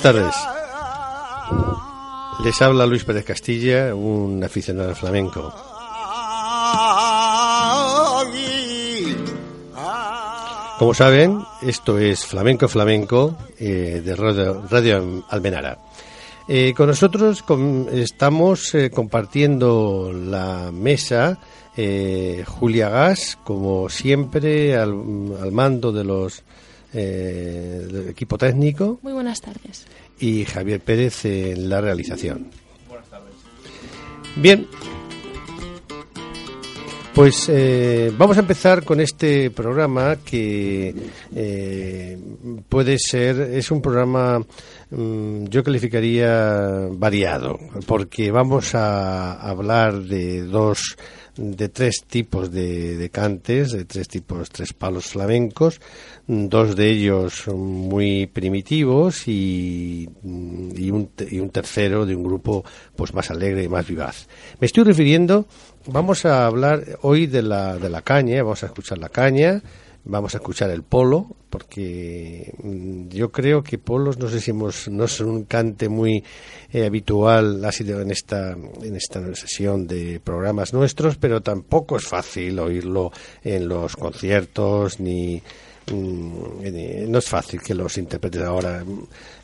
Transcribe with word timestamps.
Buenas 0.00 0.14
tardes. 0.14 0.34
Les 2.44 2.62
habla 2.62 2.86
Luis 2.86 3.02
Pérez 3.02 3.24
Castilla, 3.24 3.92
un 3.96 4.44
aficionado 4.44 4.90
al 4.90 4.94
flamenco. 4.94 5.52
Como 10.78 10.94
saben, 10.94 11.40
esto 11.62 11.98
es 11.98 12.24
Flamenco 12.24 12.68
Flamenco 12.68 13.36
eh, 13.58 14.00
de 14.04 14.14
Radio, 14.14 15.24
Almenara. 15.30 15.78
Eh, 16.46 16.72
con 16.76 16.86
nosotros 16.86 17.44
estamos 17.92 18.74
eh, 18.76 18.90
compartiendo 18.90 20.12
la 20.12 20.70
mesa 20.72 21.40
Julia 21.74 22.88
Gas, 22.88 23.38
como 23.42 23.88
siempre, 23.88 24.76
al, 24.76 24.90
al 25.40 25.52
mando 25.52 25.90
de 25.92 26.04
los 26.04 26.44
del 26.92 28.08
equipo 28.08 28.38
técnico. 28.38 28.98
Muy 29.02 29.12
buenas 29.12 29.40
tardes. 29.40 29.86
Y 30.18 30.44
Javier 30.44 30.80
Pérez 30.80 31.24
en 31.24 31.68
la 31.68 31.80
realización. 31.80 32.50
Buenas 32.88 33.08
tardes. 33.08 33.34
Bien, 34.36 34.66
pues 37.18 37.48
eh, 37.48 38.12
vamos 38.16 38.36
a 38.36 38.40
empezar 38.40 38.84
con 38.84 39.00
este 39.00 39.50
programa 39.50 40.18
que 40.24 40.94
eh, 41.34 42.16
puede 42.68 42.96
ser, 42.96 43.40
es 43.40 43.72
un 43.72 43.82
programa, 43.82 44.38
mm, 44.90 45.46
yo 45.46 45.64
calificaría 45.64 46.86
variado, 46.92 47.58
porque 47.88 48.30
vamos 48.30 48.72
a 48.76 49.32
hablar 49.32 50.00
de 50.02 50.44
dos 50.44 50.96
de 51.38 51.68
tres 51.68 52.04
tipos 52.06 52.52
de, 52.52 53.10
cantes, 53.12 53.72
de 53.72 53.84
tres 53.84 54.06
tipos, 54.06 54.50
tres 54.50 54.72
palos 54.72 55.06
flamencos, 55.06 55.80
dos 56.28 56.76
de 56.76 56.90
ellos 56.90 57.48
muy 57.48 58.26
primitivos 58.26 59.26
y, 59.26 60.08
y, 60.22 60.90
un, 60.90 61.10
y 61.30 61.40
un 61.40 61.48
tercero 61.48 62.04
de 62.04 62.14
un 62.14 62.22
grupo 62.22 62.64
pues 62.94 63.14
más 63.14 63.30
alegre 63.30 63.64
y 63.64 63.68
más 63.68 63.86
vivaz. 63.86 64.28
Me 64.60 64.66
estoy 64.66 64.84
refiriendo, 64.84 65.46
vamos 65.86 66.26
a 66.26 66.46
hablar 66.46 66.84
hoy 67.00 67.26
de 67.26 67.40
la, 67.40 67.78
de 67.78 67.88
la 67.88 68.02
caña, 68.02 68.42
vamos 68.42 68.62
a 68.62 68.66
escuchar 68.66 68.98
la 68.98 69.08
caña, 69.08 69.62
vamos 70.04 70.34
a 70.34 70.38
escuchar 70.38 70.68
el 70.68 70.82
polo, 70.82 71.34
porque 71.48 72.52
mm, 72.62 73.08
yo 73.08 73.32
creo 73.32 73.62
que 73.62 73.78
polos, 73.78 74.18
no 74.18 74.28
sé 74.28 74.40
si 74.40 74.50
hemos, 74.50 74.86
no 74.88 75.04
es 75.04 75.20
un 75.20 75.44
cante 75.44 75.88
muy 75.88 76.22
eh, 76.70 76.84
habitual, 76.84 77.64
ha 77.64 77.72
sido 77.72 78.02
en 78.02 78.10
esta, 78.10 78.52
en 78.52 78.96
esta 78.96 79.34
sesión 79.34 79.86
de 79.86 80.20
programas 80.22 80.74
nuestros, 80.74 81.16
pero 81.16 81.40
tampoco 81.40 81.96
es 81.96 82.06
fácil 82.06 82.58
oírlo 82.58 83.12
en 83.42 83.66
los 83.66 83.96
conciertos 83.96 85.00
ni 85.00 85.42
no 85.92 87.18
es 87.18 87.28
fácil 87.28 87.60
que 87.60 87.74
los 87.74 87.98
interpretes 87.98 88.42
ahora. 88.42 88.84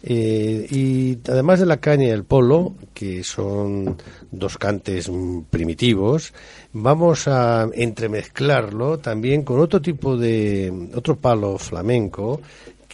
Eh, 0.03 0.67
y 0.71 1.19
además 1.31 1.61
de 1.61 1.67
la 1.67 1.79
caña 1.79 2.07
y 2.07 2.11
el 2.11 2.25
polo, 2.25 2.75
que 2.93 3.25
son 3.25 3.97
dos 4.31 4.59
cantes 4.59 5.11
primitivos, 5.51 6.33
vamos 6.73 7.29
a 7.29 7.69
entremezclarlo 7.73 8.99
también 8.99 9.43
con 9.43 9.61
otro 9.61 9.81
tipo 9.81 10.17
de, 10.17 10.91
otro 10.95 11.17
palo 11.17 11.59
flamenco 11.59 12.41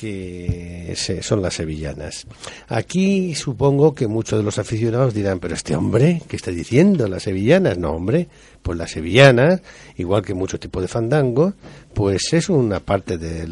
que 0.01 0.95
son 1.21 1.43
las 1.43 1.55
sevillanas. 1.55 2.27
Aquí 2.69 3.35
supongo 3.35 3.95
que 3.95 4.07
muchos 4.07 4.39
de 4.39 4.43
los 4.43 4.59
aficionados 4.59 5.13
dirán, 5.13 5.41
pero 5.41 5.55
este 5.55 5.77
hombre, 5.77 6.23
¿qué 6.27 6.37
está 6.37 6.51
diciendo? 6.51 7.07
Las 7.07 7.25
sevillanas. 7.25 7.77
No, 7.77 7.91
hombre, 7.91 8.27
pues 8.63 8.79
las 8.79 8.93
sevillanas, 8.93 9.61
igual 9.99 10.23
que 10.23 10.33
muchos 10.33 10.59
tipos 10.59 10.81
de 10.81 10.89
fandango, 10.89 11.53
pues 11.93 12.33
es 12.33 12.49
una 12.49 12.81
parte 12.81 13.19
de 13.19 13.47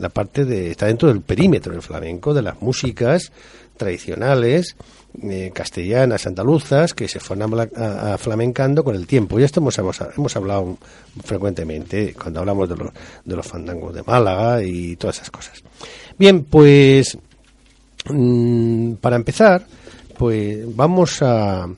la 0.00 0.08
parte 0.08 0.44
de, 0.44 0.72
está 0.72 0.86
dentro 0.86 1.08
del 1.08 1.20
perímetro 1.20 1.72
del 1.72 1.82
flamenco, 1.82 2.34
de 2.34 2.42
las 2.42 2.60
músicas 2.60 3.30
tradicionales, 3.76 4.74
eh, 5.22 5.50
castellanas, 5.54 6.26
andaluzas, 6.26 6.94
que 6.94 7.08
se 7.08 7.20
fueron 7.20 7.68
flamencando 8.18 8.84
con 8.84 8.94
el 8.94 9.06
tiempo. 9.06 9.38
Y 9.38 9.44
esto 9.44 9.60
hemos, 9.60 9.78
hemos, 9.78 10.36
hablado 10.36 10.78
frecuentemente 11.24 12.14
cuando 12.14 12.40
hablamos 12.40 12.68
de 12.68 12.76
los, 12.76 12.90
de 13.24 13.36
los 13.36 13.46
fandangos 13.46 13.94
de 13.94 14.02
Málaga 14.02 14.62
y 14.62 14.96
todas 14.96 15.16
esas 15.16 15.30
cosas. 15.30 15.62
Bien, 16.18 16.44
pues 16.44 17.16
mm, 18.10 18.94
para 18.94 19.16
empezar, 19.16 19.66
pues 20.18 20.74
vamos 20.74 21.22
a, 21.22 21.68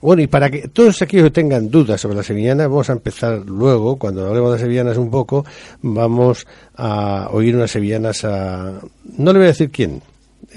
bueno, 0.00 0.22
y 0.22 0.26
para 0.26 0.50
que 0.50 0.68
todos 0.68 1.00
aquellos 1.00 1.26
que 1.26 1.30
tengan 1.30 1.70
dudas 1.70 2.00
sobre 2.00 2.16
las 2.16 2.26
sevillanas, 2.26 2.68
vamos 2.68 2.90
a 2.90 2.92
empezar 2.92 3.38
luego, 3.46 3.96
cuando 3.96 4.26
hablemos 4.26 4.52
de 4.52 4.58
sevillanas 4.58 4.98
un 4.98 5.10
poco, 5.10 5.44
vamos 5.80 6.46
a 6.76 7.28
oír 7.32 7.56
unas 7.56 7.70
sevillanas 7.70 8.24
a... 8.24 8.80
No 9.16 9.32
le 9.32 9.38
voy 9.38 9.46
a 9.46 9.52
decir 9.52 9.70
quién, 9.70 10.02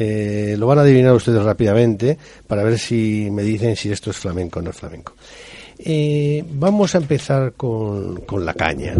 eh, 0.03 0.55
lo 0.57 0.65
van 0.65 0.79
a 0.79 0.81
adivinar 0.81 1.13
ustedes 1.13 1.43
rápidamente 1.43 2.17
para 2.47 2.63
ver 2.63 2.79
si 2.79 3.29
me 3.31 3.43
dicen 3.43 3.75
si 3.75 3.91
esto 3.91 4.09
es 4.09 4.17
flamenco 4.17 4.57
o 4.57 4.61
no 4.63 4.71
es 4.71 4.75
flamenco. 4.75 5.13
Eh, 5.77 6.43
vamos 6.53 6.95
a 6.95 6.97
empezar 6.97 7.53
con, 7.53 8.23
la 8.43 8.55
caña. 8.55 8.95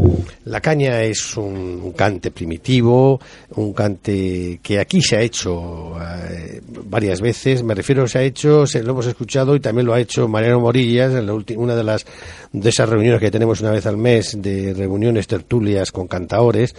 La 0.46 0.62
caña 0.62 1.02
es 1.02 1.38
un, 1.38 1.92
cante 1.96 2.30
primitivo, 2.30 3.20
un 3.56 3.74
cante 3.74 4.60
que 4.62 4.80
aquí 4.80 5.02
se 5.02 5.18
ha 5.18 5.22
hecho 5.22 5.96
eh, 6.00 6.62
varias 6.86 7.20
veces. 7.20 7.64
Me 7.64 7.74
refiero, 7.74 8.08
se 8.08 8.20
ha 8.20 8.24
hecho, 8.24 8.68
se, 8.68 8.84
lo 8.84 8.92
hemos 8.92 9.08
escuchado 9.08 9.56
y 9.56 9.60
también 9.60 9.88
lo 9.88 9.96
ha 9.96 10.00
hecho 10.00 10.28
Mariano 10.28 10.60
Morillas 10.60 11.16
en 11.16 11.26
la 11.26 11.34
una 11.34 11.76
de 11.76 11.84
las 11.84 12.06
de 12.52 12.70
esas 12.70 12.90
reuniones 12.90 13.22
que 13.22 13.32
tenemos 13.32 13.60
una 13.62 13.72
vez 13.72 13.88
al 13.88 13.98
mes 13.98 14.38
de 14.40 14.74
reuniones 14.76 15.26
tertulias 15.26 15.92
con 15.92 16.08
cantaores 16.08 16.76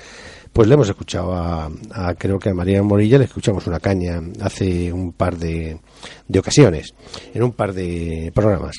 pues 0.52 0.68
le 0.68 0.74
hemos 0.74 0.88
escuchado 0.88 1.34
a, 1.34 1.70
creo 2.18 2.38
que 2.38 2.50
a 2.50 2.54
María 2.54 2.82
Morilla 2.82 3.18
le 3.18 3.24
escuchamos 3.24 3.66
una 3.66 3.80
caña 3.80 4.20
hace 4.40 4.92
un 4.92 5.12
par 5.12 5.38
de, 5.38 5.78
de 6.28 6.38
ocasiones, 6.38 6.94
en 7.32 7.42
un 7.42 7.52
par 7.52 7.72
de 7.72 8.30
programas. 8.34 8.76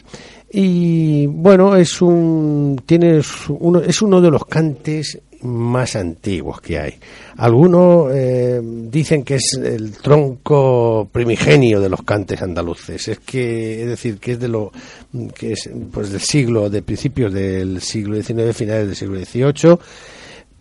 Y 0.52 1.26
bueno, 1.26 1.76
es 1.76 2.00
un, 2.02 2.84
tiene 2.86 3.20
uno, 3.50 3.80
es 3.80 4.02
uno 4.04 4.22
de 4.22 4.30
los 4.30 4.46
cantes 4.46 5.20
más 5.42 5.96
antiguos 5.96 6.62
que 6.62 6.80
hay. 6.80 6.94
Algunos 7.38 8.12
eh, 8.14 8.62
dicen 8.64 9.24
que 9.24 9.36
es 9.36 9.60
el 9.62 9.94
tronco 9.94 11.10
primigenio 11.12 11.82
de 11.82 11.90
los 11.90 12.04
cantes 12.04 12.42
andaluces. 12.42 13.08
Es 13.08 13.20
que, 13.20 13.82
es 13.82 13.88
decir, 13.90 14.20
que 14.20 14.34
es 14.34 14.40
de 14.40 14.48
lo, 14.48 14.72
que 15.34 15.54
es, 15.54 15.70
pues 15.92 16.12
del 16.12 16.22
siglo, 16.22 16.70
de 16.70 16.84
principios 16.84 17.34
del 17.34 17.82
siglo 17.82 18.22
XIX, 18.22 18.56
finales 18.56 18.88
del 18.88 18.96
siglo 18.96 19.20
XVIII 19.20 19.80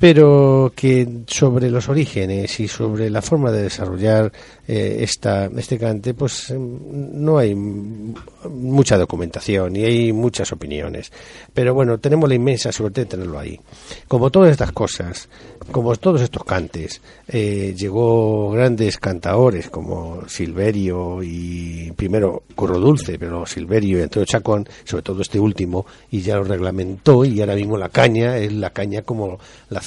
pero 0.03 0.73
que 0.75 1.07
sobre 1.29 1.71
los 1.71 1.89
orígenes 1.89 2.59
y 2.59 2.67
sobre 2.67 3.09
la 3.09 3.23
forma 3.23 3.53
de 3.53 3.63
desarrollar 3.63 4.33
eh, 4.67 4.97
esta, 5.01 5.47
este 5.57 5.79
cante, 5.79 6.13
pues 6.13 6.51
em, 6.51 6.79
no 7.23 7.39
hay 7.39 7.55
mucha 7.55 8.99
documentación 8.99 9.77
y 9.77 9.85
hay 9.85 10.12
muchas 10.12 10.51
opiniones. 10.51 11.12
Pero 11.55 11.73
bueno, 11.75 11.99
tenemos 11.99 12.29
la 12.29 12.35
inmensa 12.35 12.73
suerte 12.73 13.03
de 13.03 13.07
tenerlo 13.07 13.39
ahí. 13.39 13.61
Como 14.09 14.29
todas 14.31 14.51
estas 14.51 14.73
cosas, 14.73 15.29
como 15.71 15.95
todos 15.95 16.21
estos 16.21 16.43
cantes, 16.45 17.01
eh, 17.29 17.73
llegó 17.77 18.51
grandes 18.51 18.99
cantaores 18.99 19.71
como 19.71 20.29
Silverio 20.29 21.23
y 21.23 21.93
primero 21.93 22.43
Curro 22.56 22.81
Dulce, 22.81 23.21
pero 23.21 23.47
Silverio 23.47 24.00
y 24.00 24.03
Antonio 24.03 24.26
Chacón, 24.26 24.69
sobre 24.82 25.05
todo 25.05 25.23
este 25.23 25.38
último, 25.38 25.87
y 26.11 26.23
ya 26.23 26.35
lo 26.37 26.43
reglamentó 26.43 27.25
y 27.25 27.41
ahora 27.41 27.55
mismo 27.55 27.76
la 27.76 27.88
caña 27.88 28.37
es 28.38 28.53
la 28.53 28.71
caña 28.71 29.03
como 29.03 29.38
la 29.71 29.81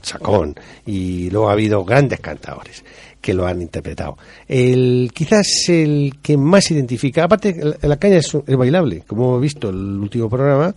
Chacón 0.00 0.54
y 0.86 1.30
luego 1.30 1.48
ha 1.48 1.52
habido 1.52 1.84
grandes 1.84 2.20
cantadores 2.20 2.84
que 3.20 3.34
lo 3.34 3.46
han 3.46 3.60
interpretado. 3.60 4.16
El, 4.48 5.10
quizás 5.14 5.46
el 5.68 6.14
que 6.22 6.36
más 6.36 6.70
identifica, 6.70 7.24
aparte 7.24 7.74
la 7.82 7.96
caña 7.98 8.16
es, 8.16 8.34
es 8.46 8.56
bailable, 8.56 9.02
como 9.06 9.28
hemos 9.28 9.42
visto 9.42 9.68
en 9.68 9.74
el 9.74 10.00
último 10.00 10.30
programa, 10.30 10.74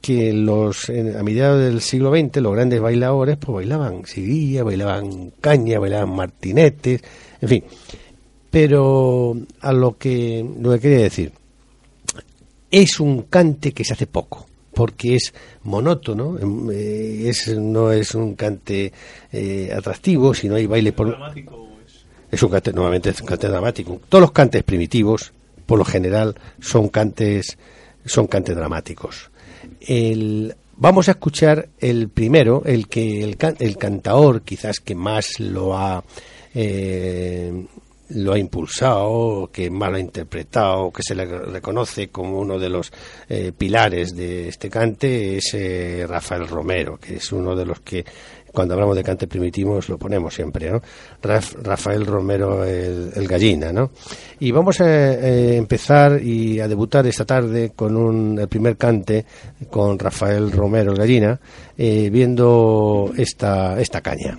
que 0.00 0.32
los 0.32 0.90
a 0.90 1.22
mediados 1.22 1.60
del 1.60 1.80
siglo 1.80 2.10
XX 2.10 2.36
los 2.38 2.54
grandes 2.54 2.80
bailadores 2.80 3.36
pues 3.36 3.54
bailaban 3.54 4.06
seguía, 4.06 4.62
bailaban 4.64 5.32
caña, 5.40 5.78
bailaban 5.78 6.14
martinetes, 6.14 7.02
en 7.40 7.48
fin. 7.48 7.64
Pero 8.50 9.36
a 9.60 9.72
lo 9.72 9.98
que 9.98 10.44
lo 10.60 10.72
que 10.72 10.80
quería 10.80 11.02
decir 11.02 11.32
es 12.70 13.00
un 13.00 13.22
cante 13.22 13.72
que 13.72 13.84
se 13.84 13.92
hace 13.92 14.06
poco 14.06 14.47
porque 14.78 15.16
es 15.16 15.34
monótono, 15.64 16.38
em, 16.38 16.70
eh, 16.70 17.28
es, 17.28 17.48
no 17.58 17.90
es 17.90 18.14
un 18.14 18.36
cante 18.36 18.92
eh, 19.32 19.72
atractivo, 19.76 20.32
si 20.34 20.48
no 20.48 20.54
hay 20.54 20.66
baile 20.66 20.92
por... 20.92 21.18
Es 22.30 22.40
un 22.44 22.48
cante, 22.48 22.72
nuevamente 22.72 23.10
es 23.10 23.20
un 23.20 23.26
cante 23.26 23.48
dramático. 23.48 24.00
Todos 24.08 24.22
los 24.22 24.30
cantes 24.30 24.62
primitivos, 24.62 25.32
por 25.66 25.80
lo 25.80 25.84
general, 25.84 26.36
son 26.60 26.90
cantes, 26.90 27.58
son 28.04 28.28
cantes 28.28 28.54
dramáticos. 28.54 29.32
El, 29.80 30.54
vamos 30.76 31.08
a 31.08 31.12
escuchar 31.12 31.70
el 31.80 32.08
primero, 32.08 32.62
el 32.64 32.86
que 32.86 33.24
el, 33.24 33.36
el 33.58 33.76
cantaor 33.78 34.42
quizás 34.42 34.78
que 34.78 34.94
más 34.94 35.40
lo 35.40 35.76
ha 35.76 36.04
eh, 36.54 37.66
lo 38.10 38.32
ha 38.32 38.38
impulsado, 38.38 39.50
que 39.52 39.70
mal 39.70 39.94
ha 39.94 40.00
interpretado, 40.00 40.90
que 40.90 41.02
se 41.02 41.14
le 41.14 41.24
reconoce 41.26 42.08
como 42.08 42.38
uno 42.38 42.58
de 42.58 42.68
los 42.68 42.92
eh, 43.28 43.52
pilares 43.56 44.14
de 44.14 44.48
este 44.48 44.70
cante, 44.70 45.36
es 45.36 45.54
eh, 45.54 46.06
Rafael 46.06 46.48
Romero, 46.48 46.98
que 46.98 47.16
es 47.16 47.32
uno 47.32 47.54
de 47.54 47.66
los 47.66 47.80
que 47.80 48.04
cuando 48.52 48.74
hablamos 48.74 48.96
de 48.96 49.04
cante 49.04 49.26
primitivo 49.26 49.78
lo 49.86 49.98
ponemos 49.98 50.34
siempre, 50.34 50.70
¿no? 50.70 50.80
Rafael 51.20 52.06
Romero 52.06 52.64
el, 52.64 53.28
gallina, 53.28 53.72
¿no? 53.72 53.90
Y 54.40 54.50
vamos 54.50 54.80
a 54.80 55.54
empezar 55.54 56.20
y 56.22 56.58
a 56.58 56.66
debutar 56.66 57.06
esta 57.06 57.26
tarde 57.26 57.72
con 57.76 57.94
un, 57.94 58.38
el 58.38 58.48
primer 58.48 58.78
cante 58.78 59.26
con 59.70 59.98
Rafael 59.98 60.50
Romero 60.50 60.92
el 60.92 60.98
gallina, 60.98 61.38
viendo 61.76 63.12
esta, 63.16 63.78
esta 63.78 64.00
caña. 64.00 64.38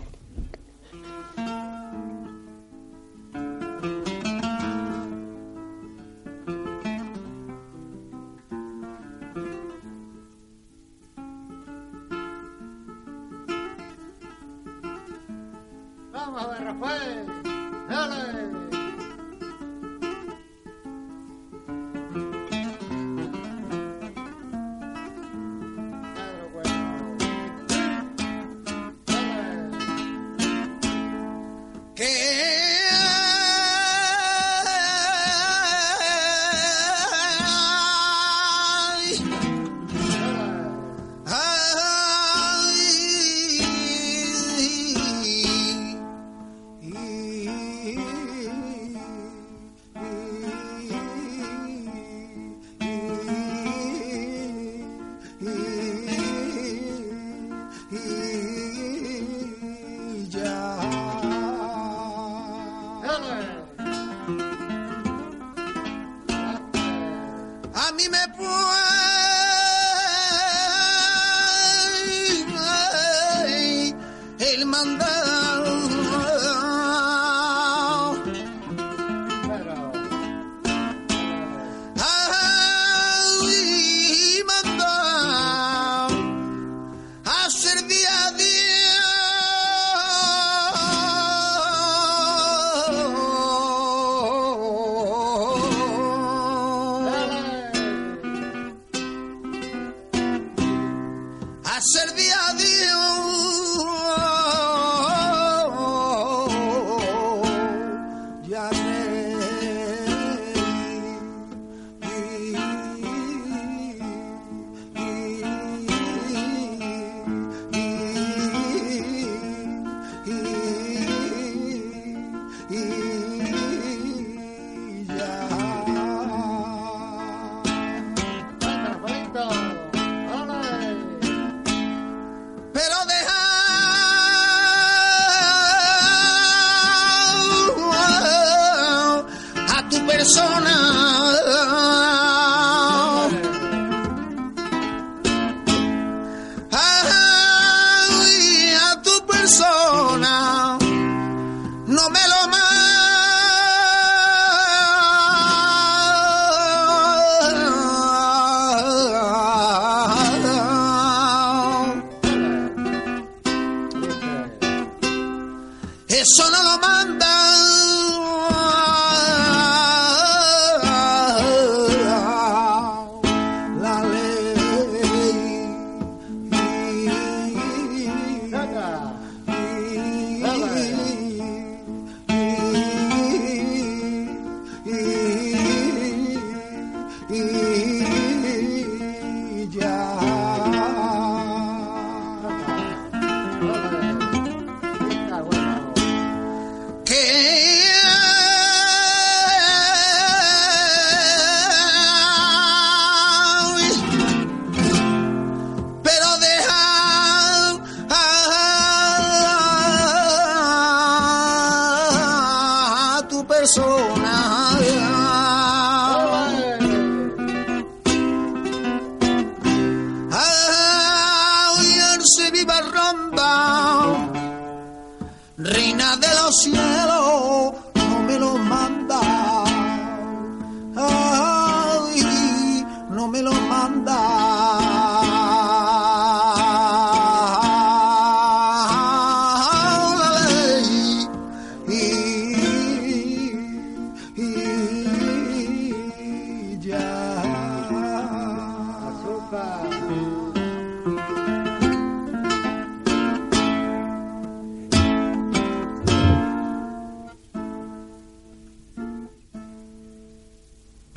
paciência. 226.49 226.98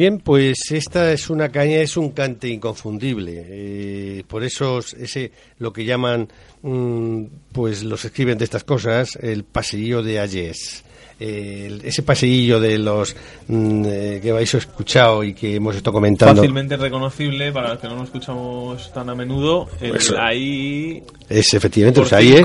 Bien, 0.03 0.19
pues 0.19 0.73
esta 0.73 1.13
es 1.13 1.31
una 1.31 1.49
caña, 1.51 1.77
es 1.77 1.97
un 1.97 2.11
cante 2.11 2.49
inconfundible. 2.49 3.47
Eh, 3.49 4.25
por 4.27 4.43
eso 4.43 4.81
ese 4.99 5.31
lo 5.61 5.73
que 5.73 5.85
llaman, 5.85 6.27
mm, 6.61 7.23
pues 7.53 7.85
los 7.85 8.05
escriben 8.05 8.37
de 8.37 8.43
estas 8.43 8.65
cosas, 8.65 9.15
el 9.15 9.45
pasillo 9.45 10.03
de 10.03 10.19
Ayes. 10.19 10.83
ese 11.21 12.03
pasillo 12.03 12.59
de 12.59 12.79
los 12.79 13.15
mm, 13.47 13.85
eh, 13.87 14.19
que 14.21 14.33
habéis 14.33 14.53
escuchado 14.55 15.23
y 15.23 15.35
que 15.35 15.55
hemos 15.55 15.77
estado 15.77 15.93
comentando. 15.93 16.43
Fácilmente 16.43 16.77
reconocible 16.77 17.53
para 17.53 17.69
los 17.75 17.79
que 17.79 17.87
no 17.87 17.95
lo 17.95 18.03
escuchamos 18.03 18.93
tan 18.93 19.09
a 19.09 19.15
menudo. 19.15 19.69
El, 19.81 19.97
ahí. 20.19 21.01
Es 21.29 21.55
efectivamente, 21.55 22.01
los 22.01 22.13
Ayes. 22.13 22.45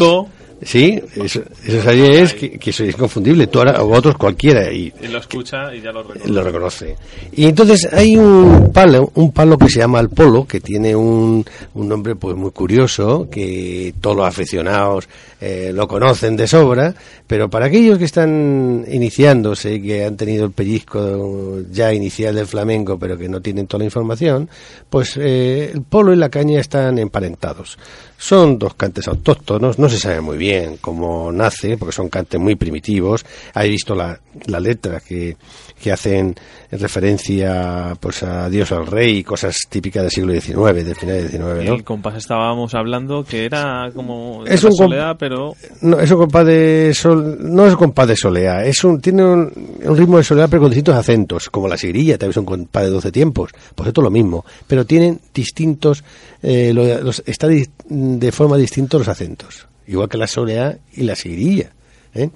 Sí, 0.61 0.99
eso, 1.15 1.41
eso 1.65 1.91
es 1.91 2.33
que, 2.33 2.57
que, 2.57 2.69
es 2.71 2.79
inconfundible. 2.79 3.47
Tú 3.47 3.59
ahora, 3.59 3.83
o 3.83 3.95
otros 3.95 4.17
cualquiera. 4.17 4.71
Y, 4.71 4.91
lo 5.09 5.19
escucha 5.19 5.73
y 5.73 5.81
ya 5.81 5.91
lo 5.91 6.01
reconoce. 6.01 6.31
Lo 6.31 6.43
reconoce. 6.43 6.95
Y 7.33 7.45
entonces 7.45 7.87
hay 7.91 8.17
un 8.17 8.71
palo, 8.73 9.11
un 9.15 9.31
palo 9.31 9.57
que 9.57 9.69
se 9.69 9.79
llama 9.79 9.99
el 9.99 10.09
polo, 10.09 10.45
que 10.45 10.59
tiene 10.59 10.95
un, 10.95 11.45
un 11.75 11.87
nombre 11.87 12.15
pues 12.15 12.35
muy 12.35 12.51
curioso, 12.51 13.27
que 13.29 13.93
todos 14.01 14.17
los 14.17 14.27
aficionados 14.27 15.07
eh, 15.39 15.71
lo 15.71 15.87
conocen 15.87 16.35
de 16.35 16.47
sobra, 16.47 16.95
pero 17.27 17.47
para 17.47 17.67
aquellos 17.67 17.99
que 17.99 18.05
están 18.05 18.83
iniciándose 18.89 19.79
que 19.79 20.05
han 20.05 20.17
tenido 20.17 20.45
el 20.45 20.51
pellizco 20.51 21.59
ya 21.69 21.93
inicial 21.93 22.33
del 22.33 22.47
flamenco, 22.47 22.97
pero 22.97 23.15
que 23.15 23.29
no 23.29 23.39
tienen 23.39 23.67
toda 23.67 23.79
la 23.79 23.85
información, 23.85 24.49
pues 24.89 25.15
eh, 25.17 25.71
el 25.75 25.83
polo 25.83 26.11
y 26.11 26.15
la 26.15 26.29
caña 26.29 26.59
están 26.59 26.97
emparentados. 26.97 27.77
Son 28.17 28.57
dos 28.57 28.73
cantes 28.73 29.07
autóctonos, 29.07 29.77
no 29.77 29.87
se 29.89 29.99
sabe 29.99 30.21
muy 30.21 30.37
bien 30.37 30.77
cómo 30.77 31.31
nace, 31.31 31.77
porque 31.77 31.93
son 31.93 32.09
cantes 32.09 32.39
muy 32.39 32.55
primitivos. 32.55 33.23
He 33.55 33.69
visto 33.69 33.93
la, 33.93 34.19
la 34.47 34.59
letra 34.59 34.99
que, 34.99 35.37
que 35.79 35.91
hacen 35.91 36.35
referencia 36.71 37.95
pues 37.99 38.23
a 38.23 38.49
Dios 38.49 38.71
al 38.71 38.85
Rey, 38.85 39.23
cosas 39.23 39.57
típicas 39.69 40.03
del 40.03 40.11
siglo 40.11 40.33
XIX, 40.33 40.85
del 40.85 40.95
final 40.95 41.17
del 41.17 41.29
XIX. 41.29 41.39
¿no? 41.39 41.73
El 41.75 41.83
compás 41.83 42.15
estábamos 42.15 42.73
hablando 42.75 43.23
que 43.23 43.45
era 43.45 43.89
como 43.93 44.45
es 44.45 44.63
un 44.63 44.73
soleá, 44.73 45.15
pero 45.15 45.53
no 45.81 45.99
es 45.99 46.11
un 46.11 46.17
compás 46.17 46.45
de 46.45 46.93
sol, 46.93 47.37
no 47.39 47.65
es 47.65 47.71
un 47.73 47.77
compás 47.77 48.07
de 48.09 48.15
soleá, 48.15 48.65
es 48.65 48.83
un 48.83 48.99
tiene 48.99 49.23
un, 49.23 49.51
ritmo 49.95 50.17
de 50.17 50.23
soleá 50.23 50.47
pero 50.47 50.63
con 50.63 50.69
distintos 50.69 50.95
acentos, 50.95 51.49
como 51.49 51.67
la 51.67 51.77
sigrilla, 51.77 52.17
tal 52.17 52.29
vez 52.29 52.37
un 52.37 52.45
compás 52.45 52.83
de 52.83 52.89
12 52.89 53.11
tiempos, 53.11 53.51
pues 53.73 53.87
esto 53.87 54.01
es 54.01 54.03
lo 54.03 54.11
mismo, 54.11 54.45
pero 54.67 54.85
tienen 54.85 55.19
distintos 55.33 56.03
eh, 56.43 56.73
los, 56.73 57.23
está 57.25 57.47
de 57.47 58.31
forma 58.31 58.57
distinta 58.57 58.97
los 58.97 59.07
acentos, 59.07 59.67
igual 59.87 60.09
que 60.09 60.17
la 60.17 60.27
soleá 60.27 60.77
y 60.93 61.03
la 61.03 61.15
sigrilla. 61.15 61.71
¿eh? 62.13 62.29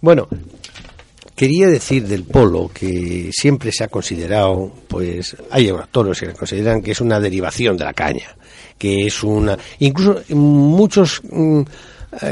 Bueno, 0.00 0.28
Quería 1.36 1.66
decir 1.66 2.08
del 2.08 2.24
polo 2.24 2.70
que 2.72 3.28
siempre 3.30 3.70
se 3.70 3.84
ha 3.84 3.88
considerado, 3.88 4.72
pues 4.88 5.36
hay 5.50 5.68
autores 5.68 6.18
que 6.18 6.32
consideran 6.32 6.80
que 6.80 6.92
es 6.92 7.00
una 7.02 7.20
derivación 7.20 7.76
de 7.76 7.84
la 7.84 7.92
caña, 7.92 8.34
que 8.78 9.06
es 9.06 9.22
una, 9.22 9.58
incluso 9.78 10.22
muchos 10.34 11.20
mm, 11.30 11.60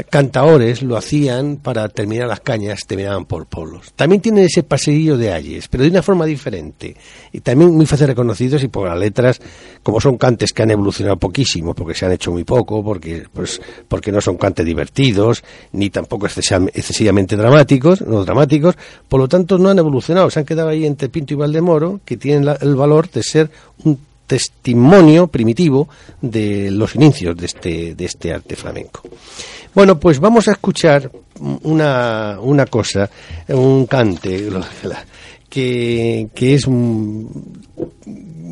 cantaores 0.09 0.81
lo 0.81 0.97
hacían 0.97 1.57
para 1.57 1.87
terminar 1.89 2.27
las 2.27 2.39
cañas, 2.39 2.81
terminaban 2.87 3.25
por 3.25 3.45
polos. 3.45 3.93
También 3.95 4.21
tienen 4.21 4.45
ese 4.45 4.63
paseillo 4.63 5.17
de 5.17 5.31
ayes, 5.31 5.67
pero 5.67 5.83
de 5.83 5.89
una 5.89 6.01
forma 6.01 6.25
diferente. 6.25 6.95
Y 7.31 7.41
también 7.41 7.71
muy 7.71 7.85
fácil 7.85 8.07
reconocidos 8.07 8.63
y 8.63 8.67
por 8.67 8.87
las 8.87 8.97
letras, 8.97 9.39
como 9.83 10.01
son 10.01 10.17
cantes 10.17 10.53
que 10.53 10.63
han 10.63 10.71
evolucionado 10.71 11.17
poquísimo, 11.17 11.73
porque 11.73 11.93
se 11.93 12.05
han 12.05 12.13
hecho 12.13 12.31
muy 12.31 12.43
poco, 12.43 12.83
porque, 12.83 13.25
pues, 13.31 13.61
porque 13.87 14.11
no 14.11 14.21
son 14.21 14.37
cantes 14.37 14.65
divertidos, 14.65 15.43
ni 15.73 15.89
tampoco 15.89 16.27
excesivamente 16.27 17.35
dramáticos, 17.35 18.01
no 18.01 18.23
dramáticos, 18.23 18.75
por 19.07 19.19
lo 19.19 19.27
tanto 19.27 19.57
no 19.57 19.69
han 19.69 19.79
evolucionado, 19.79 20.29
se 20.29 20.39
han 20.39 20.45
quedado 20.45 20.69
ahí 20.69 20.85
entre 20.85 21.09
Pinto 21.09 21.33
y 21.33 21.37
Valdemoro, 21.37 21.99
que 22.05 22.17
tienen 22.17 22.55
el 22.61 22.75
valor 22.75 23.09
de 23.09 23.23
ser 23.23 23.51
un 23.83 23.99
testimonio 24.27 25.27
primitivo 25.27 25.87
de 26.21 26.71
los 26.71 26.95
inicios 26.95 27.35
de 27.37 27.45
este, 27.45 27.95
de 27.95 28.05
este 28.05 28.33
arte 28.33 28.55
flamenco. 28.55 29.01
Bueno, 29.75 29.99
pues 29.99 30.19
vamos 30.21 30.47
a 30.47 30.53
escuchar 30.53 31.11
una, 31.63 32.39
una 32.39 32.65
cosa, 32.65 33.09
un 33.49 33.85
cante 33.85 34.49
que, 35.49 36.29
que 36.33 36.53
es 36.53 36.65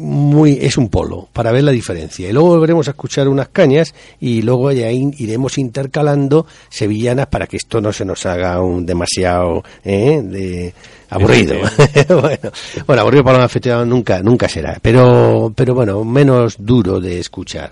muy 0.04 0.58
es 0.62 0.78
un 0.78 0.90
polo 0.90 1.30
para 1.32 1.54
ver 1.54 1.64
la 1.64 1.72
diferencia. 1.72 2.30
Y 2.30 2.34
luego 2.34 2.50
volveremos 2.50 2.90
a 2.90 2.92
escuchar 2.92 3.30
unas 3.30 3.48
cañas 3.48 3.96
y 4.20 4.42
luego 4.42 4.72
ya 4.74 4.92
iremos 4.92 5.58
intercalando 5.58 6.46
sevillanas 6.68 7.28
para 7.28 7.48
que 7.48 7.56
esto 7.56 7.80
no 7.80 7.94
se 7.94 8.04
nos 8.04 8.26
haga 8.26 8.62
un 8.62 8.86
demasiado 8.86 9.64
¿eh? 9.86 10.22
de 10.22 10.74
aburrido. 11.10 11.56
Bueno, 12.10 12.52
bueno 12.86 13.02
aburrido 13.02 13.24
para 13.24 13.38
un 13.38 13.44
aficionado 13.46 13.86
nunca 13.86 14.22
nunca 14.22 14.50
será. 14.50 14.78
Pero 14.82 15.54
pero 15.56 15.74
bueno 15.74 16.04
menos 16.04 16.58
duro 16.60 17.00
de 17.00 17.20
escuchar 17.20 17.72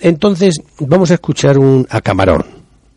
entonces 0.00 0.60
vamos 0.80 1.10
a 1.10 1.14
escuchar 1.14 1.58
un 1.58 1.86
a 1.90 2.00
camarón, 2.00 2.44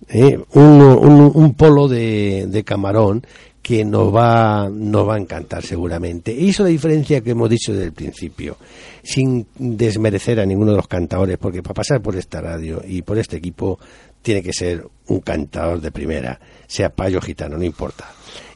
¿eh? 0.07 0.39
un, 0.53 1.53
polo 1.57 1.87
de, 1.87 2.63
camarón 2.65 3.25
que 3.61 3.85
nos 3.85 4.13
va, 4.13 4.69
nos 4.71 5.07
va 5.07 5.15
a 5.15 5.19
encantar 5.19 5.63
seguramente. 5.63 6.33
Y 6.33 6.49
eso 6.49 6.63
la 6.63 6.69
diferencia 6.69 7.21
que 7.21 7.31
hemos 7.31 7.49
dicho 7.49 7.71
desde 7.71 7.85
el 7.85 7.93
principio, 7.93 8.57
sin 9.03 9.47
desmerecer 9.57 10.39
a 10.39 10.45
ninguno 10.45 10.71
de 10.71 10.77
los 10.77 10.87
cantadores, 10.87 11.37
porque 11.37 11.61
para 11.61 11.75
pasar 11.75 12.01
por 12.01 12.15
esta 12.15 12.41
radio 12.41 12.81
y 12.85 13.01
por 13.01 13.17
este 13.17 13.37
equipo 13.37 13.79
tiene 14.21 14.43
que 14.43 14.53
ser 14.53 14.85
un 15.07 15.19
cantador 15.19 15.81
de 15.81 15.91
primera, 15.91 16.39
sea 16.67 16.89
payo 16.89 17.21
gitano, 17.21 17.57
no 17.57 17.63
importa. 17.63 18.05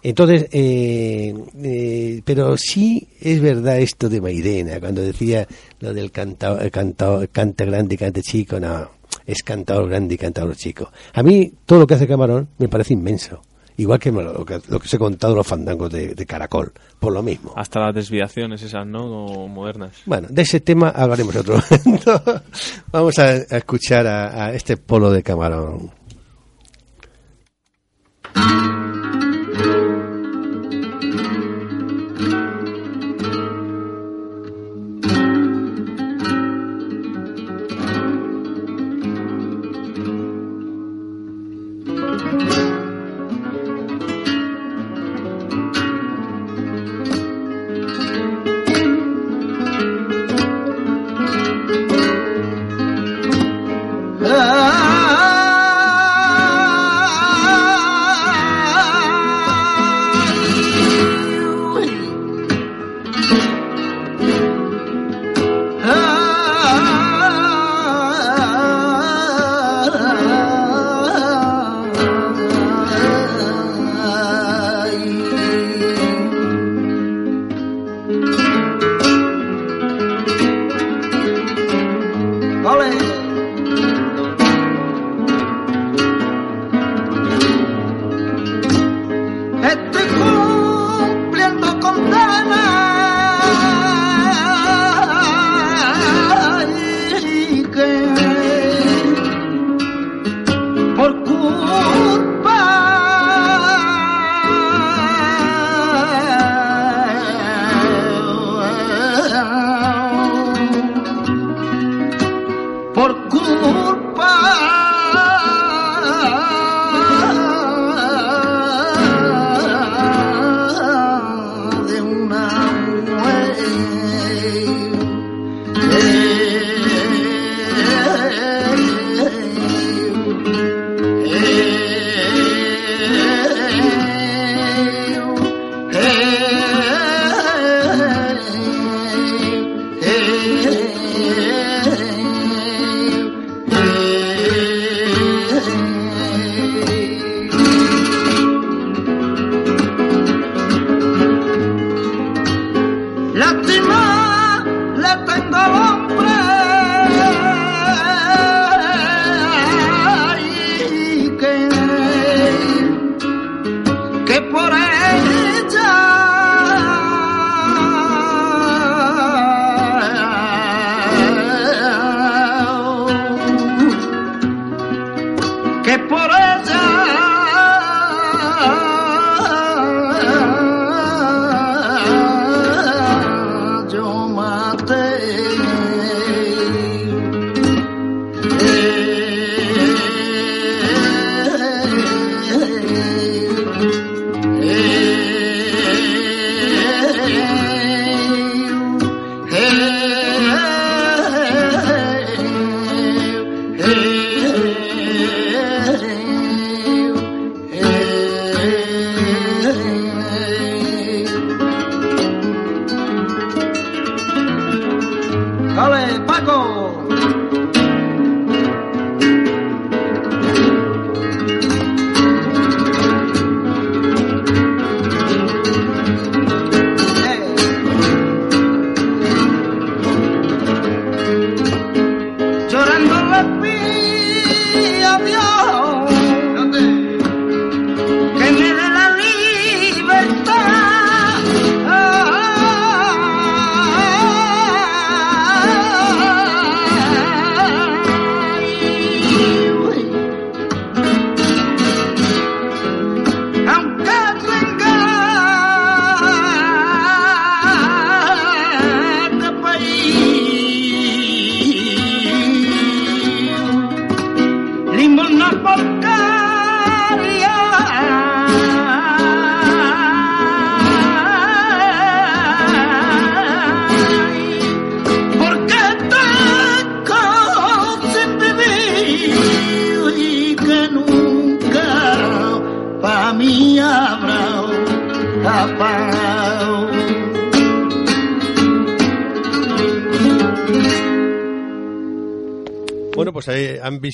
Entonces, 0.08 0.48
eh, 0.52 1.34
eh, 1.64 2.22
pero 2.24 2.56
sí 2.58 3.08
es 3.20 3.42
verdad 3.42 3.80
esto 3.80 4.08
de 4.08 4.22
Mairena, 4.22 4.80
cuando 4.80 5.02
decía 5.02 5.48
lo 5.80 5.96
del 5.96 6.12
cantador, 6.12 6.70
canta 6.70 7.66
grande 7.66 7.96
y 7.96 7.98
cante 7.98 8.22
chico, 8.22 8.60
no, 8.60 8.88
es 9.26 9.42
cantador 9.42 9.90
grande 9.90 10.14
y 10.14 10.18
cantador 10.20 10.56
chico. 10.56 10.92
A 11.12 11.24
mí 11.24 11.52
todo 11.66 11.80
lo 11.80 11.88
que 11.88 11.96
hace 11.96 12.08
Camarón 12.08 12.50
me 12.60 12.68
parece 12.68 12.94
inmenso. 12.94 13.42
Igual 13.78 13.98
que 13.98 14.12
lo 14.12 14.46
que, 14.46 14.62
lo 14.68 14.80
que 14.80 14.86
os 14.86 14.94
he 14.94 15.00
contado 15.00 15.34
los 15.34 15.48
fandangos 15.48 15.92
de, 15.92 16.26
Caracol, 16.28 16.72
por 17.00 17.12
lo 17.12 17.24
mismo. 17.24 17.54
Hasta 17.56 17.80
las 17.80 17.96
desviaciones 17.96 18.62
esas, 18.62 18.86
¿no? 18.86 19.08
modernas. 19.48 20.04
Bueno, 20.06 20.28
de 20.30 20.44
ese 20.44 20.60
tema 20.60 20.90
hablaremos 20.90 21.36
otro 21.36 21.58
momento. 21.58 22.22
Vamos 22.92 23.18
a, 23.18 23.38
escuchar 23.38 24.06
a 24.06 24.54
este 24.54 24.78
polo 24.78 25.10
de 25.10 25.24
Camarón. 25.24 25.92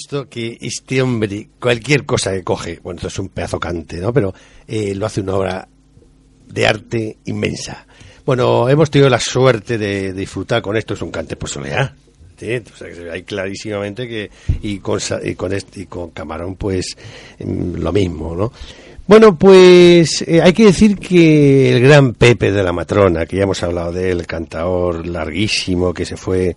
Visto 0.02 0.28
que 0.28 0.58
este 0.62 1.02
hombre, 1.02 1.50
cualquier 1.60 2.06
cosa 2.06 2.32
que 2.32 2.44
coge, 2.44 2.80
bueno, 2.82 2.98
esto 2.98 3.08
es 3.08 3.20
un 3.20 3.30
pedazo 3.30 3.60
cante, 3.60 3.98
¿no? 3.98 4.12
Pero 4.12 4.34
eh, 4.68 4.96
lo 4.96 5.06
hace 5.06 5.22
una 5.22 5.36
obra 5.36 5.68
de 6.48 6.68
arte 6.68 7.18
inmensa. 7.26 7.86
Bueno, 8.26 8.68
hemos 8.68 8.90
tenido 8.90 9.10
la 9.10 9.20
suerte 9.20 9.78
de, 9.78 10.12
disfrutar 10.14 10.62
con 10.62 10.76
esto, 10.76 10.96
es 10.96 11.02
un 11.04 11.12
cante 11.12 11.36
por 11.36 11.50
soleá. 11.50 11.94
¿sí? 12.36 12.62
Clarísimamente 13.26 14.08
que, 14.08 14.32
y 14.64 14.80
con, 14.80 15.00
y 15.24 15.36
con, 15.36 15.54
este, 15.54 15.82
y 15.82 15.86
con 15.86 16.10
Camarón, 16.10 16.56
pues 16.56 16.98
mm, 17.40 17.76
lo 17.76 17.92
mismo, 17.92 18.36
¿no? 18.36 18.52
Bueno, 19.06 19.38
pues 19.38 20.24
eh, 20.28 20.42
hay 20.42 20.54
que 20.54 20.66
decir 20.66 20.98
que 20.98 21.76
el 21.76 21.84
gran 21.84 22.14
Pepe 22.14 22.52
de 22.52 22.64
la 22.64 22.72
Matrona, 22.72 23.26
que 23.26 23.38
ya 23.38 23.44
hemos 23.44 23.62
hablado 23.62 23.92
de 23.92 24.12
él, 24.12 24.22
el 24.22 24.28
cantador 24.28 25.06
larguísimo 25.06 25.94
que 25.94 26.06
se 26.06 26.18
fue 26.18 26.56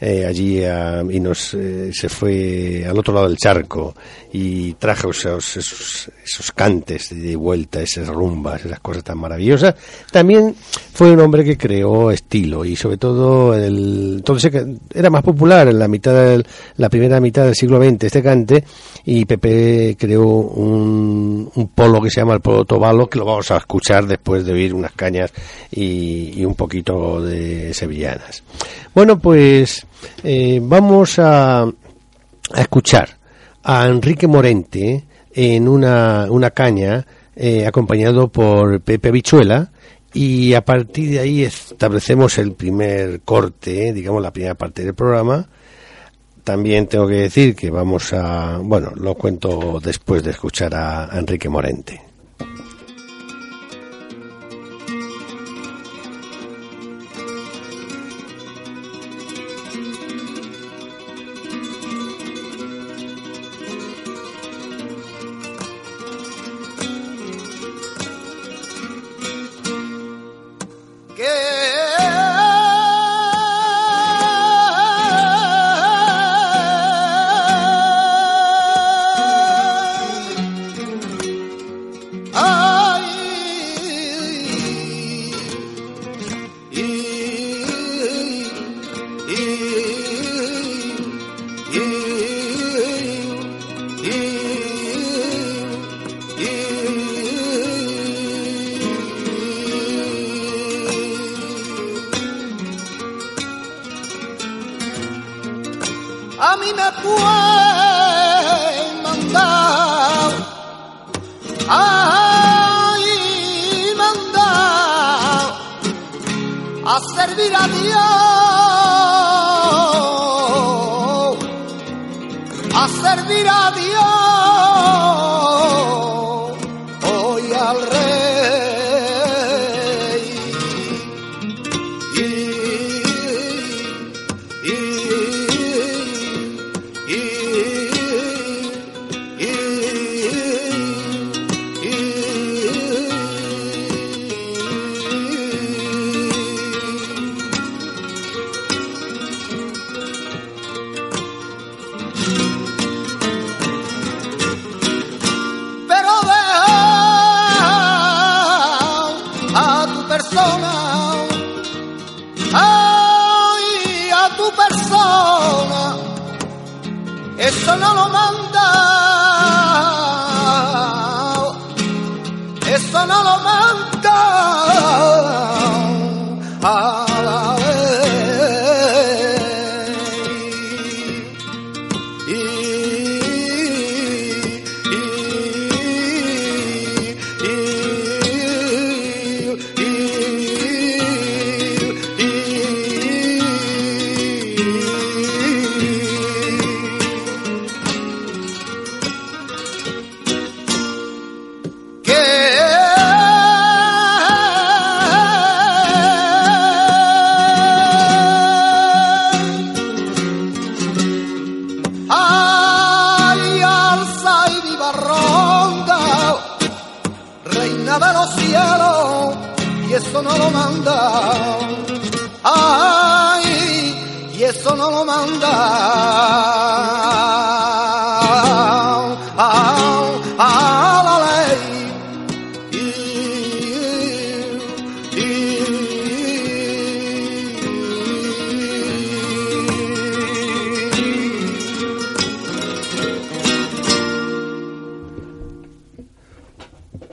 eh, 0.00 0.24
allí 0.24 0.62
y 1.10 1.20
nos 1.20 1.52
eh, 1.52 1.90
se 1.92 2.08
fue 2.08 2.86
al 2.88 2.98
otro 2.98 3.12
lado 3.12 3.28
del 3.28 3.36
charco 3.36 3.94
y 4.32 4.72
trajo 4.74 5.10
esos, 5.10 5.56
esos, 5.56 6.52
cantes 6.52 7.10
de 7.10 7.36
vuelta, 7.36 7.82
esas 7.82 8.08
rumbas, 8.08 8.64
esas 8.64 8.80
cosas 8.80 9.04
tan 9.04 9.18
maravillosas. 9.18 9.74
También 10.10 10.54
fue 10.92 11.10
un 11.10 11.20
hombre 11.20 11.44
que 11.44 11.58
creó 11.58 12.10
estilo 12.10 12.64
y 12.64 12.76
sobre 12.76 12.96
todo 12.96 13.54
el, 13.54 14.16
entonces 14.18 14.52
era 14.94 15.10
más 15.10 15.22
popular 15.22 15.68
en 15.68 15.78
la 15.78 15.88
mitad 15.88 16.14
del, 16.14 16.46
la 16.76 16.88
primera 16.88 17.20
mitad 17.20 17.44
del 17.44 17.54
siglo 17.54 17.82
XX 17.82 18.04
este 18.04 18.22
cante 18.22 18.64
y 19.04 19.24
Pepe 19.24 19.96
creó 19.98 20.26
un, 20.26 21.50
un 21.54 21.68
polo 21.68 22.00
que 22.00 22.10
se 22.10 22.20
llama 22.20 22.34
el 22.34 22.40
polo 22.40 22.64
tobalo 22.64 23.08
que 23.08 23.18
lo 23.18 23.24
vamos 23.24 23.50
a 23.50 23.58
escuchar 23.58 24.06
después 24.06 24.46
de 24.46 24.52
oír 24.52 24.72
unas 24.72 24.92
cañas 24.92 25.32
y, 25.70 26.40
y 26.40 26.44
un 26.44 26.54
poquito 26.54 27.20
de 27.20 27.74
sevillanas. 27.74 28.42
Bueno, 28.94 29.18
pues 29.18 29.86
eh, 30.22 30.60
vamos 30.62 31.18
a, 31.18 31.62
a, 31.62 31.72
escuchar 32.60 33.08
a 33.62 33.86
Enrique 33.86 34.26
Morente 34.26 35.04
en 35.32 35.68
una, 35.68 36.26
una 36.30 36.50
caña 36.50 37.06
eh, 37.36 37.66
acompañado 37.66 38.28
por 38.28 38.80
Pepe 38.80 39.10
Bichuela 39.10 39.70
y 40.12 40.54
a 40.54 40.64
partir 40.64 41.10
de 41.10 41.20
ahí 41.20 41.42
establecemos 41.44 42.36
el 42.38 42.52
primer 42.52 43.20
corte, 43.20 43.92
digamos 43.92 44.22
la 44.22 44.32
primera 44.32 44.54
parte 44.54 44.84
del 44.84 44.94
programa. 44.94 45.48
También 46.42 46.86
tengo 46.86 47.06
que 47.06 47.14
decir 47.14 47.54
que 47.54 47.70
vamos 47.70 48.12
a, 48.12 48.58
bueno, 48.62 48.92
lo 48.96 49.14
cuento 49.14 49.78
después 49.82 50.22
de 50.24 50.32
escuchar 50.32 50.74
a 50.74 51.08
Enrique 51.12 51.48
Morente. 51.48 52.09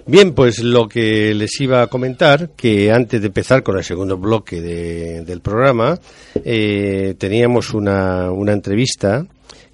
Bien, 0.07 0.33
pues 0.33 0.59
lo 0.59 0.87
que 0.87 1.33
les 1.33 1.59
iba 1.59 1.81
a 1.81 1.87
comentar, 1.87 2.51
que 2.51 2.93
antes 2.93 3.19
de 3.19 3.27
empezar 3.27 3.61
con 3.61 3.77
el 3.77 3.83
segundo 3.83 4.17
bloque 4.17 4.61
del 4.61 5.41
programa, 5.41 5.99
eh, 6.45 7.15
teníamos 7.17 7.73
una, 7.73 8.31
una 8.31 8.53
entrevista 8.53 9.25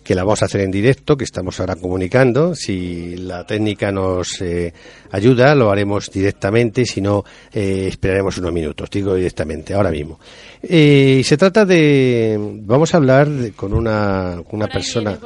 que 0.04 0.16
la 0.16 0.24
vamos 0.24 0.42
a 0.42 0.46
hacer 0.46 0.62
en 0.62 0.72
directo, 0.72 1.16
que 1.16 1.24
estamos 1.24 1.60
ahora 1.60 1.76
comunicando. 1.76 2.54
Si 2.56 3.16
la 3.16 3.46
técnica 3.46 3.92
nos 3.92 4.42
eh, 4.42 4.74
ayuda, 5.12 5.56
lo 5.56 5.72
haremos 5.72 6.12
directamente, 6.12 6.86
si 6.86 7.00
no, 7.00 7.24
eh, 7.52 7.88
esperaremos 7.88 8.38
unos 8.38 8.52
minutos, 8.52 8.90
digo 8.90 9.16
directamente, 9.16 9.74
ahora 9.74 9.92
mismo. 9.92 10.20
Eh, 10.62 11.22
se 11.24 11.38
trata 11.38 11.66
de, 11.66 12.38
vamos 12.40 12.94
a 12.94 12.98
hablar 12.98 13.30
con 13.56 13.74
una, 13.74 14.42
con 14.50 14.58
una 14.60 14.68
persona, 14.68 15.18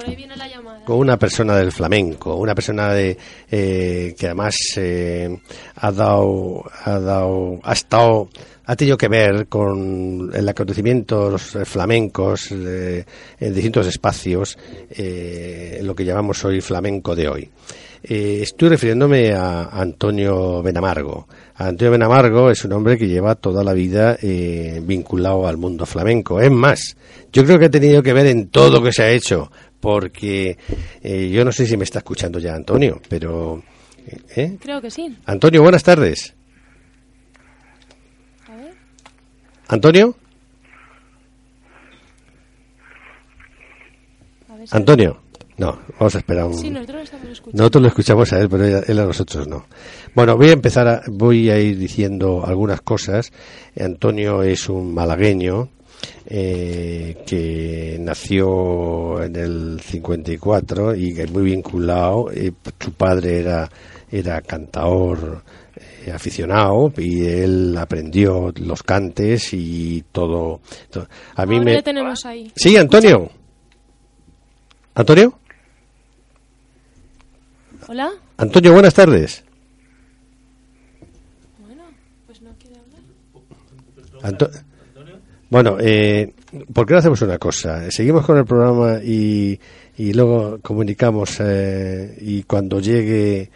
con 0.88 1.00
una 1.00 1.20
persona 1.20 1.58
del 1.58 1.74
flamenco, 1.74 2.38
una 2.38 2.56
persona 2.56 2.94
de, 2.94 3.18
que 3.50 4.26
además 4.26 4.56
ha 5.76 5.92
dado, 5.92 6.64
ha 6.86 6.98
dado, 6.98 7.60
ha 7.62 7.74
estado 7.74 8.30
ha 8.64 8.76
tenido 8.78 8.98
que 8.98 9.10
ver 9.10 9.48
con 9.48 10.32
el 10.34 10.48
acontecimientos 10.48 11.58
flamencos 11.66 12.52
en 12.52 13.06
distintos 13.54 13.88
espacios, 13.88 14.58
eh, 14.92 15.82
lo 15.84 15.94
que 15.94 16.06
llamamos 16.06 16.44
hoy 16.46 16.62
flamenco 16.62 17.16
de 17.16 17.28
hoy. 17.28 17.50
Eh, 18.04 18.40
estoy 18.44 18.70
refiriéndome 18.70 19.34
a 19.34 19.64
Antonio 19.64 20.62
Benamargo. 20.62 21.28
Antonio 21.56 21.92
Benamargo 21.92 22.52
es 22.52 22.64
un 22.64 22.74
hombre 22.74 22.98
que 22.98 23.08
lleva 23.08 23.36
toda 23.36 23.64
la 23.64 23.74
vida 23.74 24.18
eh, 24.22 24.82
vinculado 24.84 25.48
al 25.48 25.58
mundo 25.58 25.86
flamenco. 25.86 26.40
Es 26.40 26.52
más, 26.52 26.96
yo 27.34 27.44
creo 27.44 27.58
que 27.58 27.66
ha 27.66 27.72
tenido 27.72 28.04
que 28.04 28.14
ver 28.14 28.28
en 28.28 28.48
todo 28.50 28.70
lo 28.70 28.84
que 28.84 28.92
se 28.92 29.04
ha 29.04 29.10
hecho, 29.10 29.52
porque 29.80 30.58
eh, 31.02 31.30
yo 31.30 31.46
no 31.46 31.52
sé 31.52 31.66
si 31.66 31.78
me 31.78 31.84
está 31.84 32.00
escuchando 32.00 32.40
ya 32.40 32.56
Antonio, 32.56 33.02
pero... 33.10 33.64
Creo 34.60 34.82
que 34.82 34.90
sí. 34.90 35.18
Antonio, 35.26 35.62
buenas 35.62 35.84
tardes. 35.84 36.34
¿Antonio? 39.68 40.16
Antonio. 44.72 45.20
No, 45.58 45.80
vamos 46.00 46.16
a 46.16 46.20
esperar 46.20 46.46
un... 46.46 46.54
Sí, 46.54 46.70
nosotros 46.70 46.98
lo 46.98 47.04
estamos 47.04 47.30
escuchando. 47.30 47.58
Nosotros 47.58 47.82
lo 47.82 47.88
escuchamos 47.88 48.34
a 48.34 48.40
él, 48.40 48.50
pero 48.50 48.66
él 48.66 49.00
a 49.00 49.06
nosotros 49.06 49.48
no. 49.48 49.66
Bueno, 50.14 50.38
voy 50.38 50.50
a 50.50 50.54
empezar, 50.54 50.88
a, 50.88 51.02
voy 51.08 51.50
a 51.50 51.60
ir 51.60 51.78
diciendo 51.78 52.46
algunas 52.46 52.82
cosas. 52.82 53.32
Antonio 53.80 54.44
es 54.44 54.70
un 54.70 54.94
malagueño 54.94 55.70
eh, 56.26 57.24
que 57.26 57.98
nació 58.00 59.24
en 59.24 59.36
el 59.36 59.82
54 59.82 60.96
y 60.96 61.14
que 61.14 61.24
es 61.24 61.32
muy 61.32 61.44
vinculado. 61.44 62.32
Eh, 62.32 62.52
su 62.80 62.94
padre 62.94 63.40
era, 63.40 63.70
era 64.12 64.42
cantador 64.42 65.44
eh, 66.06 66.12
aficionado 66.12 66.92
y 66.98 67.26
él 67.26 67.78
aprendió 67.78 68.52
los 68.58 68.84
cantes 68.84 69.54
y 69.54 70.04
todo. 70.12 70.62
A 71.36 71.46
mí 71.46 71.60
me. 71.60 71.82
tenemos 71.82 72.26
ahí. 72.26 72.52
Sí, 72.56 72.76
Antonio. 72.78 73.30
Antonio. 74.96 75.40
Hola. 77.88 78.12
Antonio, 78.38 78.74
buenas 78.74 78.94
tardes. 78.94 79.44
Bueno, 81.60 81.84
pues 82.26 82.42
no 82.42 82.52
quiere 82.58 82.78
hablar. 82.80 84.66
Bueno, 85.50 85.78
eh, 85.80 86.34
¿por 86.74 86.86
qué 86.86 86.94
no 86.94 87.00
hacemos 87.00 87.22
una 87.22 87.38
cosa? 87.38 87.90
Seguimos 87.92 88.26
con 88.26 88.38
el 88.38 88.46
programa 88.46 89.00
y, 89.04 89.60
y 89.98 90.14
luego 90.14 90.60
comunicamos 90.62 91.38
eh, 91.40 92.18
y 92.22 92.44
cuando 92.44 92.80
llegue 92.80 93.50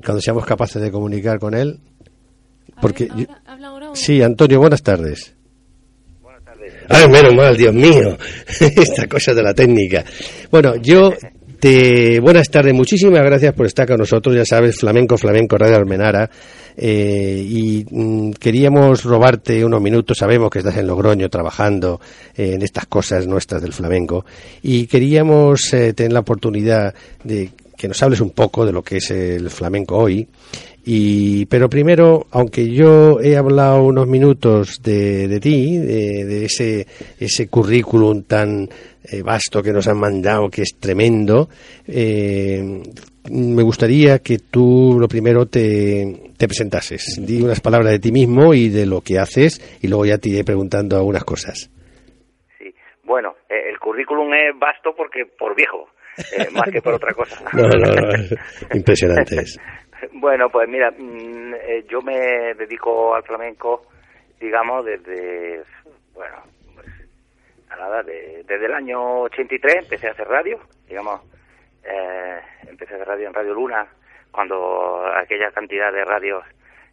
cuando 0.00 0.20
seamos 0.20 0.44
capaces 0.46 0.80
de 0.80 0.90
comunicar 0.90 1.38
con 1.38 1.54
él. 1.54 1.78
Porque 2.80 3.08
sí, 3.94 4.22
Antonio, 4.22 4.58
buenas 4.58 4.82
tardes. 4.82 5.34
Buenas 6.20 6.42
tardes. 6.44 6.72
Ay, 6.88 7.08
menos 7.08 7.34
mal, 7.34 7.56
Dios 7.56 7.74
mío, 7.74 8.16
esta 8.60 9.06
cosa 9.06 9.34
de 9.34 9.42
la 9.42 9.54
técnica. 9.54 10.04
Bueno, 10.50 10.76
yo 10.76 11.12
te 11.62 12.18
buenas 12.18 12.50
tardes, 12.50 12.74
muchísimas 12.74 13.22
gracias 13.22 13.54
por 13.54 13.66
estar 13.66 13.86
con 13.86 13.96
nosotros, 13.96 14.34
ya 14.34 14.44
sabes, 14.44 14.80
Flamenco, 14.80 15.16
Flamenco, 15.16 15.56
Radio 15.56 15.76
Almenara. 15.76 16.28
Eh, 16.76 17.40
y 17.48 17.86
mm, 17.88 18.32
queríamos 18.32 19.04
robarte 19.04 19.64
unos 19.64 19.80
minutos, 19.80 20.18
sabemos 20.18 20.50
que 20.50 20.58
estás 20.58 20.76
en 20.78 20.88
Logroño 20.88 21.28
trabajando 21.28 22.00
en 22.34 22.62
estas 22.62 22.86
cosas 22.86 23.28
nuestras 23.28 23.62
del 23.62 23.72
flamenco 23.72 24.24
y 24.60 24.86
queríamos 24.88 25.72
eh, 25.72 25.92
tener 25.92 26.14
la 26.14 26.20
oportunidad 26.20 26.92
de 27.22 27.50
que 27.76 27.86
nos 27.86 28.02
hables 28.02 28.20
un 28.20 28.30
poco 28.30 28.66
de 28.66 28.72
lo 28.72 28.82
que 28.82 28.96
es 28.96 29.12
el 29.12 29.48
flamenco 29.48 29.98
hoy. 29.98 30.26
Y, 30.84 31.46
pero 31.46 31.68
primero, 31.68 32.26
aunque 32.32 32.68
yo 32.68 33.20
he 33.20 33.36
hablado 33.36 33.84
unos 33.84 34.08
minutos 34.08 34.82
de, 34.82 35.28
de 35.28 35.38
ti, 35.38 35.78
de, 35.78 36.44
ese, 36.44 36.86
ese 37.20 37.48
currículum 37.48 38.24
tan 38.24 38.68
eh, 39.04 39.22
vasto 39.22 39.62
que 39.62 39.72
nos 39.72 39.86
han 39.86 39.98
mandado, 39.98 40.48
que 40.50 40.62
es 40.62 40.76
tremendo, 40.80 41.48
eh, 41.86 42.82
me 43.30 43.62
gustaría 43.62 44.18
que 44.18 44.38
tú 44.38 44.96
lo 44.98 45.06
primero 45.06 45.46
te, 45.46 46.32
te 46.36 46.48
presentases. 46.48 47.20
Di 47.24 47.40
unas 47.42 47.60
palabras 47.60 47.92
de 47.92 48.00
ti 48.00 48.10
mismo 48.10 48.52
y 48.52 48.68
de 48.68 48.86
lo 48.86 49.02
que 49.02 49.20
haces, 49.20 49.78
y 49.80 49.86
luego 49.86 50.04
ya 50.06 50.18
te 50.18 50.30
iré 50.30 50.42
preguntando 50.42 50.96
algunas 50.96 51.22
cosas. 51.22 51.70
Sí, 52.58 52.74
bueno, 53.04 53.36
eh, 53.48 53.70
el 53.70 53.78
currículum 53.78 54.34
es 54.34 54.58
vasto 54.58 54.92
porque 54.96 55.26
por 55.38 55.54
viejo 55.54 55.86
eh, 56.18 56.48
más 56.52 56.70
que 56.70 56.82
por 56.82 56.94
otra 56.94 57.12
cosa. 57.14 57.38
No, 57.52 57.68
no, 57.68 57.78
no, 57.78 58.36
impresionante 58.74 59.36
es. 59.36 59.58
Bueno, 60.10 60.50
pues 60.50 60.68
mira, 60.68 60.90
mm, 60.90 61.54
eh, 61.54 61.84
yo 61.88 62.02
me 62.02 62.54
dedico 62.54 63.14
al 63.14 63.22
flamenco, 63.22 63.86
digamos, 64.40 64.84
desde, 64.84 65.62
bueno, 66.12 66.42
pues, 66.74 66.88
nada, 67.68 68.02
desde 68.02 68.66
el 68.66 68.74
año 68.74 69.20
83 69.22 69.84
empecé 69.84 70.08
a 70.08 70.12
hacer 70.12 70.26
radio, 70.26 70.58
digamos, 70.88 71.20
eh, 71.84 72.40
empecé 72.66 72.94
a 72.94 72.96
hacer 72.96 73.08
radio 73.08 73.28
en 73.28 73.34
Radio 73.34 73.54
Luna, 73.54 73.86
cuando 74.32 75.06
aquella 75.14 75.52
cantidad 75.52 75.92
de 75.92 76.04
radios 76.04 76.44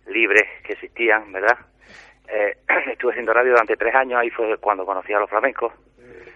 libres 0.08 0.48
que 0.63 0.74
existían, 0.74 1.32
¿verdad? 1.32 1.58
estuve 2.91 3.12
haciendo 3.12 3.34
radio 3.34 3.54
durante 3.54 3.76
tres 3.76 3.95
años, 3.95 4.19
ahí 4.19 4.30
fue 4.30 4.56
cuando 4.58 4.86
conocí 4.86 5.12
a 5.13 5.19
los 5.19 5.30
flamencos, 5.30 5.74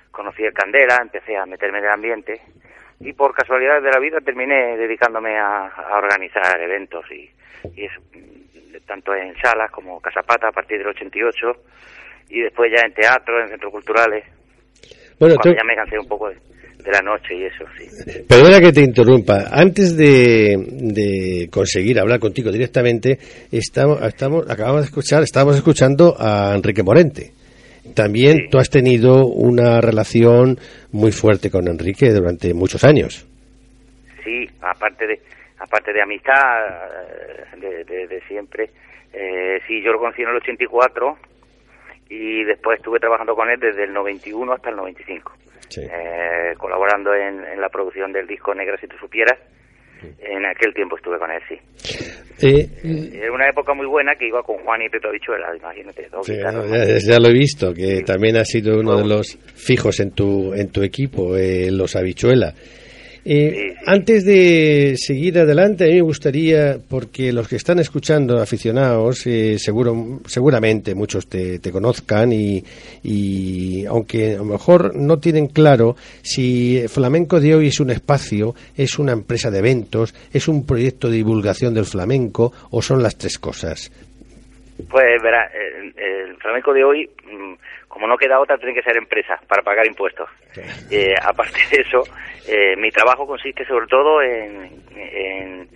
conocí 0.10 0.44
el 0.44 0.54
Candela, 0.54 0.98
empecé 1.02 1.38
a 1.38 1.46
meterme 1.46 1.78
en 1.80 1.86
el 1.86 1.92
ambiente 1.92 2.42
y 3.00 3.14
por 3.14 3.34
casualidad 3.34 3.82
de 3.82 3.92
la 3.92 4.00
vida 4.00 4.20
terminé 4.20 4.78
dedicándome 4.78 5.38
a, 5.38 5.72
organizar 5.98 6.60
eventos 6.62 7.06
y, 7.12 7.30
y 7.76 7.86
eso, 7.86 8.02
tanto 8.86 9.14
en 9.16 9.34
salas 9.42 9.72
como 9.72 10.00
Casapata 10.00 10.50
a 10.50 10.52
partir 10.52 10.78
del 10.78 10.88
88 10.88 11.48
y 12.30 12.42
después 12.42 12.72
ya 12.76 12.86
en 12.86 12.94
teatro, 12.94 13.42
en 13.42 13.50
centros 13.50 13.72
culturales. 13.72 14.26
Bueno, 15.20 15.36
cuando 15.36 15.58
ya 15.58 15.64
me 15.64 15.76
cansé 15.76 16.00
un 16.00 16.08
poco 16.08 16.30
de, 16.30 16.38
la 16.92 17.02
noche 17.02 17.36
y 17.36 17.44
eso, 17.46 17.64
sí. 17.78 18.24
Perdona 18.28 18.60
que 18.60 18.74
te 18.74 18.82
interrumpa. 18.82 19.46
Antes 19.52 19.96
de, 19.96 20.58
de 20.58 21.48
conseguir 21.50 21.98
hablar 22.00 22.20
contigo 22.20 22.52
directamente, 22.52 23.18
estamos, 23.52 24.02
estamos, 24.02 24.50
acabamos 24.50 24.82
de 24.82 24.88
escuchar, 24.88 25.24
estábamos 25.24 25.56
escuchando 25.56 26.16
a 26.20 26.54
Enrique 26.56 26.84
Morente. 26.84 27.32
También 27.94 28.50
tú 28.50 28.58
has 28.58 28.70
tenido 28.70 29.26
una 29.26 29.82
relación 29.82 30.58
muy 30.92 31.12
fuerte 31.12 31.50
con 31.50 31.68
Enrique 31.68 32.12
durante 32.12 32.54
muchos 32.54 32.84
años. 32.84 33.28
Sí, 34.24 34.48
aparte 34.62 35.08
de 35.08 35.20
aparte 35.60 35.94
de 35.94 36.02
amistad 36.02 36.36
eh, 37.62 37.86
de, 37.86 38.22
siempre. 38.28 38.70
Eh, 39.14 39.60
sí, 39.68 39.82
yo 39.82 39.92
lo 39.92 40.00
conocí 40.00 40.22
en 40.22 40.30
el 40.30 40.36
84 40.38 41.18
y 42.10 42.44
después 42.44 42.78
estuve 42.78 43.00
trabajando 43.00 43.36
con 43.36 43.50
él 43.50 43.60
desde 43.60 43.86
el 43.86 43.94
91 43.94 44.54
hasta 44.54 44.70
el 44.70 44.76
95, 44.76 45.34
eh, 45.78 46.54
colaborando 46.58 47.14
en, 47.14 47.44
en, 47.46 47.62
la 47.62 47.70
producción 47.70 48.12
del 48.12 48.28
disco 48.28 48.54
Negras 48.54 48.80
si 48.82 48.88
tú 48.88 48.98
supieras 48.98 49.40
en 50.20 50.46
aquel 50.46 50.74
tiempo 50.74 50.96
estuve 50.98 51.18
con 51.18 51.30
él, 51.32 51.42
sí. 51.48 51.56
Eh, 52.42 52.68
Era 53.13 53.32
una 53.32 53.48
época 53.48 53.74
muy 53.74 53.86
buena 53.86 54.13
que 54.16 54.28
iba 54.28 54.42
con 54.44 54.58
Juan 54.58 54.82
y 54.82 54.89
Peto 54.89 55.08
Habichuela, 55.10 55.56
imagínate. 55.56 56.08
ya, 57.08 57.20
lo 57.20 57.30
he 57.30 57.34
visto, 57.34 57.74
que 57.74 58.02
también 58.02 58.38
ha 58.38 58.46
sido 58.46 58.80
uno 58.80 58.98
de 58.98 59.08
los 59.08 59.38
fijos 59.56 60.00
en 60.00 60.12
tu, 60.12 60.54
en 60.54 60.70
tu 60.72 60.84
equipo, 60.84 61.36
eh, 61.38 61.70
los 61.72 61.96
Habichuela. 61.96 62.54
Eh, 63.26 63.76
antes 63.86 64.26
de 64.26 64.96
seguir 64.98 65.40
adelante, 65.40 65.86
a 65.86 65.88
mí 65.88 65.94
me 65.94 66.02
gustaría, 66.02 66.78
porque 66.90 67.32
los 67.32 67.48
que 67.48 67.56
están 67.56 67.80
escuchando, 67.80 68.38
aficionados, 68.42 69.26
eh, 69.28 69.58
seguro, 69.58 70.20
seguramente 70.26 70.94
muchos 70.94 71.30
te, 71.30 71.60
conozcan 71.72 72.34
y, 72.34 72.62
y, 73.02 73.86
aunque 73.86 74.34
a 74.34 74.38
lo 74.40 74.46
mejor 74.46 74.96
no 74.96 75.20
tienen 75.20 75.48
claro 75.48 75.96
si 76.22 76.84
Flamenco 76.90 77.40
de 77.40 77.56
hoy 77.56 77.68
es 77.68 77.80
un 77.80 77.92
espacio, 77.92 78.56
es 78.76 79.00
una 79.00 79.14
empresa 79.14 79.50
de 79.50 79.60
eventos, 79.60 80.14
es 80.34 80.50
un 80.50 80.66
proyecto 80.66 81.10
de 81.10 81.18
divulgación 81.18 81.74
del 81.74 81.86
flamenco 81.86 82.52
o 82.72 82.82
son 82.82 83.02
las 83.02 83.18
tres 83.18 83.40
cosas. 83.40 83.90
Pues 84.90 85.22
verá, 85.22 85.50
el, 85.54 86.36
flamenco 86.38 86.74
de 86.74 86.84
hoy, 86.84 87.10
mm, 87.26 87.54
como 87.94 88.08
no 88.08 88.18
queda 88.18 88.40
otra, 88.40 88.58
tiene 88.58 88.74
que 88.74 88.82
ser 88.82 88.98
empresa 88.98 89.40
para 89.48 89.62
pagar 89.62 89.86
impuestos. 89.86 90.28
Eh, 90.90 91.14
aparte 91.22 91.60
de 91.72 91.84
eso, 91.84 92.04
eh, 92.48 92.76
mi 92.76 92.90
trabajo 92.90 93.28
consiste 93.28 93.64
sobre 93.66 93.86
todo 93.86 94.20
en, 94.22 95.70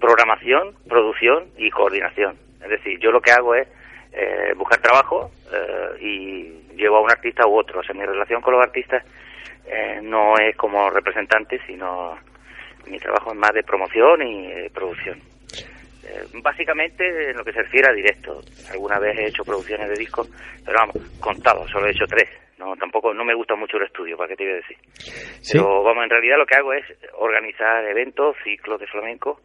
programación, 0.00 0.74
producción 0.88 1.48
y 1.56 1.68
coordinación. 1.70 2.36
Es 2.62 2.70
decir, 2.70 3.00
yo 3.00 3.10
lo 3.10 3.20
que 3.20 3.32
hago 3.32 3.56
es 3.56 3.66
eh, 4.12 4.52
buscar 4.56 4.78
trabajo 4.78 5.32
y 6.00 6.44
llevo 6.76 6.98
a 6.98 7.00
un 7.00 7.10
artista 7.10 7.48
u 7.48 7.58
otro. 7.58 7.80
O 7.80 7.82
sea, 7.82 7.96
mi 7.96 8.04
relación 8.04 8.40
con 8.40 8.54
los 8.54 8.62
artistas 8.62 9.04
eh, 9.66 9.98
no 10.00 10.38
es 10.38 10.54
como 10.56 10.88
representante, 10.90 11.60
sino 11.66 12.16
mi 12.86 13.00
trabajo 13.00 13.32
es 13.32 13.36
más 13.36 13.52
de 13.52 13.64
promoción 13.64 14.22
y 14.22 14.68
producción. 14.68 15.20
Eh, 16.04 16.24
básicamente 16.42 17.30
en 17.30 17.36
lo 17.36 17.44
que 17.44 17.52
se 17.52 17.62
refiere 17.62 17.88
a 17.88 17.92
directo. 17.92 18.40
Alguna 18.70 18.98
vez 18.98 19.18
he 19.18 19.28
hecho 19.28 19.44
producciones 19.44 19.88
de 19.88 19.96
discos, 19.96 20.28
pero 20.64 20.78
vamos, 20.78 20.96
contado, 21.20 21.66
solo 21.68 21.86
he 21.86 21.90
hecho 21.90 22.06
tres. 22.06 22.28
No, 22.58 22.74
tampoco, 22.76 23.14
no 23.14 23.24
me 23.24 23.34
gusta 23.34 23.54
mucho 23.54 23.76
el 23.76 23.84
estudio, 23.84 24.16
¿para 24.16 24.30
qué 24.30 24.36
te 24.36 24.44
iba 24.44 24.52
a 24.52 24.56
decir? 24.56 24.76
Pero 25.52 25.82
vamos, 25.82 26.04
en 26.04 26.10
realidad 26.10 26.36
lo 26.38 26.46
que 26.46 26.56
hago 26.56 26.72
es 26.72 26.84
organizar 27.14 27.84
eventos, 27.84 28.36
ciclos 28.42 28.80
de 28.80 28.86
flamenco, 28.88 29.40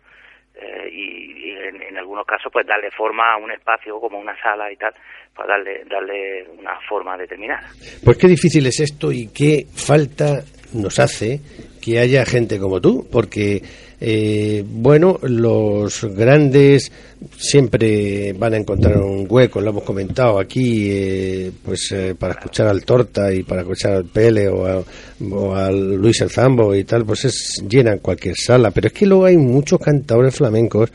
eh, 0.56 0.90
y, 0.92 1.50
en, 1.50 1.98
algunos 1.98 2.26
casos 2.28 2.52
pues 2.52 2.66
darle 2.68 2.92
forma 2.92 3.34
a 3.34 3.38
un 3.38 3.52
espacio 3.52 4.00
como 4.00 4.20
una 4.20 4.40
sala 4.40 4.72
y 4.72 4.76
tal 4.76 4.94
para 5.34 5.54
darle 5.54 5.84
darle 5.90 6.48
una 6.60 6.80
forma 6.88 7.18
determinada 7.18 7.68
pues 8.04 8.18
qué 8.18 8.28
difícil 8.28 8.66
es 8.68 8.80
esto 8.80 9.12
y 9.12 9.32
qué 9.34 9.66
falta 9.74 10.44
nos 10.74 11.00
hace 11.00 11.40
que 11.84 12.00
haya 12.00 12.26
gente 12.26 12.60
como 12.60 12.80
tú 12.80 13.06
porque 13.12 13.62
eh, 14.06 14.64
bueno, 14.66 15.20
los 15.22 16.04
grandes 16.14 16.92
siempre 17.38 18.34
van 18.34 18.54
a 18.54 18.58
encontrar 18.58 18.98
un 18.98 19.26
hueco, 19.30 19.62
lo 19.62 19.70
hemos 19.70 19.84
comentado 19.84 20.40
aquí, 20.40 20.90
eh, 20.92 21.52
pues 21.64 21.92
eh, 21.92 22.16
para 22.18 22.34
escuchar 22.34 22.68
al 22.68 22.84
Torta 22.84 23.34
y 23.34 23.44
para 23.44 23.62
escuchar 23.62 23.94
al 23.94 24.06
Pele 24.06 24.50
o, 24.50 24.86
o 25.32 25.56
al 25.56 25.96
Luis 25.96 26.20
El 26.20 26.30
Zambo 26.30 26.76
y 26.76 26.84
tal, 26.84 27.06
pues 27.06 27.26
es, 27.26 27.64
llenan 27.68 28.00
cualquier 28.00 28.36
sala. 28.36 28.72
Pero 28.72 28.88
es 28.88 28.94
que 28.94 29.06
luego 29.06 29.24
hay 29.26 29.38
muchos 29.38 29.80
cantadores 29.80 30.36
flamencos 30.36 30.90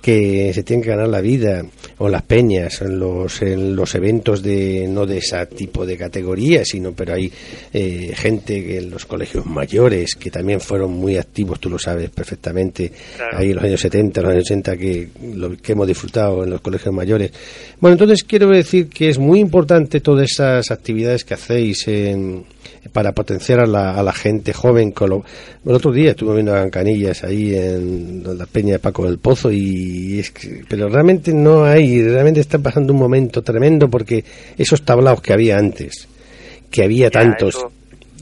que 0.00 0.52
se 0.54 0.62
tienen 0.62 0.82
que 0.82 0.90
ganar 0.90 1.08
la 1.08 1.20
vida 1.20 1.64
o 1.98 2.08
las 2.08 2.22
peñas 2.22 2.80
en 2.82 2.98
los 2.98 3.42
en 3.42 3.74
los 3.74 3.94
eventos 3.94 4.42
de 4.42 4.86
no 4.88 5.06
de 5.06 5.18
ese 5.18 5.44
tipo 5.46 5.84
de 5.84 5.96
categoría 5.96 6.64
sino 6.64 6.92
pero 6.92 7.14
hay 7.14 7.32
eh, 7.72 8.12
gente 8.14 8.64
que 8.64 8.78
en 8.78 8.90
los 8.90 9.06
colegios 9.06 9.44
mayores 9.46 10.14
que 10.14 10.30
también 10.30 10.60
fueron 10.60 10.92
muy 10.92 11.16
activos 11.16 11.58
tú 11.58 11.68
lo 11.68 11.78
sabes 11.78 12.10
perfectamente 12.10 12.92
ahí 13.32 13.50
en 13.50 13.56
los 13.56 13.64
años 13.64 13.80
70 13.80 14.22
los 14.22 14.30
años 14.30 14.44
80 14.44 14.76
que 14.76 15.08
lo 15.34 15.56
que 15.56 15.72
hemos 15.72 15.86
disfrutado 15.86 16.44
en 16.44 16.50
los 16.50 16.60
colegios 16.60 16.94
mayores. 16.94 17.32
Bueno 17.80 17.94
entonces 17.94 18.24
quiero 18.24 18.48
decir 18.48 18.88
que 18.88 19.08
es 19.08 19.18
muy 19.18 19.40
importante 19.40 20.00
todas 20.00 20.28
esas 20.30 20.70
actividades 20.70 21.24
que 21.24 21.34
hacéis 21.34 21.88
en 21.88 22.44
para 22.92 23.12
potenciar 23.12 23.60
a 23.60 23.66
la, 23.66 23.92
a 23.92 24.02
la 24.02 24.12
gente 24.12 24.52
joven. 24.52 24.92
Con 24.92 25.10
lo, 25.10 25.24
el 25.64 25.74
otro 25.74 25.92
día 25.92 26.10
estuve 26.10 26.34
viendo 26.34 26.54
a 26.54 26.70
Canillas 26.70 27.24
ahí 27.24 27.54
en 27.54 28.22
la 28.24 28.46
Peña 28.46 28.74
de 28.74 28.78
Paco 28.78 29.04
del 29.04 29.18
Pozo, 29.18 29.50
y 29.50 30.20
es 30.20 30.32
pero 30.68 30.88
realmente 30.88 31.32
no 31.32 31.64
hay, 31.64 32.02
realmente 32.02 32.40
está 32.40 32.58
pasando 32.58 32.92
un 32.92 32.98
momento 32.98 33.42
tremendo 33.42 33.88
porque 33.88 34.24
esos 34.56 34.84
tablaos 34.84 35.20
que 35.20 35.32
había 35.32 35.58
antes, 35.58 36.08
que 36.70 36.84
había 36.84 37.10
tantos. 37.10 37.66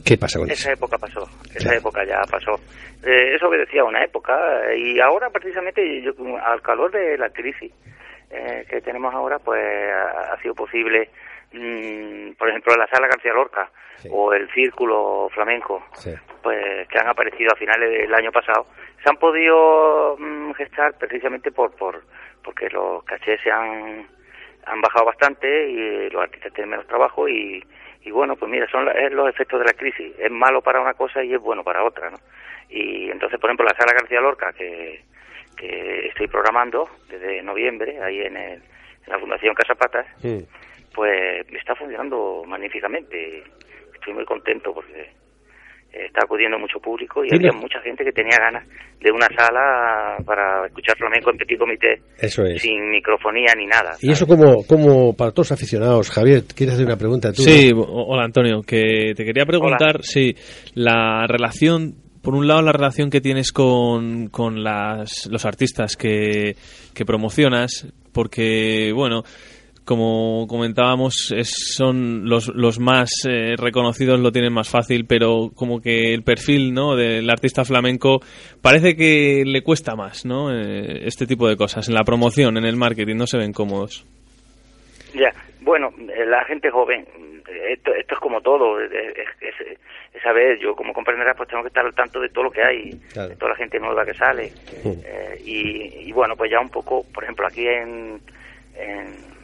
¿Qué 0.03 0.17
pasa 0.17 0.39
con 0.39 0.49
esa 0.49 0.71
época 0.71 0.97
pasó, 0.97 1.27
esa 1.53 1.75
época 1.75 2.05
ya 2.05 2.21
pasó. 2.31 2.55
Eh, 3.03 3.35
eso 3.35 3.47
obedecía 3.47 3.81
a 3.81 3.85
una 3.85 4.03
época 4.03 4.33
y 4.75 4.99
ahora 4.99 5.29
precisamente 5.29 6.01
yo, 6.01 6.11
al 6.43 6.61
calor 6.61 6.91
de 6.91 7.17
la 7.17 7.29
crisis 7.29 7.71
eh, 8.29 8.65
que 8.69 8.81
tenemos 8.81 9.13
ahora, 9.13 9.39
pues 9.39 9.61
ha, 9.61 10.37
sido 10.41 10.53
posible, 10.53 11.09
mm, 11.53 12.33
por 12.33 12.49
ejemplo, 12.49 12.75
la 12.75 12.87
sala 12.87 13.07
García 13.07 13.33
Lorca, 13.33 13.69
o 14.11 14.31
el 14.33 14.47
círculo 14.51 15.27
flamenco, 15.33 15.83
pues 16.43 16.87
que 16.87 16.99
han 16.99 17.07
aparecido 17.07 17.51
a 17.51 17.55
finales 17.55 17.89
del 17.89 18.13
año 18.13 18.31
pasado, 18.31 18.67
se 19.03 19.09
han 19.09 19.17
podido 19.17 20.15
mm, 20.19 20.51
gestar 20.53 20.93
precisamente 20.97 21.51
por, 21.51 21.75
por 21.75 22.03
porque 22.43 22.69
los 22.69 23.03
cachés 23.03 23.41
se 23.41 23.51
han, 23.51 24.07
han 24.65 24.81
bajado 24.81 25.05
bastante 25.05 25.69
y 25.69 26.09
los 26.09 26.21
artistas 26.21 26.53
tienen 26.53 26.69
menos 26.69 26.87
trabajo 26.87 27.27
y, 27.27 27.61
y 28.03 28.11
bueno, 28.11 28.37
pues 28.37 28.49
mira, 28.49 28.67
son 28.69 28.85
los 28.85 29.29
efectos 29.29 29.59
de 29.59 29.65
la 29.65 29.73
crisis. 29.73 30.13
Es 30.17 30.31
malo 30.31 30.61
para 30.61 30.79
una 30.79 30.93
cosa 30.93 31.21
y 31.23 31.33
es 31.33 31.41
bueno 31.41 31.63
para 31.63 31.83
otra, 31.83 32.09
¿no? 32.09 32.17
Y 32.69 33.09
entonces, 33.09 33.37
por 33.39 33.49
ejemplo, 33.49 33.65
la 33.65 33.77
sala 33.77 33.93
García 33.93 34.21
Lorca, 34.21 34.53
que, 34.53 35.03
que 35.57 36.07
estoy 36.07 36.27
programando 36.27 36.89
desde 37.09 37.41
noviembre, 37.41 38.01
ahí 38.01 38.21
en, 38.21 38.37
el, 38.37 38.53
en 38.53 39.07
la 39.07 39.19
Fundación 39.19 39.55
Casapatas, 39.55 40.05
pues 40.97 41.45
está 41.53 41.75
funcionando 41.75 42.41
magníficamente 42.47 43.43
estoy 43.93 44.15
muy 44.15 44.25
contento 44.25 44.73
porque 44.73 45.01
eh, 45.93 46.05
está 46.07 46.21
acudiendo 46.23 46.57
mucho 46.57 46.79
público 46.79 47.23
y 47.23 47.29
había 47.31 47.51
mucha 47.51 47.79
gente 47.81 48.03
que 48.03 48.11
tenía 48.11 48.35
ganas 48.39 48.67
de 48.99 49.11
una 49.11 49.27
sala 49.27 50.17
para 50.25 50.65
escuchar 50.65 50.97
flamenco 50.97 51.29
en 51.29 51.37
petit 51.37 51.59
comité 51.59 52.01
sin 52.57 52.89
microfonía 52.89 53.53
ni 53.55 53.67
nada. 53.67 53.91
Y 54.01 54.11
eso 54.11 54.25
como, 54.25 54.65
como 54.65 55.15
para 55.15 55.29
todos 55.29 55.51
los 55.51 55.59
aficionados. 55.59 56.09
Javier, 56.09 56.41
¿quieres 56.55 56.73
hacer 56.73 56.87
una 56.87 56.97
pregunta 56.97 57.31
tú? 57.31 57.43
Sí, 57.43 57.71
hola 57.75 58.23
Antonio, 58.23 58.63
que 58.65 59.13
te 59.15 59.23
quería 59.23 59.45
preguntar 59.45 60.01
si 60.01 60.35
la 60.73 61.27
relación 61.27 61.93
por 62.23 62.33
un 62.33 62.47
lado, 62.47 62.63
la 62.63 62.73
relación 62.73 63.11
que 63.11 63.21
tienes 63.21 63.51
con, 63.51 64.29
con 64.29 64.63
las, 64.63 65.27
los 65.31 65.45
artistas 65.45 65.95
que, 65.95 66.55
que 66.93 67.05
promocionas, 67.05 67.87
porque, 68.11 68.91
bueno, 68.93 69.23
como 69.87 70.47
comentábamos, 70.47 71.33
son 71.43 72.27
los, 72.27 72.49
los 72.49 72.77
más 72.77 73.09
eh, 73.25 73.55
reconocidos 73.57 74.19
lo 74.19 74.33
tienen 74.33 74.51
más 74.51 74.69
fácil, 74.69 75.05
pero 75.07 75.49
como 75.55 75.79
que 75.79 76.13
el 76.13 76.23
perfil 76.23 76.73
¿no? 76.73 76.97
del 76.97 77.29
artista 77.29 77.63
flamenco 77.63 78.19
parece 78.61 78.97
que 78.97 79.43
le 79.45 79.63
cuesta 79.63 79.95
más 79.95 80.25
¿no? 80.25 80.53
Eh, 80.53 81.07
este 81.07 81.25
tipo 81.25 81.47
de 81.47 81.55
cosas. 81.55 81.87
En 81.87 81.95
la 81.95 82.03
promoción, 82.03 82.57
en 82.57 82.65
el 82.65 82.75
marketing, 82.75 83.15
no 83.15 83.27
se 83.27 83.37
ven 83.37 83.53
cómodos. 83.53 84.05
Ya, 85.13 85.33
bueno, 85.61 85.93
eh, 86.13 86.25
la 86.25 86.43
gente 86.43 86.69
joven, 86.69 87.07
esto, 87.69 87.93
esto 87.95 88.15
es 88.15 88.19
como 88.19 88.41
todo, 88.41 88.81
es, 88.81 88.91
es, 88.91 90.21
saber, 90.21 90.59
yo 90.59 90.75
como 90.75 90.91
comprenderás, 90.91 91.37
pues 91.37 91.47
tengo 91.47 91.63
que 91.63 91.69
estar 91.69 91.85
al 91.85 91.95
tanto 91.95 92.19
de 92.19 92.27
todo 92.27 92.43
lo 92.45 92.51
que 92.51 92.61
hay, 92.61 92.89
de 92.89 93.35
toda 93.37 93.51
la 93.51 93.55
gente 93.55 93.79
nueva 93.79 94.03
que 94.03 94.13
sale. 94.13 94.51
y, 95.45 96.09
y, 96.09 96.11
bueno, 96.11 96.35
pues 96.35 96.51
ya 96.51 96.59
un 96.59 96.69
poco, 96.69 97.05
por 97.13 97.23
ejemplo, 97.23 97.47
aquí 97.47 97.65
en, 97.65 98.19
en 98.75 99.36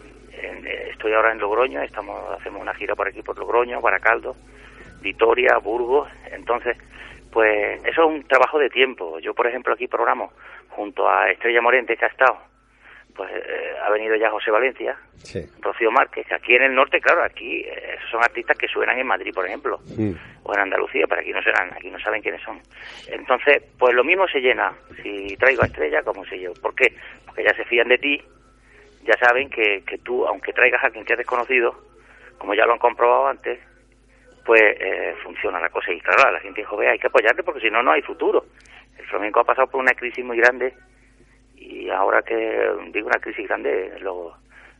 eh, 0.44 0.90
estoy 0.92 1.14
ahora 1.14 1.32
en 1.32 1.40
Logroño, 1.40 1.82
estamos 1.82 2.18
hacemos 2.38 2.62
una 2.62 2.74
gira 2.76 2.96
por 2.96 3.08
aquí 3.08 3.22
por 3.22 3.38
Logroño, 3.38 3.82
Baracaldo, 3.82 4.36
Vitoria, 5.02 5.58
Burgos, 5.58 6.10
entonces 6.32 6.78
pues 7.32 7.80
eso 7.86 8.04
es 8.04 8.08
un 8.08 8.24
trabajo 8.24 8.60
de 8.60 8.70
tiempo. 8.70 9.20
Yo 9.20 9.34
por 9.34 9.48
ejemplo 9.48 9.74
aquí 9.74 9.88
programo 9.88 10.32
junto 10.70 11.10
a 11.10 11.30
Estrella 11.32 11.62
Morente 11.62 11.96
que 11.98 12.06
ha 12.06 12.10
estado, 12.10 12.38
pues 13.16 13.30
eh, 13.32 13.76
ha 13.84 13.90
venido 13.90 14.16
ya 14.16 14.30
José 14.30 14.52
Valencia, 14.52 14.98
Rocío 15.62 15.92
Márquez, 15.92 16.26
aquí 16.32 16.56
en 16.56 16.64
el 16.64 16.76
norte, 16.76 17.00
claro, 17.00 17.24
aquí 17.24 17.62
eh, 17.62 17.98
son 18.12 18.24
artistas 18.24 18.58
que 18.58 18.68
suenan 18.68 18.98
en 18.98 19.08
Madrid, 19.08 19.32
por 19.34 19.46
ejemplo, 19.46 19.80
o 20.44 20.54
en 20.54 20.60
Andalucía, 20.60 21.06
pero 21.08 21.22
aquí 21.22 21.32
no 21.32 21.42
serán, 21.42 21.72
aquí 21.74 21.90
no 21.90 22.00
saben 22.00 22.22
quiénes 22.22 22.42
son. 22.42 22.60
Entonces, 23.08 23.64
pues 23.78 23.94
lo 23.94 24.04
mismo 24.04 24.28
se 24.28 24.40
llena 24.40 24.74
si 25.02 25.36
traigo 25.38 25.64
a 25.64 25.68
Estrella 25.68 26.02
como 26.04 26.26
si 26.26 26.40
yo. 26.40 26.54
¿Por 26.62 26.76
qué? 26.76 26.94
Porque 27.26 27.44
ya 27.44 27.54
se 27.56 27.66
fían 27.66 27.88
de 27.88 27.98
ti 27.98 28.22
ya 29.04 29.18
saben 29.18 29.50
que, 29.50 29.84
que 29.86 29.98
tú, 30.00 30.26
aunque 30.26 30.54
traigas 30.54 30.84
a 30.84 30.90
quien 30.90 31.06
te 31.06 31.14
ha 31.14 31.18
desconocido, 31.18 31.76
como 32.38 32.54
ya 32.54 32.66
lo 32.66 32.74
han 32.74 32.80
comprobado 32.80 33.28
antes, 33.28 33.60
pues 34.46 34.62
eh, 34.62 35.16
funciona 35.24 35.60
la 35.60 35.70
cosa. 35.70 35.92
Y 35.92 36.02
claro, 36.02 36.32
la 36.32 36.40
gente 36.40 36.62
dijo, 36.62 36.80
hay 36.80 37.00
que 37.00 37.08
apoyarte 37.08 37.44
porque 37.44 37.62
si 37.62 37.70
no, 37.70 37.82
no 37.82 37.92
hay 37.92 38.02
futuro. 38.02 38.46
El 38.98 39.06
flamenco 39.06 39.40
ha 39.40 39.46
pasado 39.46 39.68
por 39.68 39.82
una 39.82 39.94
crisis 39.94 40.24
muy 40.24 40.38
grande 40.38 40.74
y 41.56 41.90
ahora 41.90 42.22
que 42.22 42.36
digo 42.92 43.08
una 43.08 43.20
crisis 43.20 43.48
grande, 43.48 43.94
luego 44.02 44.36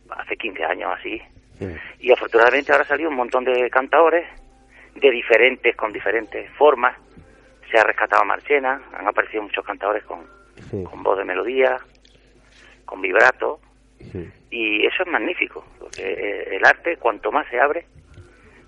hace 0.10 0.36
15 0.36 0.64
años 0.66 0.92
así. 0.98 1.22
Y 2.00 2.12
afortunadamente 2.12 2.72
ahora 2.72 2.84
ha 2.84 2.88
salido 2.88 3.10
un 3.10 3.16
montón 3.16 3.46
de 3.46 3.70
cantadores 3.70 4.28
de 4.96 5.12
diferentes, 5.12 5.76
con 5.76 5.94
diferentes 5.94 6.50
formas. 6.52 6.98
Se 7.72 7.80
ha 7.80 7.84
rescatado 7.84 8.22
a 8.22 8.26
Marchena, 8.26 8.82
han 8.94 9.08
aparecido 9.08 9.44
muchos 9.44 9.66
cantadores 9.66 10.04
con, 10.04 10.26
con 10.84 11.04
voz 11.04 11.18
de 11.18 11.24
melodía, 11.24 11.80
con 12.86 13.02
vibrato, 13.02 13.60
y 14.52 14.86
eso 14.86 15.04
es 15.04 15.12
magnífico, 15.12 15.66
porque 15.80 16.04
eh, 16.04 16.56
el 16.56 16.66
arte, 16.66 16.98
cuanto 16.98 17.32
más 17.32 17.48
se 17.50 17.60
abre, 17.60 17.86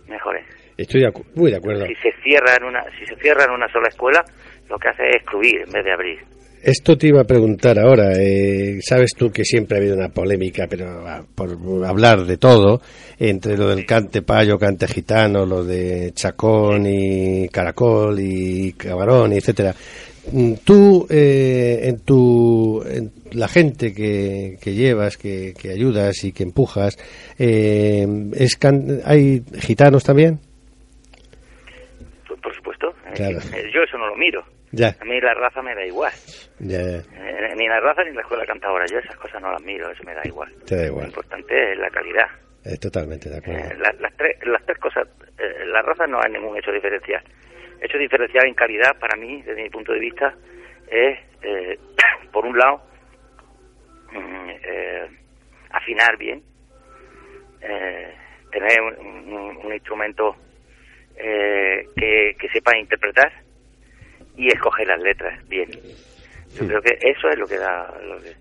mejor 0.08 0.38
es. 0.38 0.46
Estoy 0.78 1.04
muy 1.36 1.52
de 1.52 1.58
acuerdo. 1.58 1.86
Si 1.86 1.96
se 1.96 2.12
cierra 2.22 2.56
en 2.58 2.66
una, 2.66 2.84
si 3.00 3.06
se 3.06 3.16
cierra 3.16 3.46
en 3.46 3.52
una 3.52 3.68
sola 3.72 3.88
escuela, 3.88 4.24
lo 4.70 4.78
que 4.78 4.90
hace 4.90 5.08
es 5.10 5.16
excluir 5.18 5.62
en 5.62 5.72
vez 5.72 5.86
de 5.86 5.92
abrir. 5.94 6.20
Esto 6.66 6.98
te 6.98 7.08
iba 7.08 7.22
a 7.22 7.26
preguntar 7.26 7.78
ahora. 7.78 8.14
Eh, 8.18 8.80
Sabes 8.82 9.12
tú 9.16 9.32
que 9.32 9.46
siempre 9.46 9.78
ha 9.78 9.80
habido 9.80 9.96
una 9.96 10.10
polémica, 10.10 10.66
pero 10.68 11.08
ah, 11.08 11.24
por 11.36 11.52
hablar 11.86 12.26
de 12.26 12.38
todo, 12.38 12.82
entre 13.20 13.56
lo 13.56 13.70
del 13.70 13.86
cante 13.86 14.24
payo, 14.24 14.58
cante 14.58 14.88
gitano, 14.88 15.46
lo 15.46 15.64
de 15.64 16.12
chacón 16.14 16.88
y 16.88 17.48
caracol 17.50 18.18
y 18.20 18.74
cabarón, 18.74 19.34
etcétera. 19.34 19.76
Mm, 20.32 20.54
tú, 20.64 21.06
eh, 21.08 21.82
en 21.84 22.00
tu, 22.00 22.84
en 22.84 23.12
la 23.36 23.48
gente 23.48 23.94
que, 23.94 24.58
que 24.62 24.74
llevas, 24.74 25.18
que, 25.18 25.54
que, 25.60 25.72
ayudas 25.72 26.24
y 26.24 26.32
que 26.32 26.44
empujas, 26.44 26.98
eh, 27.38 28.06
es 28.34 28.58
¿hay 29.06 29.44
gitanos 29.60 30.04
también? 30.04 30.40
Por, 32.42 32.56
supuesto. 32.56 32.94
Eh, 33.18 33.72
yo 33.74 33.82
eso 33.84 33.98
no 33.98 34.08
lo 34.08 34.16
miro. 34.16 34.42
A 34.42 35.06
mí 35.06 35.22
la 35.22 35.34
raza 35.34 35.62
me 35.62 35.74
da 35.74 35.86
igual. 35.86 36.12
ni 36.60 37.68
la 37.68 37.80
raza 37.80 38.04
ni 38.04 38.14
la 38.14 38.22
escuela 38.22 38.46
cantadora. 38.46 38.86
Yo 38.86 39.00
esas 39.00 39.16
cosas 39.16 39.42
no 39.42 39.52
las 39.52 39.64
miro, 39.64 39.90
eso 39.90 40.04
me 40.04 40.14
da 40.14 40.22
igual. 40.26 40.52
Te 40.66 40.76
da 40.76 40.86
igual. 40.88 41.04
Lo 41.04 41.10
importante 41.10 41.72
es 41.72 41.80
la 41.80 41.90
calidad. 41.90 42.28
totalmente 42.82 43.30
de 43.30 43.38
acuerdo. 43.38 43.70
las, 43.80 44.16
tres, 44.18 44.38
las 44.46 44.66
tres 44.66 44.78
cosas 44.80 45.08
eh, 45.38 45.66
la 45.68 45.82
raza 45.82 46.08
no 46.08 46.20
hay 46.22 46.32
ningún 46.32 46.58
hecho 46.58 46.72
diferencial. 46.72 47.24
Hecho 47.82 47.98
diferencial 47.98 48.48
en 48.48 48.54
calidad, 48.54 48.98
para 49.00 49.16
mí, 49.18 49.42
desde 49.42 49.64
mi 49.64 49.70
punto 49.70 49.92
de 49.92 50.00
vista, 50.00 50.34
es, 50.88 51.20
eh, 51.42 51.78
por 52.32 52.46
un 52.46 52.58
lado, 52.58 52.82
eh, 54.16 55.08
afinar 55.72 56.18
bien, 56.18 56.42
tener 58.52 58.82
un, 58.82 59.74
instrumento 59.74 60.36
que, 61.16 62.36
que 62.40 62.50
sepa 62.54 62.78
interpretar 62.78 63.32
y 64.38 64.48
escoger 64.48 64.88
las 64.88 65.02
letras 65.02 65.48
bien. 65.48 65.70
Yo 66.56 66.68
creo 66.68 66.82
que 66.82 66.98
eso 67.02 67.30
es 67.30 67.38
lo 67.38 67.46
que 67.46 67.58
da, 67.58 67.94
lo 68.02 68.22
que, 68.22 68.34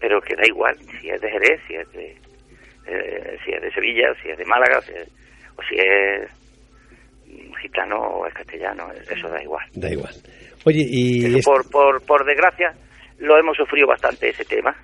pero 0.00 0.20
que 0.20 0.34
da 0.34 0.42
igual 0.46 0.76
si 1.00 1.10
es 1.10 1.20
de 1.20 1.30
Jerez, 1.30 1.60
si 1.68 1.74
es 1.74 1.92
de, 1.92 2.16
eh, 2.86 3.38
si 3.44 3.52
es 3.52 3.62
de 3.62 3.70
Sevilla, 3.72 4.12
si 4.22 4.30
es 4.30 4.38
de 4.38 4.44
Málaga, 4.44 4.78
o 4.78 5.62
si 5.62 5.76
es 5.76 6.28
gitano 7.60 7.98
o 7.98 8.26
es 8.26 8.34
castellano, 8.34 8.90
eso 8.92 9.28
da 9.28 9.42
igual. 9.42 9.64
Da 9.74 9.90
igual. 9.90 10.14
Oye, 10.64 10.84
y... 10.88 11.40
por, 11.42 11.70
por, 11.70 12.04
por 12.04 12.24
desgracia, 12.24 12.74
lo 13.18 13.38
hemos 13.38 13.56
sufrido 13.56 13.86
bastante 13.86 14.30
ese 14.30 14.44
tema. 14.44 14.74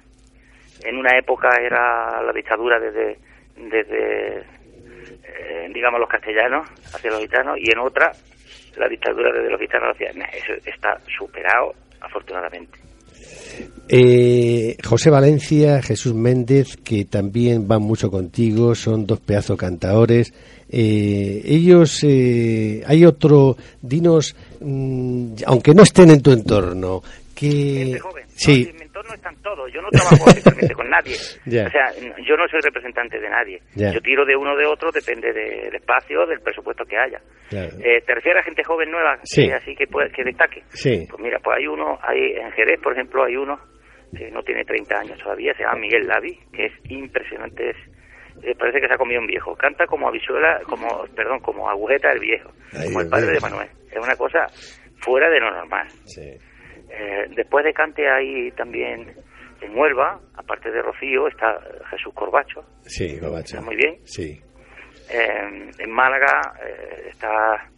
En 0.85 0.97
una 0.97 1.17
época 1.19 1.49
era 1.61 2.23
la 2.23 2.33
dictadura 2.33 2.79
desde, 2.79 3.19
desde 3.57 4.39
eh, 4.39 5.71
digamos, 5.73 6.01
los 6.01 6.09
castellanos 6.09 6.69
hacia 6.95 7.11
los 7.11 7.21
gitanos, 7.21 7.59
y 7.59 7.71
en 7.71 7.79
otra 7.79 8.13
la 8.77 8.89
dictadura 8.89 9.33
desde 9.33 9.51
los 9.51 9.61
gitanos 9.61 9.95
hacia... 9.95 10.11
Eso 10.11 10.53
está 10.65 10.99
superado, 11.17 11.75
afortunadamente. 12.01 12.79
Eh, 13.89 14.77
José 14.85 15.11
Valencia, 15.11 15.83
Jesús 15.83 16.15
Méndez, 16.15 16.77
que 16.77 17.05
también 17.07 17.67
van 17.67 17.83
mucho 17.83 18.11
contigo, 18.11 18.75
son 18.75 19.07
dos 19.07 19.21
pedazos 19.21 19.59
cantadores. 19.59 20.33
Eh, 20.71 21.43
ellos, 21.45 22.05
eh, 22.05 22.83
hay 22.87 23.05
otro, 23.05 23.57
dinos, 23.81 24.37
mm, 24.61 25.37
aunque 25.47 25.75
no 25.75 25.83
estén 25.83 26.11
en 26.11 26.23
tu 26.23 26.33
entorno, 26.33 27.03
que... 27.35 27.99
Sí 28.35 28.71
no 28.73 28.88
están 29.15 29.35
todos. 29.43 29.73
Yo 29.73 29.81
no 29.81 29.89
trabajo 29.91 30.25
con 30.75 30.91
nadie. 30.91 31.17
O 31.49 31.71
sea, 31.71 31.93
yo 32.27 32.37
no 32.37 32.47
soy 32.49 32.61
representante 32.63 33.19
de 33.19 33.29
nadie. 33.29 33.61
Yo 33.75 34.01
tiro 34.01 34.25
de 34.25 34.37
uno 34.37 34.57
de 34.57 34.67
otro, 34.67 34.91
depende 34.91 35.33
del 35.33 35.75
espacio, 35.75 36.27
del 36.27 36.41
presupuesto 36.41 36.85
que 36.85 36.97
haya. 36.97 37.21
Eh, 37.51 38.01
¿Te 38.07 38.15
refieres 38.15 38.43
a 38.43 38.45
gente 38.45 38.63
joven 38.65 38.91
nueva? 38.91 39.19
Sí. 39.25 39.51
así 39.51 39.75
que, 39.75 39.87
que 39.87 40.25
destaque. 40.25 40.63
Sí. 40.69 41.07
Pues 41.11 41.23
mira, 41.23 41.39
pues 41.43 41.59
hay 41.59 41.67
uno, 41.67 41.99
hay 42.03 42.33
en 42.37 42.51
Jerez, 42.53 42.81
por 42.81 42.93
ejemplo, 42.93 43.25
hay 43.25 43.37
uno 43.37 43.59
que 44.17 44.31
no 44.31 44.43
tiene 44.43 44.65
30 44.65 44.95
años 45.01 45.19
todavía, 45.19 45.53
se 45.55 45.63
llama 45.63 45.81
Miguel 45.81 46.07
Lavi, 46.07 46.39
que 46.53 46.67
es 46.67 46.73
impresionante, 46.91 47.71
es 47.71 47.77
eh, 48.43 48.55
parece 48.59 48.81
que 48.81 48.89
se 48.89 48.95
ha 48.95 48.99
comido 48.99 49.21
un 49.21 49.27
viejo. 49.27 49.55
Canta 49.57 49.87
como 49.87 50.09
avisuela, 50.09 50.61
como, 50.65 51.05
perdón, 51.15 51.41
como 51.41 51.69
agujeta 51.69 52.11
del 52.11 52.21
viejo, 52.21 52.51
como 52.85 53.01
el 53.01 53.09
padre 53.09 53.33
de 53.33 53.41
Manuel. 53.41 53.69
Es 53.91 53.99
una 53.99 54.17
cosa 54.17 54.47
fuera 55.01 55.29
de 55.29 55.41
lo 55.41 55.51
normal. 55.51 55.89
Sí. 56.05 56.37
Eh, 56.99 57.27
después 57.37 57.65
de 57.65 57.73
Cante 57.73 58.09
hay 58.09 58.51
también 58.53 59.15
en 59.61 59.79
Huelva, 59.79 60.21
aparte 60.35 60.71
de 60.71 60.83
Rocío, 60.83 61.29
está 61.29 61.61
Jesús 61.91 62.13
Corbacho. 62.13 62.65
Sí, 62.83 63.19
Corbacho. 63.21 63.57
Está 63.57 63.61
muy 63.61 63.77
bien. 63.77 63.99
Sí. 64.05 64.41
Eh, 65.11 65.71
en 65.79 65.91
Málaga 65.91 66.55
eh, 66.61 67.09
está 67.11 67.71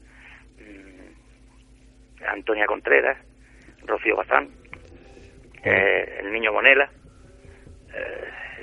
mm, 0.58 2.24
Antonia 2.28 2.66
Contreras, 2.66 3.18
Rocío 3.84 4.16
Bazán, 4.16 4.48
el 5.62 6.32
niño 6.32 6.52
Monela. 6.52 6.90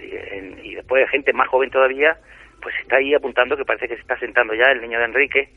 Y, 0.02 0.70
y, 0.70 0.76
después 0.76 1.10
gente 1.10 1.34
más 1.34 1.48
joven 1.50 1.70
todavía, 1.70 2.18
pues 2.62 2.74
está 2.82 2.98
ahí 2.98 3.14
apuntando 3.14 3.58
que 3.58 3.66
parece 3.66 3.88
que 3.88 3.96
se 3.96 4.02
está 4.02 4.18
sentando 4.18 4.54
ya 4.56 4.72
el 4.72 4.82
niño 4.82 5.00
de 5.00 5.06
Enrique, 5.06 5.50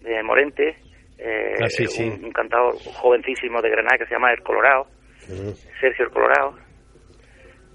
de 0.00 0.22
Morente, 0.22 0.76
eh, 1.18 1.54
ah, 1.60 2.24
Un, 2.24 2.32
cantador 2.32 2.74
jovencísimo 2.76 3.60
de 3.60 3.70
Granada 3.70 3.98
que 3.98 4.06
se 4.06 4.14
llama 4.14 4.32
El 4.32 4.42
Colorado, 4.42 4.86
Sergio 5.80 6.04
El 6.04 6.10
Colorado. 6.10 6.54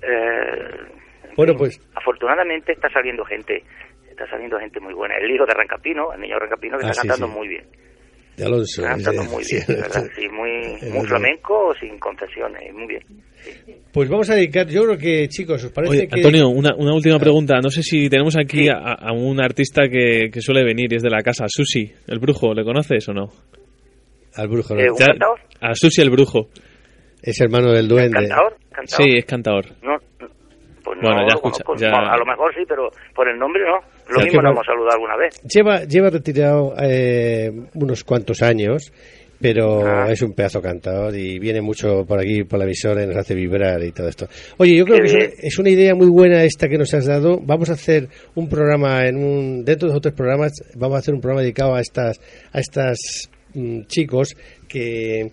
Eh, 0.02 0.94
bueno, 1.36 1.56
pues. 1.56 1.80
Afortunadamente 1.96 2.74
está 2.74 2.90
saliendo 2.90 3.26
gente, 3.26 3.64
está 4.10 4.28
saliendo 4.28 4.60
gente 4.60 4.80
muy 4.80 4.94
buena. 4.94 5.16
El 5.18 5.32
hijo 5.32 5.46
de 5.46 5.54
Rancapino, 5.54 6.14
el 6.14 6.22
niño 6.22 6.36
de 6.36 6.40
Rancapino, 6.42 6.78
que 6.78 6.86
ah, 6.86 6.90
está 6.92 7.08
cantando 7.08 7.28
muy 7.28 7.48
bien. 7.48 7.66
De 8.38 8.46
Alonso. 8.46 8.82
cantando 8.84 9.24
muy 9.32 9.44
bien, 9.50 9.64
¿verdad? 9.68 10.06
Sí, 10.16 10.28
muy, 10.30 10.92
muy 10.92 11.08
flamenco, 11.08 11.74
sin 11.80 12.00
concesiones, 12.00 12.74
muy 12.74 12.88
bien. 12.88 13.04
Pues 13.92 14.10
vamos 14.10 14.30
a 14.30 14.36
dedicar, 14.36 14.68
yo 14.68 14.84
creo 14.86 14.98
que 14.98 15.28
chicos, 15.28 15.64
¿os 15.64 15.72
parece 15.72 16.08
que... 16.08 16.16
Antonio, 16.16 16.50
una, 16.50 16.74
una 16.76 16.94
última 16.94 17.20
pregunta. 17.20 17.60
No 17.62 17.70
sé 17.70 17.84
si 17.84 18.10
tenemos 18.10 18.36
aquí 18.38 18.68
a, 18.70 19.12
un 19.12 19.40
artista 19.42 19.84
que, 19.90 20.30
que, 20.32 20.42
suele 20.42 20.64
venir 20.64 20.92
y 20.92 20.96
es 20.96 21.04
de 21.04 21.10
la 21.10 21.22
casa, 21.22 21.46
Susi, 21.48 21.92
el 22.08 22.20
brujo. 22.20 22.54
¿Le 22.54 22.64
conoces 22.64 23.08
o 23.10 23.14
no? 23.14 23.30
Al 24.36 24.48
brujo, 24.48 24.74
¿no? 24.74 24.82
¿Eh, 24.82 24.88
a 25.62 25.76
Susi 25.76 26.02
el 26.02 26.10
brujo. 26.10 26.50
Es 27.22 27.40
hermano 27.40 27.72
del 27.72 27.88
duende. 27.88 28.28
¿Cantador? 28.28 28.58
Sí, 28.86 29.04
es 29.18 29.26
cantador. 29.26 29.66
No, 29.84 29.98
pues 30.84 31.00
bueno, 31.02 31.22
ya 31.28 31.36
escucha. 31.36 31.64
A 31.90 32.18
lo 32.18 32.26
mejor 32.26 32.54
sí, 32.54 32.62
pero 32.68 32.90
por 33.16 33.28
el 33.30 33.38
nombre 33.38 33.64
no. 33.64 33.80
Lo 34.10 34.24
mismo 34.24 34.42
lo 34.42 34.52
hemos 34.52 34.66
saludado 34.66 34.94
alguna 34.94 35.16
vez. 35.18 35.42
Lleva, 35.44 35.84
lleva 35.84 36.10
retirado 36.10 36.74
eh, 36.78 37.52
unos 37.74 38.04
cuantos 38.04 38.42
años 38.42 38.92
pero 39.44 39.86
ah. 39.86 40.10
es 40.10 40.22
un 40.22 40.32
pedazo 40.32 40.62
cantador 40.62 41.14
y 41.18 41.38
viene 41.38 41.60
mucho 41.60 42.06
por 42.06 42.18
aquí, 42.18 42.46
por 42.46 42.60
la 42.60 42.64
emisora 42.64 43.04
y 43.04 43.08
nos 43.08 43.18
hace 43.18 43.36
vibrar 43.36 43.84
y 43.84 43.92
todo 43.92 44.08
esto. 44.08 44.26
Oye, 44.58 44.78
yo 44.78 44.86
creo 44.86 45.00
que 45.00 45.34
es 45.38 45.60
una 45.60 45.70
idea 45.70 45.94
muy 45.96 46.08
buena 46.08 46.46
esta 46.46 46.70
que 46.70 46.78
nos 46.78 46.94
has 46.94 47.08
dado. 47.08 47.40
Vamos 47.42 47.70
a 47.70 47.74
hacer 47.74 48.08
un 48.36 48.48
programa 48.48 49.06
en 49.06 49.18
un 49.18 49.66
dentro 49.66 49.90
de 49.90 49.98
otros 49.98 50.14
programas, 50.14 50.54
vamos 50.76 50.96
a 50.96 51.00
hacer 51.00 51.14
un 51.14 51.20
programa 51.20 51.42
dedicado 51.42 51.76
a 51.76 51.82
estas 51.82 52.22
a 52.54 52.60
estas 52.60 53.30
chicos 53.88 54.36
que, 54.68 55.30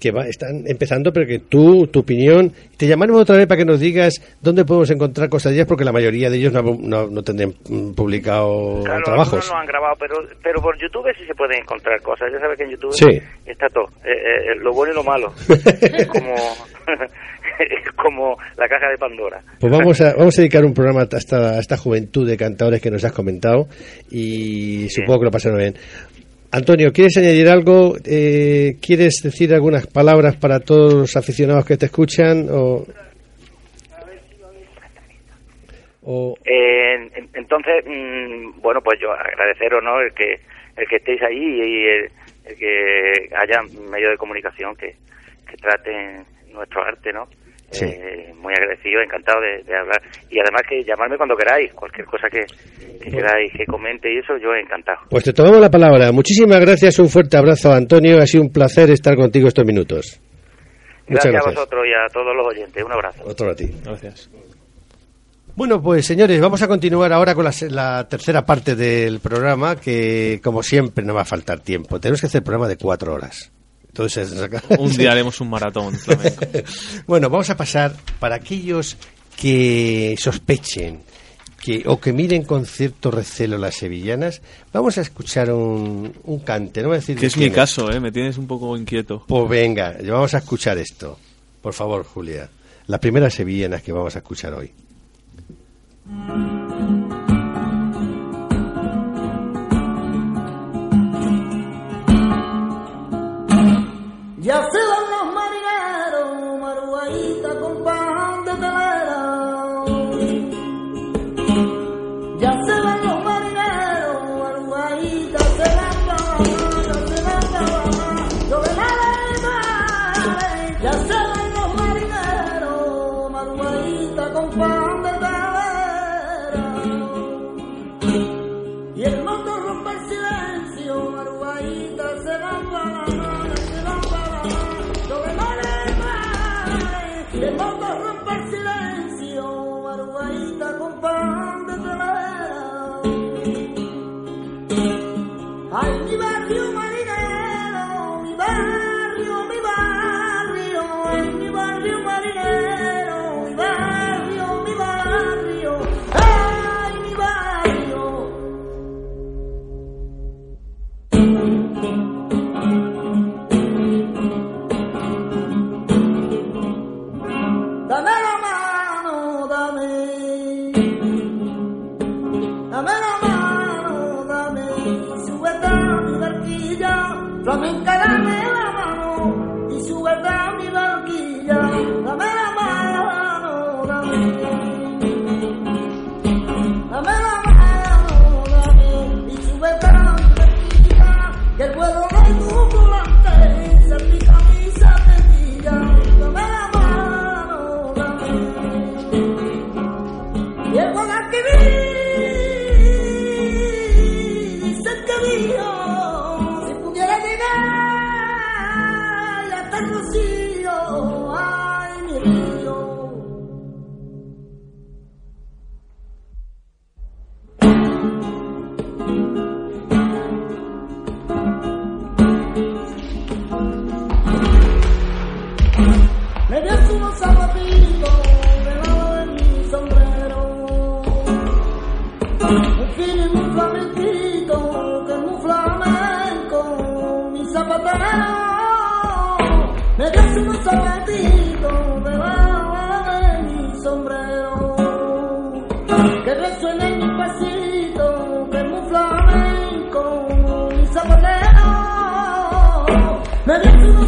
que 0.00 0.08
están 0.28 0.64
empezando, 0.66 1.12
pero 1.12 1.26
que 1.26 1.40
tú, 1.40 1.88
tu 1.88 2.00
opinión, 2.00 2.52
te 2.76 2.86
llamaremos 2.86 3.22
otra 3.22 3.36
vez 3.36 3.46
para 3.46 3.58
que 3.58 3.64
nos 3.64 3.80
digas 3.80 4.14
dónde 4.40 4.64
podemos 4.64 4.90
encontrar 4.90 5.28
cosas 5.28 5.50
de 5.50 5.56
ellas, 5.56 5.66
porque 5.66 5.84
la 5.84 5.92
mayoría 5.92 6.30
de 6.30 6.36
ellos 6.36 6.52
no, 6.52 7.08
no, 7.08 7.22
tendrían 7.22 7.52
publicado 7.96 8.82
claro, 8.84 9.02
trabajos. 9.04 9.50
no 9.50 9.58
han 9.58 9.66
grabado, 9.66 9.96
pero, 9.98 10.14
pero 10.42 10.60
por 10.60 10.78
YouTube 10.78 11.06
sí 11.18 11.26
se 11.26 11.34
pueden 11.34 11.60
encontrar 11.62 12.00
cosas. 12.02 12.30
Ya 12.32 12.38
sabes 12.38 12.56
que 12.56 12.64
en 12.64 12.70
YouTube 12.70 13.22
está 13.46 13.66
todo, 13.68 13.86
eh, 14.04 14.12
eh, 14.12 14.54
lo 14.60 14.72
bueno 14.72 14.92
y 14.92 14.96
lo 14.96 15.02
malo. 15.02 15.32
como, 16.12 16.34
como 17.96 18.36
la 18.56 18.68
caja 18.68 18.88
de 18.88 18.98
Pandora. 18.98 19.42
Pues 19.58 19.72
vamos 19.72 20.00
a, 20.00 20.14
vamos 20.14 20.38
a 20.38 20.42
dedicar 20.42 20.64
un 20.64 20.74
programa 20.74 21.02
a 21.02 21.16
esta, 21.16 21.56
a 21.56 21.58
esta 21.58 21.76
juventud 21.76 22.28
de 22.28 22.36
cantadores 22.36 22.80
que 22.80 22.90
nos 22.90 23.04
has 23.04 23.12
comentado 23.12 23.66
y 24.10 24.88
supongo 24.88 25.20
que 25.20 25.24
lo 25.24 25.30
pasaron 25.30 25.58
bien. 25.58 25.74
Antonio, 26.56 26.92
¿quieres 26.92 27.16
añadir 27.16 27.48
algo? 27.48 27.96
Eh, 28.06 28.76
¿Quieres 28.80 29.20
decir 29.24 29.52
algunas 29.52 29.88
palabras 29.88 30.36
para 30.36 30.60
todos 30.60 30.94
los 30.94 31.16
aficionados 31.16 31.66
que 31.66 31.76
te 31.76 31.86
escuchan? 31.86 32.46
O, 32.48 32.86
eh, 36.44 37.10
entonces, 37.34 37.84
mm, 37.84 38.60
bueno, 38.60 38.80
pues 38.82 39.00
yo 39.00 39.10
agradeceros 39.10 39.82
¿no? 39.82 40.00
el 40.00 40.14
que 40.14 40.38
el 40.76 40.86
que 40.86 40.96
estéis 40.96 41.22
ahí 41.22 41.42
y 41.42 41.86
el, 41.88 42.10
que 42.56 43.30
haya 43.36 43.60
medios 43.90 44.12
de 44.12 44.16
comunicación 44.16 44.76
que, 44.76 44.94
que 45.50 45.56
traten 45.56 46.24
nuestro 46.52 46.84
arte, 46.84 47.12
¿no? 47.12 47.26
Eh, 47.72 48.32
muy 48.36 48.52
agradecido, 48.52 49.00
encantado 49.00 49.40
de, 49.40 49.76
hablar. 49.76 50.00
Y 50.30 50.38
además 50.38 50.62
que 50.68 50.84
llamarme 50.84 51.16
cuando 51.16 51.36
queráis, 51.36 51.72
cualquier 51.72 52.06
cosa 52.06 52.28
que, 52.28 52.44
queráis 53.02 53.52
que 53.52 53.66
comente 53.66 54.12
y 54.12 54.18
eso, 54.18 54.36
yo 54.36 54.54
encantado. 54.54 54.98
Pues 55.10 55.24
te 55.24 55.32
tomamos 55.32 55.60
la 55.60 55.70
palabra. 55.70 56.12
Muchísimas 56.12 56.60
gracias, 56.60 56.98
un 56.98 57.08
fuerte 57.08 57.36
abrazo, 57.36 57.72
Antonio. 57.72 58.18
Ha 58.18 58.26
sido 58.26 58.44
un 58.44 58.52
placer 58.52 58.90
estar 58.90 59.16
contigo 59.16 59.48
estos 59.48 59.64
minutos. 59.64 60.20
Gracias, 61.06 61.34
a 61.34 61.50
vosotros 61.50 61.84
y 61.86 61.92
a 61.92 62.06
todos 62.12 62.34
los 62.34 62.46
oyentes. 62.46 62.82
Un 62.82 62.92
abrazo. 62.92 63.24
Otro 63.26 63.50
a 63.50 63.54
ti. 63.54 63.70
Gracias. 63.84 64.30
Bueno, 65.56 65.80
pues 65.80 66.04
señores, 66.04 66.40
vamos 66.40 66.60
a 66.62 66.68
continuar 66.68 67.12
ahora 67.12 67.34
con 67.34 67.44
la, 67.44 67.52
la, 67.70 68.08
tercera 68.08 68.44
parte 68.44 68.74
del 68.74 69.20
programa, 69.20 69.76
que 69.76 70.40
como 70.42 70.62
siempre 70.62 71.04
no 71.04 71.14
va 71.14 71.22
a 71.22 71.26
faltar 71.26 71.60
tiempo. 71.60 72.00
Tenemos 72.00 72.20
que 72.20 72.26
hacer 72.26 72.40
el 72.40 72.44
programa 72.44 72.68
de 72.68 72.76
cuatro 72.76 73.14
horas. 73.14 73.52
Entonces, 73.94 74.34
un 74.78 74.92
día 74.92 75.12
haremos 75.12 75.40
un 75.40 75.50
maratón 75.50 75.96
bueno, 77.06 77.30
vamos 77.30 77.48
a 77.50 77.56
pasar 77.56 77.94
para 78.18 78.34
aquellos 78.34 78.96
que 79.36 80.16
sospechen 80.18 81.02
que, 81.62 81.84
o 81.86 82.00
que 82.00 82.12
miren 82.12 82.42
con 82.42 82.66
cierto 82.66 83.12
recelo 83.12 83.56
las 83.56 83.76
sevillanas, 83.76 84.42
vamos 84.72 84.98
a 84.98 85.02
escuchar 85.02 85.52
un, 85.52 86.12
un 86.24 86.40
cante. 86.40 86.82
No 86.82 86.88
voy 86.88 86.96
a 86.96 87.00
decir 87.00 87.16
que 87.16 87.26
es 87.26 87.36
mi 87.36 87.50
caso, 87.50 87.88
¿eh? 87.92 88.00
me 88.00 88.10
tienes 88.10 88.36
un 88.36 88.48
poco 88.48 88.76
inquieto. 88.76 89.24
Pues 89.28 89.48
venga, 89.48 89.96
vamos 90.08 90.34
a 90.34 90.38
escuchar 90.38 90.76
esto. 90.78 91.16
Por 91.62 91.72
favor, 91.72 92.04
Julia. 92.04 92.50
La 92.88 92.98
primera 92.98 93.30
sevillana 93.30 93.78
que 93.78 93.92
vamos 93.92 94.16
a 94.16 94.18
escuchar 94.18 94.54
hoy. 94.54 94.72
Ya 104.44 104.56
se 104.56 104.78
van 104.78 105.10
los 105.10 105.34
marineros, 105.34 106.60
maruaita 106.60 107.60
con 107.60 107.82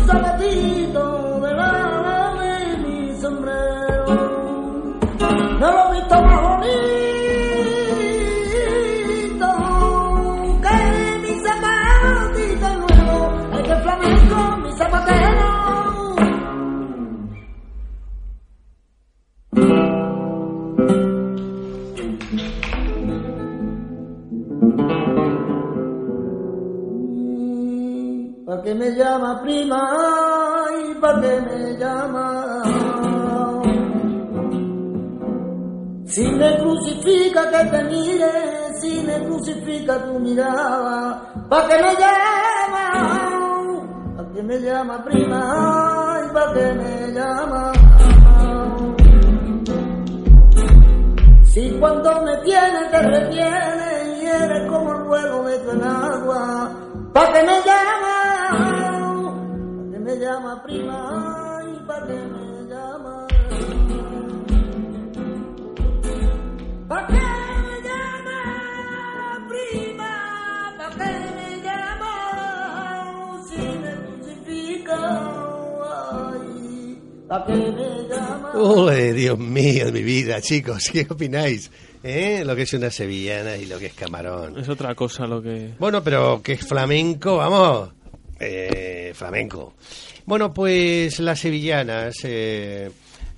sobre 0.07 0.31
ti. 0.39 0.86
Qué 28.67 28.75
me 28.75 28.91
llama 28.97 29.41
prima? 29.43 29.81
¿Y 30.91 30.95
para 30.95 31.21
qué 31.21 31.41
me 31.41 31.79
llama? 31.79 32.63
Si 36.07 36.27
me 36.33 36.59
crucifica 36.59 37.49
que 37.49 37.65
te 37.71 37.85
mire, 37.85 38.33
si 38.81 39.05
me 39.07 39.25
crucifica 39.25 40.05
tu 40.07 40.19
mirada, 40.19 41.33
¿para 41.49 41.69
qué 41.69 41.75
me 41.81 41.95
llama? 41.95 42.87
¿Para 44.17 44.33
qué 44.35 44.43
me 44.43 44.59
llama 44.59 45.05
prima? 45.05 46.21
¿Y 46.25 46.35
para 46.35 46.53
qué 46.53 46.73
me 46.73 47.13
llama? 47.13 47.73
Si 51.45 51.71
cuando 51.79 52.23
me 52.23 52.37
tiene 52.39 52.81
te 52.91 53.03
retiene 53.03 54.21
y 54.21 54.27
eres 54.27 54.69
como 54.69 54.93
el 54.93 55.05
vuelo 55.05 55.45
de 55.45 55.59
tu 55.61 55.71
enagua, 55.71 56.71
¿para 57.13 57.33
qué 57.33 57.43
me 57.45 57.59
llama? 57.61 58.16
¿Para 58.57 59.91
qué 59.93 59.99
me 59.99 60.17
llama 60.19 60.63
prima? 60.63 61.63
¿Y 61.67 61.87
para 61.87 62.07
qué 62.07 62.13
me 62.15 62.69
llama? 62.71 63.27
¿Para 66.89 67.07
qué 67.09 67.15
me 67.15 67.83
llama 67.89 68.41
prima? 69.49 70.75
¿Para 70.79 70.91
qué 70.97 71.13
me 71.37 71.63
llama 71.63 73.43
si 73.49 73.59
me 73.59 73.93
crucifica? 74.07 74.99
Ay, 75.85 76.99
¿Para 77.29 77.45
qué 77.47 77.53
me 77.53 78.09
llama? 78.09 78.53
Uy, 78.55 79.13
Dios 79.13 79.39
mío, 79.39 79.93
mi 79.93 80.03
vida, 80.03 80.41
chicos, 80.41 80.89
¿qué 80.91 81.07
opináis? 81.11 81.71
¿Eh? 82.03 82.43
Lo 82.47 82.57
que 82.57 82.63
es 82.63 82.73
una 82.73 82.91
sevillana 82.91 83.57
y 83.57 83.67
lo 83.67 83.79
que 83.79 83.87
es 83.87 83.95
camarón. 83.95 84.59
Es 84.59 84.69
otra 84.69 84.95
cosa 84.95 85.27
lo 85.27 85.43
que... 85.43 85.75
Bueno, 85.79 86.03
pero 86.03 86.41
que 86.43 86.53
es 86.53 86.67
flamenco, 86.67 87.37
vamos. 87.37 87.96
Eh, 88.39 89.13
flamenco. 89.15 89.75
Bueno, 90.27 90.53
pues 90.53 91.21
las 91.21 91.39
sevillanas, 91.41 92.17
eh, 92.25 92.91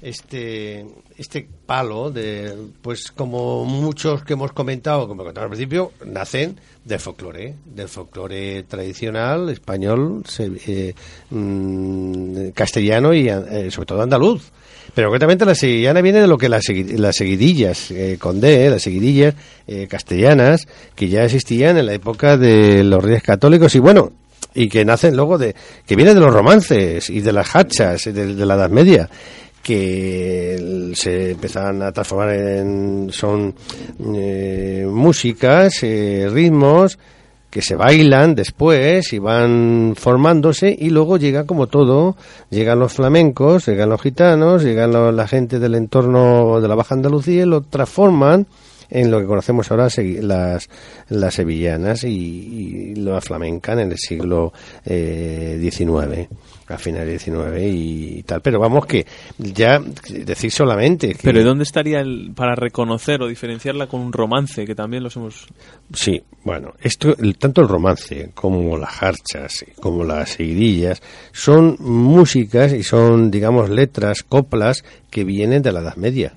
este, 0.02 0.84
este 1.16 1.46
palo, 1.66 2.10
de, 2.10 2.52
pues 2.82 3.12
como 3.12 3.64
muchos 3.64 4.24
que 4.24 4.32
hemos 4.32 4.52
comentado, 4.52 5.06
como 5.06 5.22
comentaba 5.22 5.44
al 5.44 5.50
principio, 5.50 5.92
nacen 6.06 6.58
del 6.84 6.98
folclore, 6.98 7.54
del 7.64 7.88
folclore 7.88 8.62
tradicional 8.64 9.48
español, 9.50 10.22
eh, 10.38 10.94
mm, 11.30 12.48
castellano 12.50 13.12
y 13.14 13.28
eh, 13.28 13.70
sobre 13.70 13.86
todo 13.86 14.02
andaluz. 14.02 14.50
Pero 14.94 15.08
concretamente 15.08 15.44
la 15.44 15.54
sevillana 15.54 16.00
viene 16.00 16.20
de 16.20 16.26
lo 16.26 16.38
que 16.38 16.48
las, 16.48 16.64
segui- 16.64 16.96
las 16.96 17.14
seguidillas, 17.16 17.90
eh, 17.90 18.18
D, 18.34 18.70
las 18.70 18.82
seguidillas 18.82 19.34
eh, 19.66 19.86
castellanas, 19.88 20.66
que 20.94 21.08
ya 21.08 21.24
existían 21.24 21.76
en 21.76 21.86
la 21.86 21.92
época 21.94 22.36
de 22.36 22.82
los 22.84 23.04
reyes 23.04 23.22
católicos 23.22 23.74
y 23.74 23.78
bueno, 23.80 24.12
y 24.58 24.68
que 24.68 24.84
nacen 24.84 25.16
luego 25.16 25.38
de, 25.38 25.54
que 25.86 25.96
vienen 25.96 26.14
de 26.14 26.20
los 26.20 26.32
romances 26.32 27.08
y 27.10 27.20
de 27.20 27.32
las 27.32 27.54
hachas 27.54 28.04
de, 28.04 28.34
de 28.34 28.46
la 28.46 28.54
Edad 28.54 28.70
Media 28.70 29.08
que 29.62 30.92
se 30.94 31.32
empiezan 31.32 31.82
a 31.82 31.92
transformar 31.92 32.30
en 32.34 33.08
son 33.12 33.54
eh, 34.14 34.86
músicas, 34.90 35.82
eh, 35.82 36.26
ritmos 36.30 36.98
que 37.50 37.62
se 37.62 37.76
bailan 37.76 38.34
después 38.34 39.12
y 39.12 39.18
van 39.18 39.94
formándose 39.96 40.74
y 40.78 40.90
luego 40.90 41.16
llega 41.16 41.44
como 41.44 41.66
todo, 41.66 42.16
llegan 42.50 42.78
los 42.78 42.94
flamencos, 42.94 43.66
llegan 43.66 43.88
los 43.90 44.02
gitanos, 44.02 44.62
llegan 44.62 45.16
la 45.16 45.28
gente 45.28 45.58
del 45.58 45.74
entorno 45.74 46.60
de 46.60 46.68
la 46.68 46.74
Baja 46.74 46.94
Andalucía 46.94 47.42
y 47.42 47.46
lo 47.46 47.62
transforman 47.62 48.46
en 48.90 49.10
lo 49.10 49.20
que 49.20 49.26
conocemos 49.26 49.70
ahora 49.70 49.88
las, 50.20 50.68
las 51.08 51.34
sevillanas 51.34 52.04
y, 52.04 52.08
y 52.08 52.94
lo 52.96 53.20
flamencan 53.20 53.78
en 53.80 53.92
el 53.92 53.98
siglo 53.98 54.52
eh, 54.84 55.58
XIX, 55.60 56.28
a 56.68 56.78
finales 56.78 57.22
XIX 57.22 57.62
y 57.62 58.22
tal. 58.24 58.40
Pero 58.40 58.58
vamos 58.60 58.86
que 58.86 59.06
ya 59.38 59.80
decir 60.08 60.50
solamente 60.50 61.08
que... 61.14 61.22
Pero 61.22 61.40
¿y 61.40 61.44
dónde 61.44 61.64
estaría 61.64 62.00
el, 62.00 62.32
para 62.34 62.54
reconocer 62.54 63.22
o 63.22 63.26
diferenciarla 63.28 63.86
con 63.86 64.00
un 64.00 64.12
romance, 64.12 64.64
que 64.66 64.74
también 64.74 65.02
los 65.02 65.16
hemos... 65.16 65.46
Sí, 65.92 66.22
bueno, 66.44 66.72
esto, 66.80 67.14
el- 67.18 67.36
tanto 67.38 67.60
el 67.62 67.68
romance 67.68 68.30
como 68.34 68.76
las 68.76 69.02
harchas, 69.02 69.64
como 69.80 70.04
las 70.04 70.30
seguidillas, 70.30 71.02
son 71.32 71.76
músicas 71.80 72.72
y 72.72 72.82
son, 72.82 73.30
digamos, 73.30 73.70
letras, 73.70 74.22
coplas 74.22 74.84
que 75.10 75.24
vienen 75.24 75.62
de 75.62 75.72
la 75.72 75.80
Edad 75.80 75.96
Media 75.96 76.34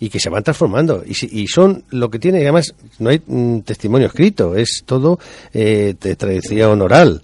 y 0.00 0.08
que 0.08 0.20
se 0.20 0.28
van 0.30 0.42
transformando. 0.42 1.02
Y, 1.06 1.14
si- 1.14 1.28
y 1.32 1.46
son 1.46 1.84
lo 1.90 2.10
que 2.10 2.18
tiene, 2.18 2.42
además, 2.42 2.74
no 2.98 3.10
hay 3.10 3.20
mm, 3.26 3.60
testimonio 3.60 4.06
escrito, 4.08 4.54
es 4.56 4.82
todo 4.84 5.18
eh, 5.52 5.94
de 6.00 6.16
tradición 6.16 6.82
oral. 6.82 7.22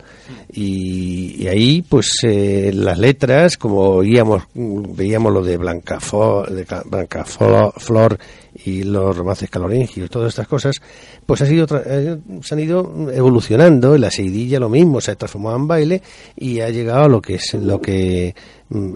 Y, 0.53 1.47
ahí, 1.47 1.83
pues, 1.83 2.13
eh, 2.25 2.71
las 2.75 2.99
letras, 2.99 3.57
como 3.57 3.81
oíamos, 3.91 4.43
veíamos 4.55 5.33
lo 5.33 5.43
de 5.43 5.57
Blanca, 5.57 5.99
Fo- 6.01 6.47
de 6.49 6.65
Ca- 6.65 6.83
Blanca 6.85 7.25
Flo- 7.25 7.73
Flor 7.77 8.19
y 8.65 8.83
los 8.83 9.17
romances 9.17 9.49
calorengios, 9.49 10.11
todas 10.11 10.31
estas 10.31 10.49
cosas, 10.49 10.77
pues 11.25 11.41
ha 11.43 11.47
sido 11.47 11.67
eh, 11.87 12.19
se 12.43 12.55
han 12.55 12.61
ido 12.61 13.09
evolucionando, 13.13 13.97
la 13.97 14.11
seguidilla 14.11 14.59
lo 14.59 14.69
mismo, 14.69 15.01
se 15.01 15.13
ha 15.13 15.15
transformado 15.15 15.57
en 15.57 15.69
baile 15.69 16.03
y 16.37 16.61
ha 16.61 16.69
llegado 16.69 17.05
a 17.05 17.09
lo 17.09 17.23
que 17.23 17.37
es 17.37 17.55
lo 17.55 17.81
que, 17.81 18.35
mm, 18.71 18.95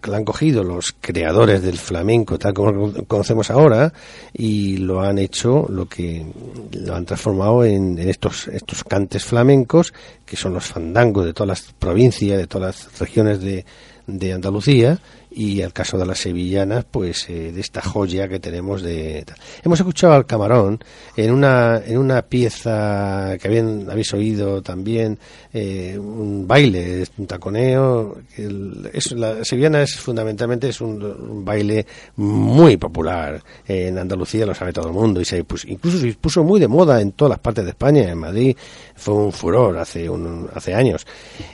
que 0.00 0.14
han 0.14 0.24
cogido 0.24 0.62
los 0.62 0.94
creadores 1.00 1.62
del 1.62 1.78
flamenco, 1.78 2.38
tal 2.38 2.54
como 2.54 2.70
lo 2.70 3.04
conocemos 3.06 3.50
ahora, 3.50 3.92
y 4.32 4.76
lo 4.76 5.00
han 5.00 5.18
hecho, 5.18 5.66
lo 5.68 5.86
que 5.86 6.24
lo 6.72 6.94
han 6.94 7.04
transformado 7.04 7.64
en, 7.64 7.98
en 7.98 8.08
estos, 8.08 8.46
estos 8.48 8.84
cantes 8.84 9.24
flamencos, 9.24 9.92
que 10.24 10.36
son 10.36 10.54
los 10.54 10.59
fandangos 10.66 11.24
de 11.24 11.32
todas 11.32 11.48
las 11.48 11.72
provincias, 11.72 12.38
de 12.38 12.46
todas 12.46 12.86
las 12.86 12.98
regiones 12.98 13.40
de, 13.40 13.64
de 14.18 14.32
Andalucía 14.32 14.98
y 15.32 15.60
el 15.60 15.72
caso 15.72 15.96
de 15.96 16.06
las 16.06 16.18
sevillanas, 16.18 16.84
pues 16.90 17.28
eh, 17.30 17.52
de 17.52 17.60
esta 17.60 17.80
joya 17.80 18.26
que 18.26 18.40
tenemos 18.40 18.82
de... 18.82 19.24
Hemos 19.62 19.78
escuchado 19.78 20.14
al 20.14 20.26
Camarón 20.26 20.82
en 21.16 21.30
una, 21.30 21.80
en 21.86 21.98
una 21.98 22.22
pieza 22.22 23.36
que 23.40 23.46
habían, 23.46 23.88
habéis 23.88 24.12
oído 24.12 24.60
también, 24.60 25.18
eh, 25.52 25.96
un 25.96 26.48
baile, 26.48 27.06
un 27.16 27.26
taconeo. 27.26 28.18
es, 28.92 29.12
la 29.12 29.44
sevillana 29.44 29.82
es 29.82 29.96
fundamentalmente 29.96 30.68
es 30.68 30.80
un, 30.80 31.44
baile 31.44 31.86
muy 32.16 32.76
popular 32.76 33.40
en 33.68 33.98
Andalucía, 33.98 34.46
lo 34.46 34.54
sabe 34.54 34.72
todo 34.72 34.88
el 34.88 34.94
mundo, 34.94 35.20
y 35.20 35.24
se, 35.24 35.44
pues, 35.44 35.64
incluso 35.64 35.98
se 35.98 36.12
puso 36.14 36.42
muy 36.42 36.58
de 36.58 36.66
moda 36.66 37.00
en 37.00 37.12
todas 37.12 37.30
las 37.30 37.38
partes 37.38 37.64
de 37.64 37.70
España, 37.70 38.10
en 38.10 38.18
Madrid 38.18 38.56
fue 38.96 39.14
un 39.14 39.32
furor 39.32 39.78
hace, 39.78 40.10
un, 40.10 40.48
hace 40.52 40.74
años. 40.74 41.06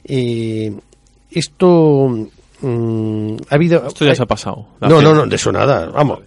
Y 0.04 0.72
esto 1.30 2.28
Mm, 2.60 3.36
ha 3.50 3.54
habido. 3.54 3.86
Esto 3.86 4.04
ya 4.04 4.14
se 4.14 4.22
ha 4.22 4.26
pasado. 4.26 4.66
No, 4.80 5.02
no, 5.02 5.14
no, 5.14 5.26
de 5.26 5.36
eso 5.36 5.52
nada. 5.52 5.86
Vamos, 5.90 6.20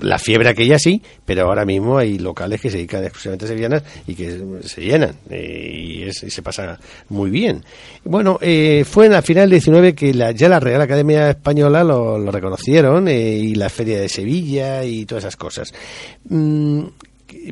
la 0.00 0.18
fiebre 0.18 0.48
aquella 0.48 0.78
sí, 0.78 1.00
pero 1.24 1.46
ahora 1.46 1.64
mismo 1.64 1.98
hay 1.98 2.18
locales 2.18 2.60
que 2.60 2.70
se 2.70 2.78
dedican 2.78 3.04
exclusivamente 3.04 3.44
a 3.44 3.48
sevillanas 3.48 3.82
y 4.06 4.14
que 4.14 4.42
se 4.62 4.80
llenan 4.80 5.14
eh, 5.30 6.08
y, 6.08 6.12
se 6.12 6.42
pasa 6.42 6.78
muy 7.08 7.30
bien. 7.30 7.64
Bueno, 8.04 8.38
eh, 8.40 8.84
fue 8.88 9.06
en 9.06 9.12
la 9.12 9.22
final 9.22 9.50
19 9.50 9.94
que 9.94 10.12
la, 10.14 10.32
ya 10.32 10.48
la 10.48 10.58
Real 10.58 10.80
Academia 10.80 11.30
Española 11.30 11.84
lo, 11.84 12.18
reconocieron 12.30 13.06
eh, 13.08 13.36
y 13.36 13.54
la 13.54 13.68
Feria 13.68 14.00
de 14.00 14.08
Sevilla 14.08 14.84
y 14.84 15.06
todas 15.06 15.24
esas 15.24 15.36
cosas. 15.36 15.72
Mm, 16.28 16.82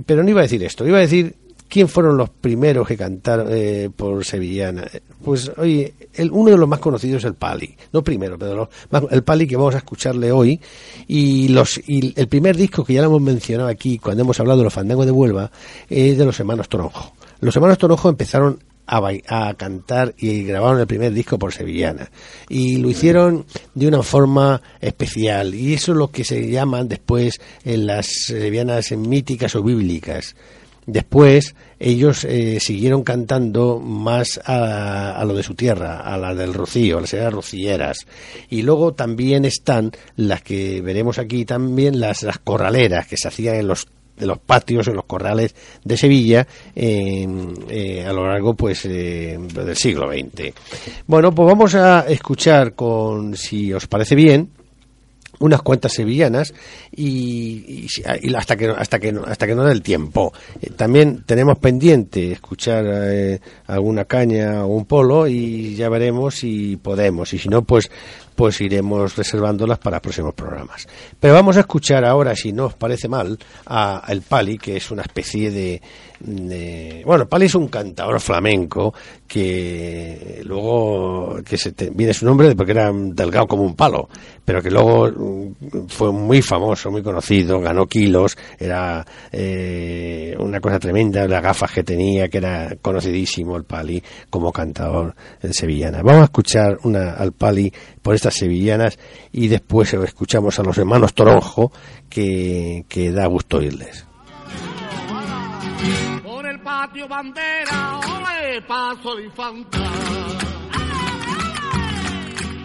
pero 0.04 0.22
no 0.22 0.30
iba 0.30 0.40
a 0.40 0.44
decir 0.44 0.62
esto, 0.64 0.86
iba 0.86 0.98
a 0.98 1.02
decir 1.02 1.34
¿Quién 1.68 1.88
fueron 1.88 2.16
los 2.16 2.30
primeros 2.30 2.86
que 2.86 2.96
cantaron 2.96 3.48
eh, 3.50 3.90
por 3.94 4.24
Sevillana? 4.24 4.86
Pues, 5.24 5.50
oye, 5.56 5.94
el, 6.14 6.30
uno 6.30 6.50
de 6.50 6.56
los 6.56 6.68
más 6.68 6.78
conocidos 6.78 7.18
es 7.18 7.24
el 7.24 7.34
Pali. 7.34 7.76
No 7.92 8.02
primero, 8.02 8.38
pero 8.38 8.70
el 9.10 9.22
Pali 9.24 9.46
que 9.46 9.56
vamos 9.56 9.74
a 9.74 9.78
escucharle 9.78 10.30
hoy. 10.30 10.60
Y, 11.08 11.48
los, 11.48 11.78
y 11.86 12.12
el 12.16 12.28
primer 12.28 12.56
disco 12.56 12.84
que 12.84 12.94
ya 12.94 13.02
lo 13.02 13.08
hemos 13.08 13.22
mencionado 13.22 13.68
aquí, 13.68 13.98
cuando 13.98 14.22
hemos 14.22 14.38
hablado 14.38 14.58
de 14.58 14.64
los 14.64 14.72
fandangos 14.72 15.06
de 15.06 15.12
Huelva, 15.12 15.50
es 15.88 16.16
de 16.16 16.24
los 16.24 16.38
hermanos 16.38 16.68
Toronjo. 16.68 17.14
Los 17.40 17.54
hermanos 17.56 17.78
Toronjo 17.78 18.08
empezaron 18.08 18.60
a, 18.86 19.00
a, 19.26 19.54
cantar 19.54 20.14
y 20.16 20.44
grabaron 20.44 20.80
el 20.80 20.86
primer 20.86 21.12
disco 21.12 21.38
por 21.38 21.52
Sevillana. 21.52 22.10
Y 22.48 22.76
lo 22.76 22.88
hicieron 22.88 23.44
de 23.74 23.88
una 23.88 24.02
forma 24.02 24.62
especial. 24.80 25.54
Y 25.54 25.74
eso 25.74 25.92
es 25.92 25.98
lo 25.98 26.12
que 26.12 26.24
se 26.24 26.48
llaman 26.48 26.88
después 26.88 27.40
en 27.64 27.86
las 27.86 28.06
sevillanas 28.06 28.92
míticas 28.92 29.56
o 29.56 29.62
bíblicas. 29.62 30.36
Después 30.86 31.54
ellos 31.78 32.24
eh, 32.24 32.60
siguieron 32.60 33.02
cantando 33.02 33.80
más 33.80 34.40
a, 34.44 35.22
lo 35.26 35.34
de 35.34 35.42
su 35.42 35.54
tierra, 35.54 36.00
a 36.00 36.16
la 36.16 36.34
del 36.34 36.54
Rocío, 36.54 36.98
a 36.98 37.00
las 37.00 37.12
eras 37.12 37.32
rocilleras. 37.32 38.06
Y 38.48 38.62
luego 38.62 38.94
también 38.94 39.44
están 39.44 39.92
las 40.14 40.42
que 40.42 40.80
veremos 40.80 41.18
aquí 41.18 41.44
también, 41.44 41.98
las, 41.98 42.22
las 42.22 42.38
corraleras 42.38 43.06
que 43.06 43.16
se 43.16 43.28
hacían 43.28 43.56
en 43.56 43.68
los 43.68 43.88
los 44.18 44.38
patios, 44.38 44.88
en 44.88 44.94
los 44.94 45.04
corrales 45.04 45.54
de 45.84 45.96
Sevilla 45.96 46.46
eh, 46.74 48.04
a 48.06 48.12
lo 48.14 48.26
largo 48.26 48.54
pues 48.54 48.86
eh, 48.86 49.38
del 49.38 49.76
siglo 49.76 50.10
XX. 50.10 50.54
Bueno, 51.06 51.34
pues 51.34 51.46
vamos 51.46 51.74
a 51.74 52.06
escuchar 52.08 52.74
con, 52.74 53.36
si 53.36 53.72
os 53.72 53.86
parece 53.86 54.14
bien, 54.14 54.48
unas 55.38 55.62
cuantas 55.62 55.92
sevillanas 55.92 56.54
y, 56.94 57.86
hasta 58.36 58.56
que 58.56 58.68
hasta 58.68 58.98
que 58.98 59.14
hasta 59.26 59.46
que 59.46 59.54
no 59.54 59.64
dé 59.64 59.72
el 59.72 59.82
tiempo. 59.82 60.32
Eh, 60.60 60.70
también 60.70 61.22
tenemos 61.26 61.58
pendiente 61.58 62.32
escuchar 62.32 62.84
eh, 62.86 63.40
alguna 63.66 64.04
caña 64.04 64.64
o 64.64 64.68
un 64.68 64.84
polo 64.86 65.26
y 65.26 65.74
ya 65.74 65.88
veremos 65.88 66.36
si 66.36 66.76
podemos. 66.76 67.32
Y 67.32 67.38
si 67.38 67.48
no 67.48 67.62
pues 67.62 67.90
pues 68.36 68.60
iremos 68.60 69.16
reservándolas 69.16 69.78
para 69.78 70.00
próximos 70.00 70.34
programas 70.34 70.86
pero 71.18 71.34
vamos 71.34 71.56
a 71.56 71.60
escuchar 71.60 72.04
ahora 72.04 72.36
si 72.36 72.52
no 72.52 72.66
os 72.66 72.74
parece 72.74 73.08
mal 73.08 73.38
a 73.66 74.04
el 74.08 74.22
Pali 74.22 74.58
que 74.58 74.76
es 74.76 74.90
una 74.90 75.02
especie 75.02 75.50
de 75.50 75.80
bueno, 77.04 77.28
Pali 77.28 77.46
es 77.46 77.54
un 77.54 77.68
cantador 77.68 78.20
flamenco 78.20 78.94
que 79.26 80.40
luego 80.44 81.40
que 81.44 81.58
se 81.58 81.74
viene 81.92 82.14
su 82.14 82.24
nombre 82.24 82.54
porque 82.54 82.72
era 82.72 82.90
delgado 82.92 83.46
como 83.46 83.64
un 83.64 83.74
palo, 83.74 84.08
pero 84.44 84.62
que 84.62 84.70
luego 84.70 85.08
mm, 85.08 85.86
fue 85.88 86.12
muy 86.12 86.40
famoso, 86.42 86.90
muy 86.90 87.02
conocido, 87.02 87.60
ganó 87.60 87.86
kilos, 87.86 88.36
era 88.58 89.04
eh, 89.30 90.34
una 90.38 90.60
cosa 90.60 90.78
tremenda, 90.78 91.26
las 91.26 91.42
gafas 91.42 91.72
que 91.72 91.82
tenía, 91.82 92.28
que 92.28 92.38
era 92.38 92.76
conocidísimo 92.80 93.56
el 93.56 93.64
Pali 93.64 94.02
como 94.30 94.52
cantador 94.52 95.14
en 95.42 95.52
sevillana. 95.52 96.02
Vamos 96.02 96.22
a 96.22 96.24
escuchar 96.24 96.78
una, 96.84 97.12
al 97.12 97.32
Pali 97.32 97.72
por 98.06 98.14
estas 98.14 98.34
sevillanas 98.34 99.00
y 99.32 99.48
después 99.48 99.92
escuchamos 99.92 100.56
a 100.60 100.62
los 100.62 100.78
hermanos 100.78 101.12
Toronjo 101.12 101.72
que, 102.08 102.84
que 102.88 103.10
da 103.10 103.26
gusto 103.26 103.56
oírles 103.56 104.06
patio 106.62 107.08
bandera, 107.08 107.98
ole, 107.98 108.62
paso 108.62 109.14
la 109.14 109.22
infanta. 109.22 109.78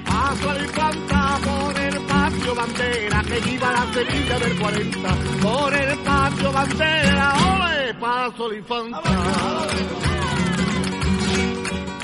Paso 0.06 0.54
la 0.54 0.62
infanta 0.62 1.40
por 1.44 1.80
el 1.80 2.00
patio 2.02 2.56
bandera, 2.56 3.22
que 3.22 3.40
viva 3.42 3.72
la 3.72 3.94
Sevilla 3.94 4.40
del 4.40 4.60
40. 4.60 5.16
Por 5.42 5.74
el 5.74 5.98
patio 6.00 6.52
bandera, 6.52 7.34
ole, 7.54 7.94
paso 7.96 8.50
la 8.50 8.58
infanta. 8.58 9.02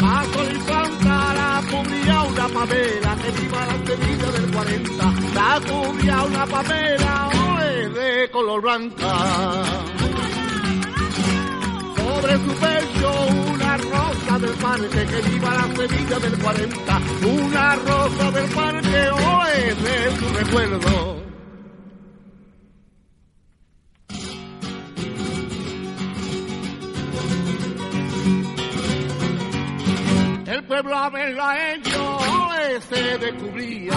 La 0.07 0.23
infanta, 0.23 1.33
la 1.33 1.61
cubría 1.69 2.21
una 2.21 2.47
pamela, 2.47 3.11
que 3.21 3.31
viva 3.41 3.65
la 3.65 3.77
Sevilla 3.85 4.31
del 4.31 4.51
40. 4.51 5.13
La 5.35 5.61
cubría 5.67 6.23
una 6.23 6.45
pamela, 6.45 7.29
ole, 7.49 7.89
de 7.89 8.29
color 8.31 8.61
blanca 8.61 9.13
sobre 11.97 12.33
su 12.37 12.53
pecho 12.55 13.09
una 13.53 13.77
rosa 13.77 14.39
del 14.39 14.55
parque 14.55 15.05
que 15.11 15.29
viva 15.29 15.49
la 15.53 15.75
semilla 15.75 16.19
del 16.19 16.37
40, 16.39 17.01
una 17.23 17.75
rosa 17.75 18.31
del 18.31 18.49
parque 18.51 19.09
hoy 19.09 19.75
de 19.83 20.17
su 20.17 20.37
recuerdo. 20.37 21.26
El 30.77 30.83
pueblo 30.83 30.99
a 30.99 31.09
verlo 31.09 31.43
a 31.43 31.71
ellos 31.71 32.83
se 32.87 33.17
descubría. 33.17 33.93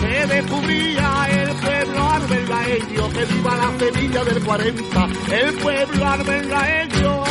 Se 0.00 0.26
descubría 0.26 1.26
el 1.30 1.50
pueblo 1.50 2.02
arbellaeño, 2.08 3.12
que 3.12 3.24
viva 3.26 3.56
la 3.56 3.78
semilla 3.78 4.24
del 4.24 4.42
40, 4.42 5.08
el 5.32 5.54
pueblo 5.56 6.06
arbellaeño 6.06 7.24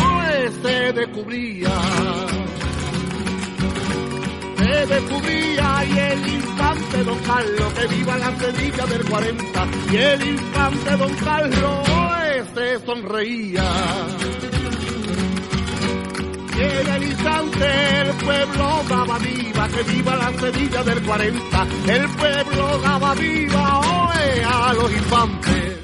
se 0.61 0.93
descubría. 0.93 1.71
Se 4.57 4.85
descubría 4.85 5.85
y 5.85 5.97
el 5.97 6.33
infante 6.35 7.03
don 7.03 7.17
Carlos, 7.17 7.73
que 7.73 7.87
viva 7.87 8.17
la 8.19 8.37
semilla 8.37 8.85
del 8.85 9.05
40, 9.05 9.67
y 9.91 9.95
el 9.97 10.23
infante 10.23 10.97
don 10.97 11.15
Carlos 11.15 11.87
se 12.53 12.85
sonreía 12.85 13.63
en 16.57 16.87
el 16.87 17.03
instante 17.03 18.01
el 18.01 18.11
pueblo 18.23 18.83
daba 18.87 19.17
viva, 19.19 19.67
que 19.67 19.83
viva 19.91 20.15
la 20.15 20.31
semilla 20.33 20.83
del 20.83 21.03
40, 21.03 21.67
el 21.87 22.09
pueblo 22.09 22.77
daba 22.79 23.13
viva, 23.15 23.79
oe, 23.79 24.43
a 24.43 24.73
los 24.73 24.91
infantes. 24.91 25.79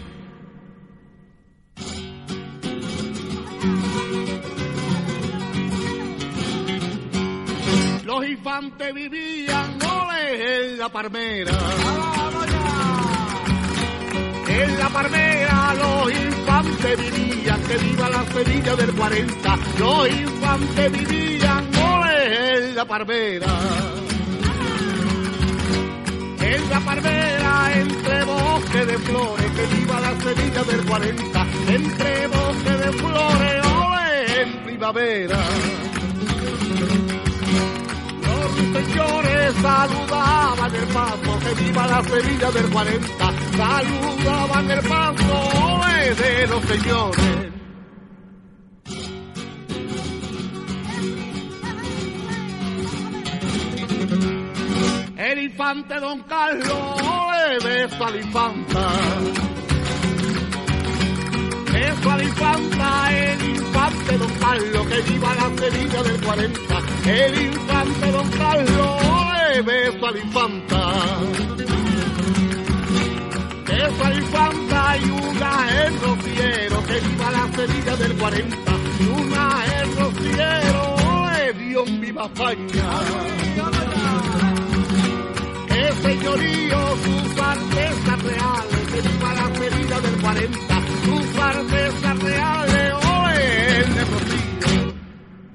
Los 8.06 8.28
infantes 8.28 8.94
vivían, 8.94 9.80
ole, 9.82 10.72
en 10.72 10.78
la 10.78 10.90
palmera. 10.90 11.52
En 14.48 14.80
la 14.80 14.90
palmera 14.90 15.74
los 15.76 16.12
infantes 16.12 16.49
vivían, 16.64 17.62
que 17.64 17.78
viva 17.78 18.10
la 18.10 18.26
semilla 18.26 18.76
del 18.76 18.94
40. 18.94 19.58
Los 19.80 20.10
infantes 20.10 20.92
vivían, 20.92 21.70
ole, 21.76 22.58
en 22.58 22.76
la 22.76 22.86
palmera. 22.86 23.48
en 26.42 26.70
la 26.70 26.80
palmera, 26.80 27.72
entre 27.76 28.24
bosque 28.24 28.86
de 28.86 28.98
flores, 28.98 29.52
que 29.52 29.66
viva 29.76 30.00
la 30.00 30.20
semilla 30.20 30.64
del 30.64 30.86
40, 30.86 31.48
entre 31.68 32.28
bosque 32.28 32.72
de 32.72 32.92
flores, 32.94 33.66
ole, 33.66 34.42
en 34.42 34.64
primavera. 34.64 35.40
Los 38.26 38.86
señores 38.86 39.54
saludaban 39.62 40.76
el 40.76 40.88
paso, 40.88 41.40
que 41.40 41.64
viva 41.64 41.88
la 41.88 42.04
semilla 42.04 42.52
del 42.52 42.70
40, 42.70 43.34
saludaban 43.58 44.72
el 44.72 44.82
paso, 44.82 45.89
de 46.00 46.48
los 46.48 46.64
señores. 46.64 47.52
El 55.18 55.40
infante 55.44 56.00
Don 56.00 56.22
Carlos 56.24 57.02
le 57.50 57.70
beso 57.70 58.06
a 58.06 58.10
la 58.12 58.18
infanta. 58.18 58.90
A 62.02 62.24
infanta, 62.24 63.12
el 63.12 63.50
infante 63.50 64.18
Don 64.18 64.34
Carlos, 64.40 64.88
que 64.88 65.02
viva 65.02 65.36
la 65.36 65.58
semilla 65.58 66.04
del 66.04 66.22
40. 66.22 66.82
El 67.06 67.42
infante 67.42 68.12
Don 68.12 68.30
Carlos 68.32 69.04
le 69.54 69.62
beso 69.62 70.08
a 70.08 70.18
infanta. 70.18 70.79
Semilla 77.60 77.96
del 77.98 78.16
40. 78.16 78.58
Y 79.00 79.22
una 79.22 79.66
el 79.82 79.96
rociero, 79.98 80.96
le 81.34 81.54
dio 81.54 81.86
en 81.88 82.02
viva 82.02 82.26
España 82.26 82.90
el 85.70 85.94
señorío, 85.96 86.78
sus 87.04 87.40
artesas 87.40 88.24
reales, 88.24 88.82
que 88.94 89.02
viva 89.02 89.34
la 89.34 89.48
ferida 89.56 90.00
del 90.02 90.22
40, 90.22 90.82
sus 91.06 91.40
artesas 91.40 92.20
reales, 92.24 92.74
de. 92.74 94.10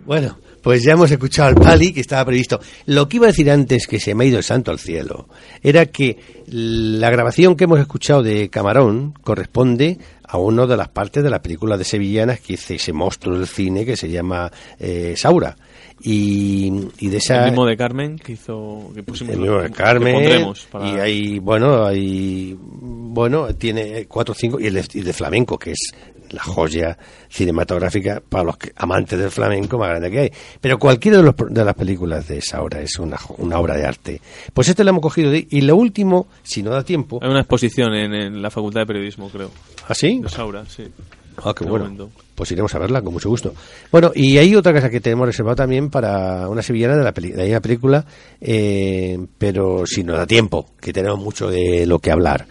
Bueno, 0.05 0.39
pues 0.63 0.83
ya 0.83 0.93
hemos 0.93 1.11
escuchado 1.11 1.49
al 1.49 1.55
Pali 1.57 1.93
que 1.93 2.01
estaba 2.01 2.25
previsto. 2.25 2.59
Lo 2.87 3.07
que 3.09 3.17
iba 3.17 3.27
a 3.27 3.29
decir 3.29 3.51
antes, 3.51 3.87
que 3.87 4.01
se 4.01 4.15
me 4.15 4.25
ha 4.25 4.29
ido 4.29 4.39
el 4.39 4.45
santo 4.45 4.71
al 4.71 4.79
cielo, 4.79 5.29
era 5.63 5.87
que 5.87 6.45
la 6.47 7.11
grabación 7.11 7.55
que 7.55 7.65
hemos 7.65 7.81
escuchado 7.81 8.23
de 8.23 8.49
Camarón 8.49 9.13
corresponde 9.23 9.99
a 10.27 10.39
una 10.39 10.67
de 10.67 10.77
las 10.77 10.89
partes 10.89 11.23
de 11.23 11.31
la 11.31 11.41
película 11.43 11.77
de 11.77 11.85
Sevillanas 11.85 12.41
que 12.41 12.55
hizo 12.55 12.75
ese 12.75 12.93
monstruo 12.93 13.37
del 13.39 13.47
cine 13.47 13.85
que 13.85 13.97
se 13.97 14.09
llama 14.11 14.51
eh, 14.79 15.15
Saura. 15.17 15.57
Y, 16.03 16.73
y 16.99 17.09
de 17.09 17.17
esa 17.19 17.45
El 17.45 17.51
mismo 17.53 17.67
de 17.67 17.77
Carmen 17.77 18.19
que 18.19 18.33
hizo. 18.33 18.91
Que 18.95 19.03
pusimos 19.03 19.35
el 19.35 19.41
mismo 19.41 19.61
de 19.61 19.71
Carmen 19.71 20.53
para- 20.71 20.89
y 20.89 20.99
hay 20.99 21.39
bueno 21.39 21.85
hay 21.87 22.57
bueno 22.61 23.55
tiene 23.55 24.05
cuatro 24.07 24.33
o 24.33 24.35
cinco 24.35 24.59
y 24.61 24.67
el 24.67 24.75
de, 24.75 24.85
y 24.93 24.99
el 24.99 25.05
de 25.05 25.13
flamenco 25.13 25.57
que 25.59 25.71
es 25.71 25.93
la 26.31 26.43
joya 26.43 26.97
cinematográfica 27.29 28.23
para 28.29 28.45
los 28.45 28.57
amantes 28.77 29.19
del 29.19 29.31
flamenco 29.31 29.79
más 29.79 29.91
grande 29.91 30.11
que 30.11 30.19
hay 30.21 30.33
pero 30.61 30.79
cualquiera 30.79 31.19
de, 31.19 31.25
los, 31.25 31.35
de 31.51 31.65
las 31.65 31.75
películas 31.75 32.27
de 32.29 32.39
esa 32.39 32.63
obra 32.63 32.81
es 32.81 32.99
una, 32.99 33.19
una 33.39 33.59
obra 33.59 33.77
de 33.77 33.87
arte 33.87 34.21
pues 34.53 34.69
este 34.69 34.85
lo 34.85 34.91
hemos 34.91 35.03
cogido 35.03 35.31
de, 35.31 35.47
y 35.51 35.61
lo 35.63 35.77
último 35.77 36.27
si 36.43 36.63
no 36.63 36.71
da 36.71 36.83
tiempo 36.85 37.19
Hay 37.23 37.29
una 37.31 37.41
exposición 37.41 37.95
en, 37.95 38.15
en 38.15 38.43
la 38.43 38.51
Facultad 38.51 38.81
de 38.81 38.87
Periodismo, 38.87 39.29
creo. 39.29 39.51
¿así? 39.89 40.21
De 40.21 40.29
Saura, 40.29 40.65
sí. 40.67 40.85
Ah, 41.43 41.53
qué 41.57 41.65
bueno. 41.65 41.85
momento. 41.87 42.11
Pues 42.35 42.51
iremos 42.53 42.73
a 42.75 42.79
verla 42.79 43.03
con 43.03 43.13
mucho 43.13 43.29
gusto. 43.29 43.53
Bueno, 43.91 44.13
y 44.15 44.39
hay 44.39 44.55
otra 44.55 44.73
cosa 44.73 44.89
que 44.89 45.01
tenemos 45.01 45.27
reservada 45.27 45.57
también 45.57 45.91
para 45.91 46.49
una 46.49 46.63
sevillana 46.63 46.97
de 46.97 47.03
la, 47.05 47.13
peli- 47.13 47.33
de 47.33 47.49
la 47.49 47.61
película, 47.61 48.05
eh, 48.41 49.19
pero 49.39 49.85
si 49.87 50.05
nos 50.05 50.17
da 50.17 50.27
tiempo, 50.27 50.67
que 50.81 50.93
tenemos 50.93 51.19
mucho 51.19 51.49
de 51.49 51.87
lo 51.87 51.99
que 51.99 52.11
hablar. 52.13 52.47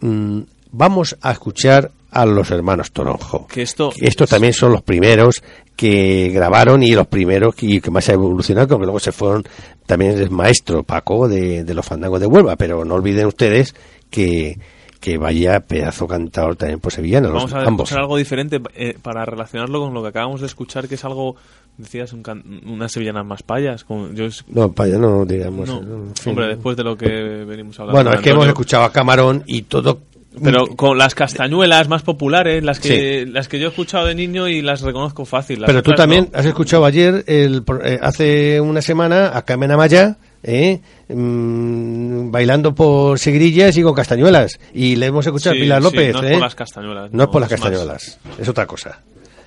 Mm, 0.00 0.40
vamos 0.76 1.16
a 1.22 1.32
escuchar 1.32 1.90
a 2.10 2.24
los 2.24 2.50
hermanos 2.50 2.92
Toronjo. 2.92 3.46
Que 3.46 3.62
esto- 3.62 3.92
Estos 4.00 4.30
también 4.30 4.52
son 4.52 4.72
los 4.72 4.82
primeros 4.82 5.42
que 5.74 6.30
grabaron 6.32 6.82
y 6.82 6.92
los 6.92 7.06
primeros 7.06 7.54
que, 7.54 7.80
que 7.80 7.90
más 7.90 8.08
ha 8.08 8.14
evolucionado, 8.14 8.68
porque 8.68 8.84
luego 8.84 9.00
se 9.00 9.12
fueron 9.12 9.44
también 9.86 10.12
el 10.18 10.30
maestro 10.30 10.82
Paco 10.82 11.28
de, 11.28 11.64
de 11.64 11.74
los 11.74 11.84
fandangos 11.84 12.20
de 12.20 12.26
Huelva, 12.26 12.56
pero 12.56 12.84
no 12.84 12.94
olviden 12.94 13.26
ustedes 13.26 13.74
que, 14.08 14.58
que 15.00 15.18
vaya 15.18 15.60
pedazo 15.60 16.06
cantador 16.06 16.56
también 16.56 16.80
por 16.80 16.92
sevillana, 16.92 17.28
los, 17.28 17.44
Vamos 17.44 17.52
a 17.52 17.58
ambos. 17.68 17.88
escuchar 17.88 18.02
algo 18.02 18.16
diferente 18.16 18.60
eh, 18.74 18.96
para 19.02 19.24
relacionarlo 19.26 19.80
con 19.80 19.92
lo 19.92 20.00
que 20.02 20.08
acabamos 20.08 20.40
de 20.40 20.46
escuchar, 20.46 20.88
que 20.88 20.94
es 20.94 21.04
algo, 21.04 21.36
decías, 21.76 22.14
un 22.14 22.22
can- 22.22 22.42
unas 22.66 22.90
sevillanas 22.92 23.26
más 23.26 23.42
payas. 23.42 23.84
Como 23.84 24.10
yo 24.12 24.24
es- 24.24 24.42
No, 24.48 24.72
para 24.72 24.96
no 24.96 25.26
digamos. 25.26 25.68
no, 25.68 25.78
en 25.80 26.16
fin. 26.16 26.30
hombre, 26.30 26.46
después 26.48 26.74
de 26.78 26.84
lo 26.84 26.96
que 26.96 27.06
venimos 27.46 27.78
hablando. 27.78 27.96
Bueno, 28.02 28.14
es 28.16 28.20
que 28.22 28.30
hemos 28.30 28.46
escuchado 28.46 28.84
a 28.84 28.92
Camarón 28.92 29.42
y 29.46 29.62
todo. 29.62 30.00
Pero 30.42 30.66
con 30.76 30.98
las 30.98 31.14
castañuelas 31.14 31.88
más 31.88 32.02
populares, 32.02 32.62
las 32.62 32.78
que 32.78 33.24
las 33.26 33.48
que 33.48 33.58
yo 33.58 33.66
he 33.66 33.70
escuchado 33.70 34.06
de 34.06 34.14
niño 34.14 34.48
y 34.48 34.60
las 34.62 34.82
reconozco 34.82 35.24
fácil. 35.24 35.60
las 35.62 35.68
Pero 35.68 35.82
tú 35.82 35.92
también 35.92 36.28
no. 36.32 36.38
has 36.38 36.44
escuchado 36.46 36.84
ayer, 36.84 37.24
el, 37.26 37.62
eh, 37.84 37.98
hace 38.02 38.60
una 38.60 38.82
semana, 38.82 39.36
a 39.36 39.42
Carmen 39.46 39.70
Amaya, 39.70 40.18
¿eh? 40.42 40.80
Mm, 41.08 42.30
bailando 42.30 42.74
por 42.74 43.18
segrillas 43.18 43.76
y 43.76 43.82
con 43.82 43.94
castañuelas. 43.94 44.58
Y 44.74 44.96
le 44.96 45.06
hemos 45.06 45.24
escuchado 45.26 45.54
Sí, 45.54 45.60
a 45.60 45.62
Pilar 45.62 45.78
sí, 45.82 45.84
López. 45.84 46.12
no 46.14 46.20
es 46.22 46.26
¿eh? 46.26 46.32
por 46.32 46.40
las 46.42 46.54
castañuelas, 46.54 47.12
No 47.12 47.22
es 47.24 47.28
por 47.30 47.40
las 47.40 47.50
es 47.52 47.58
más. 47.58 47.60
castañuelas, 47.70 48.18
es 48.38 48.48
otra 48.48 48.66
cosa. 48.66 49.00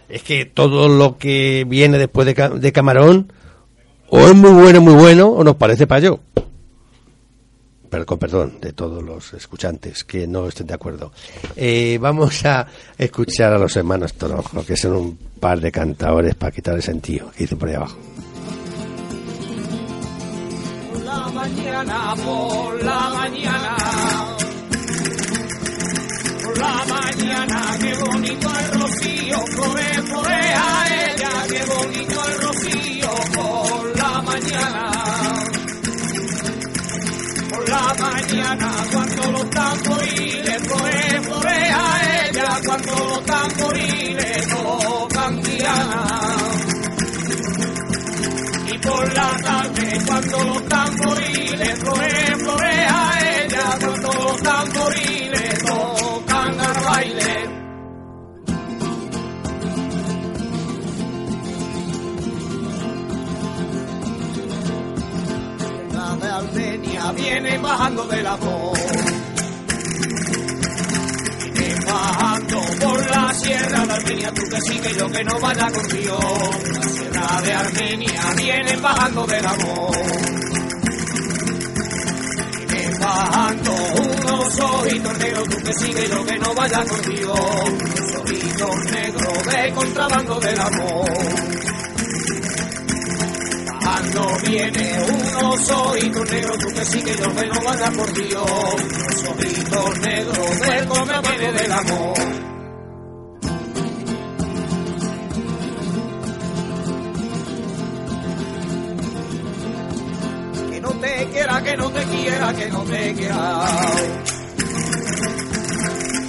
Es 0.10 0.24
que 0.24 0.46
todo 0.46 0.88
lo 0.90 1.18
que 1.18 1.66
viene 1.68 1.98
después 2.00 2.26
de, 2.26 2.34
de 2.56 2.72
Camarón, 2.72 3.32
o 4.10 4.20
es 4.28 4.34
muy 4.36 4.50
bueno, 4.52 4.82
muy 4.82 4.96
bueno, 4.96 5.28
o 5.28 5.44
nos 5.44 5.56
parece 5.56 5.86
payo. 5.86 6.20
Con 7.90 8.20
perdón 8.20 8.60
de 8.62 8.72
todos 8.72 9.04
los 9.04 9.34
escuchantes 9.34 10.04
que 10.04 10.28
no 10.28 10.48
estén 10.48 10.68
de 10.68 10.76
acuerdo. 10.76 11.12
Eh, 11.56 11.98
vamos 12.00 12.46
a 12.46 12.68
escuchar 12.98 13.54
a 13.54 13.58
los 13.58 13.76
hermanos 13.76 14.14
Toronjo, 14.14 14.64
que 14.64 14.78
son 14.78 14.96
un 14.96 15.18
par 15.40 15.60
de 15.60 15.72
cantadores 15.72 16.36
para 16.36 16.52
quitar 16.52 16.76
el 16.76 16.84
sentido, 16.84 17.32
que 17.32 17.40
dicen 17.40 17.58
por 17.58 17.68
ahí 17.68 17.76
abajo. 17.76 17.98
Por 20.94 21.04
la 21.04 21.28
mañana, 21.30 22.16
por 22.24 22.84
la 22.84 23.10
mañana. 23.10 23.78
Por 26.44 26.58
la 26.60 26.86
mañana, 26.86 27.78
qué 27.82 27.94
bonito 27.96 28.50
el 28.60 28.82
rocío, 28.82 29.38
flore, 29.48 30.04
florea 30.04 31.12
ella, 31.12 31.32
qué 31.50 31.66
bonito 31.66 32.19
mañana, 38.40 38.72
cuando 38.92 39.32
los 39.32 39.50
tamboriles, 39.50 40.68
flore, 40.68 41.22
florea 41.22 42.30
ella, 42.30 42.60
cuando 42.66 42.96
los 42.96 43.26
tamboriles 43.26 44.48
tocan 44.48 45.42
diana. 45.42 46.08
Y 48.72 48.78
por 48.78 49.14
la 49.14 49.30
tarde 49.44 50.02
cuando 50.06 50.44
los 50.44 50.70
tamboriles 50.70 51.80
flore, 51.80 52.36
florea 52.38 52.89
Armenia 67.10 67.40
viene 67.40 67.58
bajando 67.58 68.04
del 68.06 68.28
amor. 68.28 68.78
Viene 71.54 71.86
bajando 71.86 72.62
por 72.82 73.10
la 73.10 73.34
sierra 73.34 73.86
de 73.86 73.94
Armenia, 73.94 74.32
tú 74.34 74.42
que 74.50 74.62
sí 74.62 74.80
que 74.80 74.94
yo 74.96 75.10
que 75.10 75.24
no 75.24 75.40
vaya 75.40 75.72
contigo. 75.72 76.20
La 76.74 76.90
sierra 76.90 77.42
de 77.42 77.54
Armenia 77.54 78.22
viene 78.36 78.78
bajando 78.78 79.26
del 79.26 79.46
amor. 79.46 79.92
Viene 82.70 82.98
bajando 83.00 83.72
unos 83.72 84.60
ojitos 84.60 85.18
negros, 85.18 85.50
tú 85.50 85.58
que 85.64 85.74
sí 85.74 85.94
que 85.94 86.10
yo 86.10 86.26
que 86.26 86.38
no 86.38 86.54
vaya 86.54 86.86
contigo. 86.86 87.34
Unos 87.34 88.16
ojitos 88.22 88.76
negros 88.92 89.44
de 89.46 89.74
contrabando 89.74 90.40
del 90.40 90.60
amor. 90.60 91.79
Bajando 94.10 94.50
viene 94.50 94.98
unos 95.04 95.70
ojitos 95.70 96.32
negros, 96.32 96.58
tú 96.58 96.68
que 96.74 96.86
sí 96.86 97.04
que 97.04 97.16
yo 97.16 97.36
que 97.36 97.48
no 97.48 97.62
vaya 97.64 97.92
por 97.92 98.14
Dios. 98.14 98.52
Unos 98.74 99.30
ojitos 99.30 100.00
negros 100.00 100.60
del 100.62 100.88
come 100.88 101.14
viene 101.22 101.54
del 101.54 101.72
amor. 101.72 102.14
Que 110.72 110.82
no 110.82 110.90
te 110.92 111.28
quiera, 111.32 111.64
que 111.64 111.78
no 111.78 111.90
te 111.92 112.04
quiera, 112.06 112.54
que 112.54 112.70
no 112.70 112.84
te 112.84 113.14
quiera. 113.14 114.29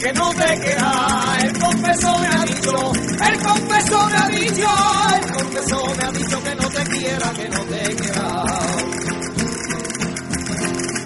Que 0.00 0.12
no 0.14 0.30
te 0.30 0.60
quiera, 0.60 1.36
el 1.42 1.58
confesor 1.58 2.20
me 2.20 2.26
ha 2.28 2.44
dicho, 2.46 2.92
el 3.22 3.38
confesor 3.40 4.10
me 4.10 4.16
ha 4.16 4.28
dicho, 4.28 4.68
el 5.14 5.32
confesor 5.32 5.96
me 5.96 6.04
ha 6.04 6.10
dicho 6.12 6.42
que 6.42 6.54
no 6.54 6.68
te 6.70 6.84
quiera, 6.84 7.30
que 7.32 7.48
no 7.50 7.60
te 7.64 7.96
quiera. 7.96 8.44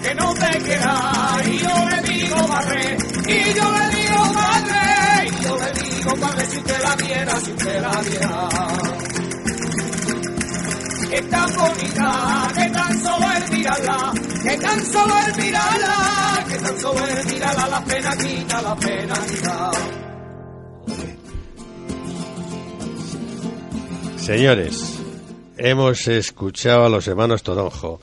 Que 0.01 0.15
no 0.15 0.33
te 0.33 0.59
quiera. 0.59 1.41
Y 1.45 1.57
yo 1.57 1.89
le 1.89 2.01
digo 2.13 2.47
madre, 2.47 2.97
y 3.27 3.53
yo 3.53 3.71
le 3.71 3.95
digo 3.95 4.33
madre, 4.33 5.27
y 5.27 5.43
yo 5.43 5.57
le 5.57 5.71
digo 5.73 6.15
madre 6.15 6.45
si 6.45 6.57
usted 6.57 6.81
la 6.81 6.95
viera, 6.95 7.39
si 7.41 7.51
usted 7.51 7.81
la 7.81 8.01
viera. 8.01 8.49
Es 11.11 11.29
tan 11.29 11.55
bonita, 11.55 12.47
que 12.55 12.69
tan 12.69 13.03
solo 13.03 13.31
es 13.33 13.51
mirarla, 13.51 14.13
que 14.45 14.57
tan 14.57 14.85
solo 14.85 15.13
es 15.27 15.37
mirarla, 15.37 16.45
que 16.47 16.57
tan 16.57 16.79
solo 16.79 17.05
es 17.05 17.25
mirarla, 17.25 17.67
la 17.67 17.83
pena 17.83 18.17
quita, 18.17 18.61
la 18.61 18.75
pena 18.75 19.15
quita. 19.27 19.71
Señores, 24.17 24.99
hemos 25.57 26.07
escuchado 26.07 26.85
a 26.85 26.89
los 26.89 27.07
hermanos 27.07 27.41
Toronjo, 27.41 27.99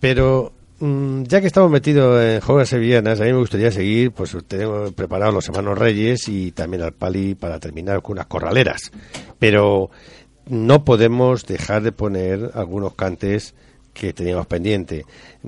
pero 0.00 0.52
mm, 0.80 1.22
ya 1.24 1.40
que 1.40 1.46
estamos 1.46 1.70
metidos 1.70 2.20
en 2.20 2.40
juegos 2.40 2.68
sevillanas, 2.68 3.20
a 3.20 3.24
mí 3.24 3.32
me 3.32 3.38
gustaría 3.38 3.70
seguir, 3.70 4.10
pues 4.10 4.36
tenemos 4.48 4.92
preparados 4.92 5.34
los 5.34 5.48
hermanos 5.48 5.78
Reyes 5.78 6.28
y 6.28 6.50
también 6.50 6.82
al 6.82 6.92
Pali 6.92 7.36
para 7.36 7.60
terminar 7.60 8.02
con 8.02 8.12
unas 8.14 8.26
corraleras. 8.26 8.90
Pero 9.38 9.90
no 10.48 10.84
podemos 10.84 11.46
dejar 11.46 11.82
de 11.82 11.92
poner 11.92 12.50
algunos 12.54 12.94
cantes 12.94 13.54
que 13.98 14.12
teníamos 14.12 14.46
pendiente. 14.46 15.04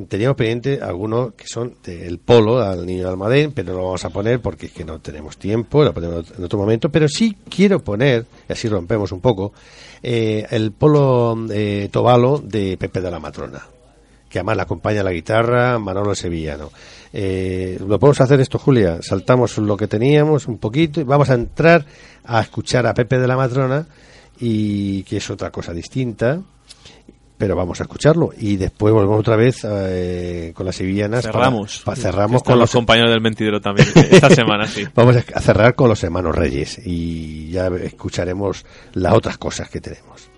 Teníamos 0.08 0.36
pendiente 0.36 0.80
algunos 0.82 1.34
que 1.34 1.46
son 1.46 1.74
del 1.84 2.18
polo 2.18 2.60
al 2.60 2.86
niño 2.86 3.04
de 3.04 3.10
Almadén, 3.10 3.52
pero 3.52 3.72
no 3.72 3.78
lo 3.78 3.84
vamos 3.84 4.04
a 4.04 4.10
poner 4.10 4.40
porque 4.40 4.66
es 4.66 4.72
que 4.72 4.84
no 4.84 5.00
tenemos 5.00 5.36
tiempo, 5.36 5.84
lo 5.84 5.92
ponemos 5.92 6.32
en 6.36 6.44
otro 6.44 6.58
momento. 6.58 6.88
Pero 6.88 7.08
sí 7.08 7.36
quiero 7.48 7.80
poner, 7.80 8.24
y 8.48 8.52
así 8.52 8.68
rompemos 8.68 9.12
un 9.12 9.20
poco, 9.20 9.52
eh, 10.02 10.46
el 10.50 10.72
polo 10.72 11.36
eh, 11.50 11.88
Tobalo 11.92 12.38
de 12.38 12.78
Pepe 12.78 13.02
de 13.02 13.10
la 13.10 13.20
Matrona, 13.20 13.66
que 14.30 14.38
además 14.38 14.56
le 14.56 14.62
acompaña 14.62 15.02
la 15.02 15.12
guitarra 15.12 15.78
Manolo 15.78 16.14
Sevillano. 16.14 16.70
Eh, 17.12 17.78
¿Lo 17.86 17.98
podemos 17.98 18.20
hacer 18.20 18.40
esto, 18.40 18.58
Julia? 18.58 18.98
Saltamos 19.02 19.58
lo 19.58 19.76
que 19.76 19.88
teníamos 19.88 20.46
un 20.46 20.58
poquito 20.58 21.00
y 21.00 21.04
vamos 21.04 21.28
a 21.28 21.34
entrar 21.34 21.84
a 22.24 22.40
escuchar 22.40 22.86
a 22.86 22.94
Pepe 22.94 23.18
de 23.18 23.26
la 23.26 23.36
Matrona 23.36 23.86
y 24.40 25.02
que 25.02 25.18
es 25.18 25.30
otra 25.30 25.50
cosa 25.50 25.72
distinta 25.72 26.40
pero 27.38 27.54
vamos 27.56 27.80
a 27.80 27.84
escucharlo. 27.84 28.30
Y 28.36 28.56
después 28.56 28.92
volvemos 28.92 29.20
otra 29.20 29.36
vez 29.36 29.64
eh, 29.64 30.52
con 30.54 30.66
las 30.66 30.76
sevillanas 30.76 31.24
cerramos. 31.24 31.78
para, 31.84 31.94
para- 31.96 32.02
cerramos 32.02 32.42
con 32.42 32.54
los 32.58 32.62
los 32.62 32.72
compañeros 32.72 33.10
del 33.12 33.20
mentidero 33.22 33.60
también 33.60 33.88
esta 33.94 34.28
semana 34.34 34.66
sí. 34.66 34.84
Vamos 34.94 35.16
a 35.16 35.40
cerrar 35.40 35.74
con 35.74 35.88
los 35.88 36.02
hermanos 36.04 36.34
Reyes 36.34 36.80
y 36.84 37.50
ya 37.50 37.68
escucharemos 37.68 38.66
las 38.92 39.14
otras 39.14 39.38
cosas 39.38 39.70
que 39.70 39.80
tenemos 39.80 40.28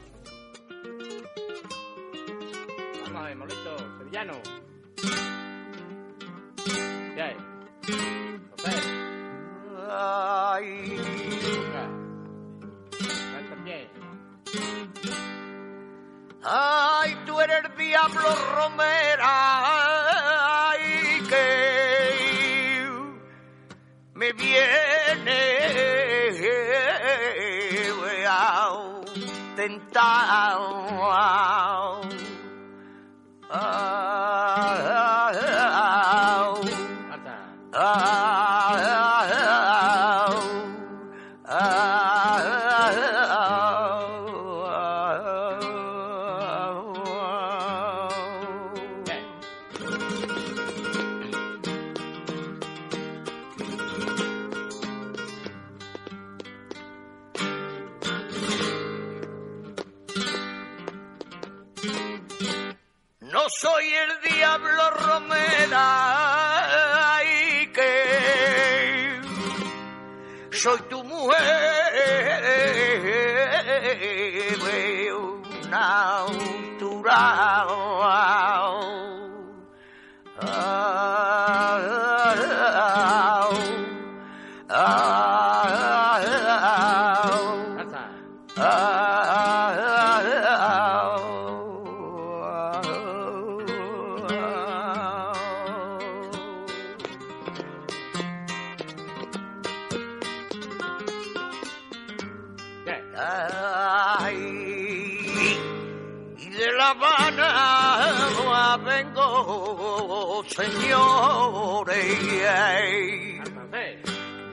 señores, 110.50 111.94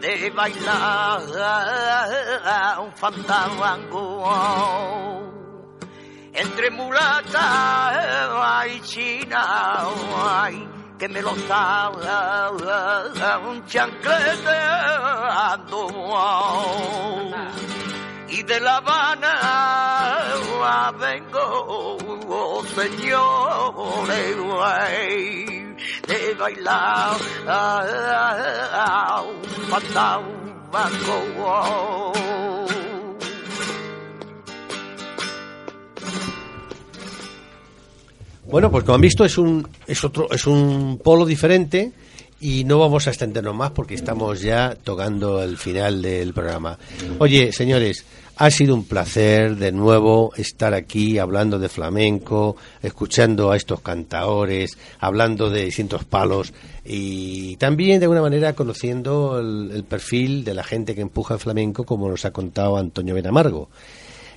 de 0.01 0.29
bailar 0.29 1.21
un 2.79 2.91
fandango 2.93 4.23
entre 6.33 6.69
mulata 6.69 8.67
y 8.67 8.79
china, 8.81 9.87
ay, 10.23 10.69
que 10.99 11.09
me 11.09 11.19
lo 11.21 11.33
da 11.47 12.51
un 13.39 13.65
chancleteando 13.65 15.87
y 18.29 18.43
de 18.43 18.59
La 18.59 18.75
Habana 18.77 20.23
vengo, 20.99 21.97
oh, 22.29 22.63
señores, 22.75 24.35
de 26.07 26.33
bailar 26.35 27.17
un 29.23 29.69
fandango. 29.69 30.37
Bueno, 38.45 38.71
pues 38.71 38.83
como 38.85 38.95
han 38.95 39.01
visto 39.01 39.25
es 39.25 39.37
un 39.37 39.67
es 39.85 40.03
otro 40.03 40.29
es 40.31 40.47
un 40.47 40.99
polo 41.03 41.25
diferente 41.25 41.91
y 42.39 42.63
no 42.63 42.79
vamos 42.79 43.07
a 43.07 43.09
extendernos 43.09 43.55
más 43.55 43.71
porque 43.71 43.95
estamos 43.95 44.41
ya 44.41 44.75
tocando 44.75 45.43
el 45.43 45.57
final 45.57 46.01
del 46.01 46.33
programa. 46.33 46.77
Oye, 47.19 47.51
señores, 47.51 48.05
ha 48.37 48.51
sido 48.51 48.75
un 48.75 48.85
placer 48.85 49.55
de 49.55 49.71
nuevo 49.71 50.31
estar 50.35 50.73
aquí 50.73 51.17
hablando 51.17 51.57
de 51.57 51.69
flamenco, 51.69 52.55
escuchando 52.81 53.51
a 53.51 53.57
estos 53.57 53.81
cantaores, 53.81 54.77
hablando 54.99 55.49
de 55.49 55.65
distintos 55.65 56.05
palos 56.05 56.53
y 56.85 57.55
también 57.57 57.99
de 57.99 58.05
alguna 58.05 58.21
manera 58.21 58.53
conociendo 58.53 59.39
el, 59.39 59.71
el 59.73 59.83
perfil 59.83 60.43
de 60.43 60.53
la 60.53 60.63
gente 60.63 60.95
que 60.95 61.01
empuja 61.01 61.33
el 61.33 61.39
flamenco 61.39 61.83
como 61.83 62.09
nos 62.09 62.25
ha 62.25 62.31
contado 62.31 62.77
Antonio 62.77 63.15
Benamargo. 63.15 63.69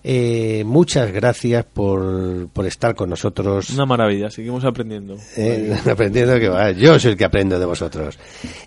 Eh, 0.02 0.62
muchas 0.64 1.12
gracias 1.12 1.64
por, 1.64 2.48
por 2.48 2.66
estar 2.66 2.94
con 2.94 3.10
nosotros. 3.10 3.68
una 3.70 3.84
maravilla 3.84 4.30
seguimos 4.30 4.64
aprendiendo 4.64 5.16
Eh, 5.36 5.76
aprendiendo 5.90 6.38
que 6.38 6.48
va. 6.48 6.70
Yo 6.70 6.98
soy 6.98 7.12
el 7.12 7.16
que 7.18 7.24
aprendo 7.24 7.58
de 7.58 7.66
vosotros. 7.66 8.18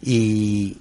Y, 0.02 0.78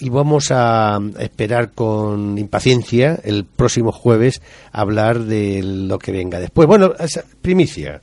y 0.00 0.08
vamos 0.08 0.48
a 0.50 0.98
esperar 1.18 1.70
con 1.72 2.38
impaciencia 2.38 3.18
el 3.24 3.44
próximo 3.44 3.92
jueves 3.92 4.42
hablar 4.72 5.20
de 5.20 5.62
lo 5.62 5.98
que 5.98 6.12
venga 6.12 6.38
después. 6.40 6.68
Bueno, 6.68 6.92
primicia. 7.42 8.00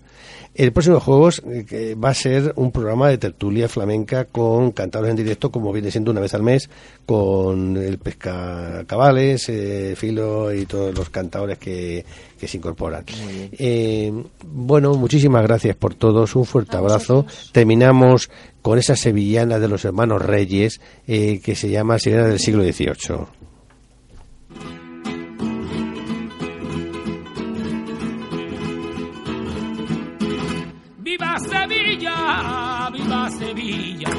El 0.56 0.72
próximo 0.72 1.00
Juegos 1.00 1.42
eh, 1.46 1.96
va 1.96 2.10
a 2.10 2.14
ser 2.14 2.54
un 2.58 2.72
programa 2.72 3.10
de 3.10 3.18
tertulia 3.18 3.68
flamenca 3.68 4.26
con 4.26 4.72
cantadores 4.72 5.12
en 5.12 5.18
directo, 5.18 5.52
como 5.52 5.74
viene 5.74 5.90
siendo 5.90 6.12
una 6.12 6.22
vez 6.22 6.34
al 6.36 6.44
mes, 6.44 6.70
con 7.06 7.76
el 7.78 7.98
Pesca 7.98 8.84
Cabales, 8.86 9.50
eh, 9.50 9.96
Filo 9.98 10.54
y 10.54 10.66
todos 10.66 10.96
los 10.96 11.10
cantadores 11.10 11.58
que, 11.58 12.06
que 12.40 12.48
se 12.48 12.58
incorporan. 12.58 13.04
Eh, 13.54 14.12
bueno, 14.46 14.94
muchísimas 14.96 15.44
gracias 15.44 15.76
por 15.76 15.96
todos, 15.96 16.36
un 16.36 16.46
fuerte 16.46 16.78
abrazo. 16.78 17.26
Terminamos 17.52 18.30
con 18.62 18.78
esa 18.78 18.96
sevillana 18.96 19.60
de 19.60 19.68
los 19.68 19.86
hermanos 19.86 20.22
Reyes 20.22 20.82
eh, 21.08 21.40
que 21.44 21.56
se 21.56 21.70
llama 21.70 22.00
Sevillana 22.00 22.28
del 22.28 22.40
siglo 22.40 22.64
XVIII. 22.64 23.43
Sevilla, 33.40 34.10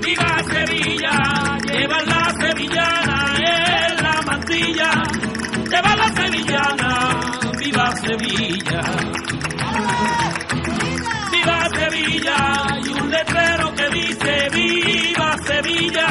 viva 0.00 0.42
Sevilla. 0.50 1.58
Lleva 1.66 1.98
la 2.04 2.34
sevillana 2.40 3.34
en 3.44 4.02
la 4.02 4.22
mantilla. 4.22 4.90
Lleva 5.70 5.96
la 5.96 6.08
sevillana, 6.14 6.90
viva 7.58 7.96
Sevilla. 7.96 8.80
Viva 11.32 11.68
Sevilla, 11.76 12.38
y 12.82 12.88
un 12.88 13.10
letrero 13.10 13.74
que 13.74 13.88
dice 13.90 14.48
viva 14.52 15.36
Sevilla. 15.46 16.08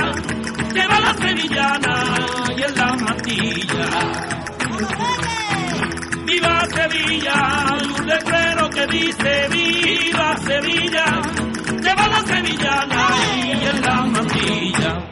Lleva 0.74 1.00
la 1.00 1.14
sevillana 1.16 1.96
y 2.56 2.62
en 2.62 2.76
la 2.76 2.94
mantilla. 2.94 3.86
Viva 6.26 6.66
Sevilla, 6.76 7.38
y 7.82 8.02
un 8.02 8.08
letrero 8.08 8.43
que 8.74 8.88
dice 8.88 9.48
Viva 9.50 10.38
Sevilla, 10.38 11.06
lleva 11.82 12.08
la 12.08 12.20
sevillana 12.22 13.08
y 13.36 13.52
en 13.52 13.82
la 13.82 13.96
mantilla. 14.06 15.10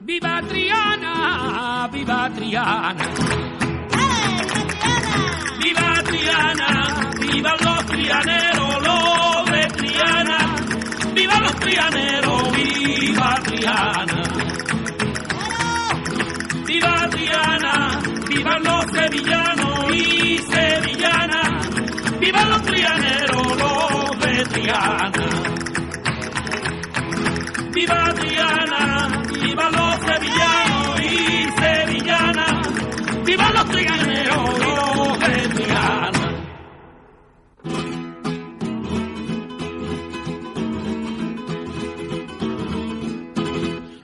Viva 0.00 0.42
Triana, 0.48 1.88
viva 1.92 2.30
Triana. 2.34 2.94
Viva 5.62 5.94
Triana, 6.04 7.10
viva 7.20 7.54
los 7.64 7.86
trianeros, 7.86 8.82
los 8.86 9.50
de 9.50 9.66
Triana. 9.78 10.56
Viva 11.14 11.40
los 11.40 11.54
trianeros, 11.56 12.52
viva 12.52 13.34
Triana. 13.44 14.49
Triana, 17.20 18.00
viva 18.28 18.58
los 18.60 18.84
sevillanos 18.92 19.94
y 19.94 20.38
sevillanas. 20.38 21.68
Viva 22.18 22.44
los 22.46 22.62
trianeros, 22.62 23.56
los 23.58 24.18
de 24.20 24.44
Triana. 24.46 25.10
Viva 27.74 28.14
Triana, 28.14 29.22
viva 29.42 29.70
los 29.70 29.96
sevillanos 30.00 30.69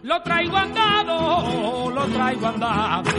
Lo 0.07 0.23
traigo 0.23 0.57
andado, 0.57 1.91
lo 1.91 2.07
traigo 2.07 2.47
andado. 2.47 3.11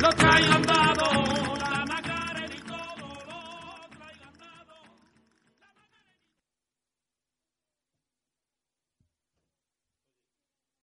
Lo 0.00 0.08
traigo 0.08 0.52
andado, 0.54 0.89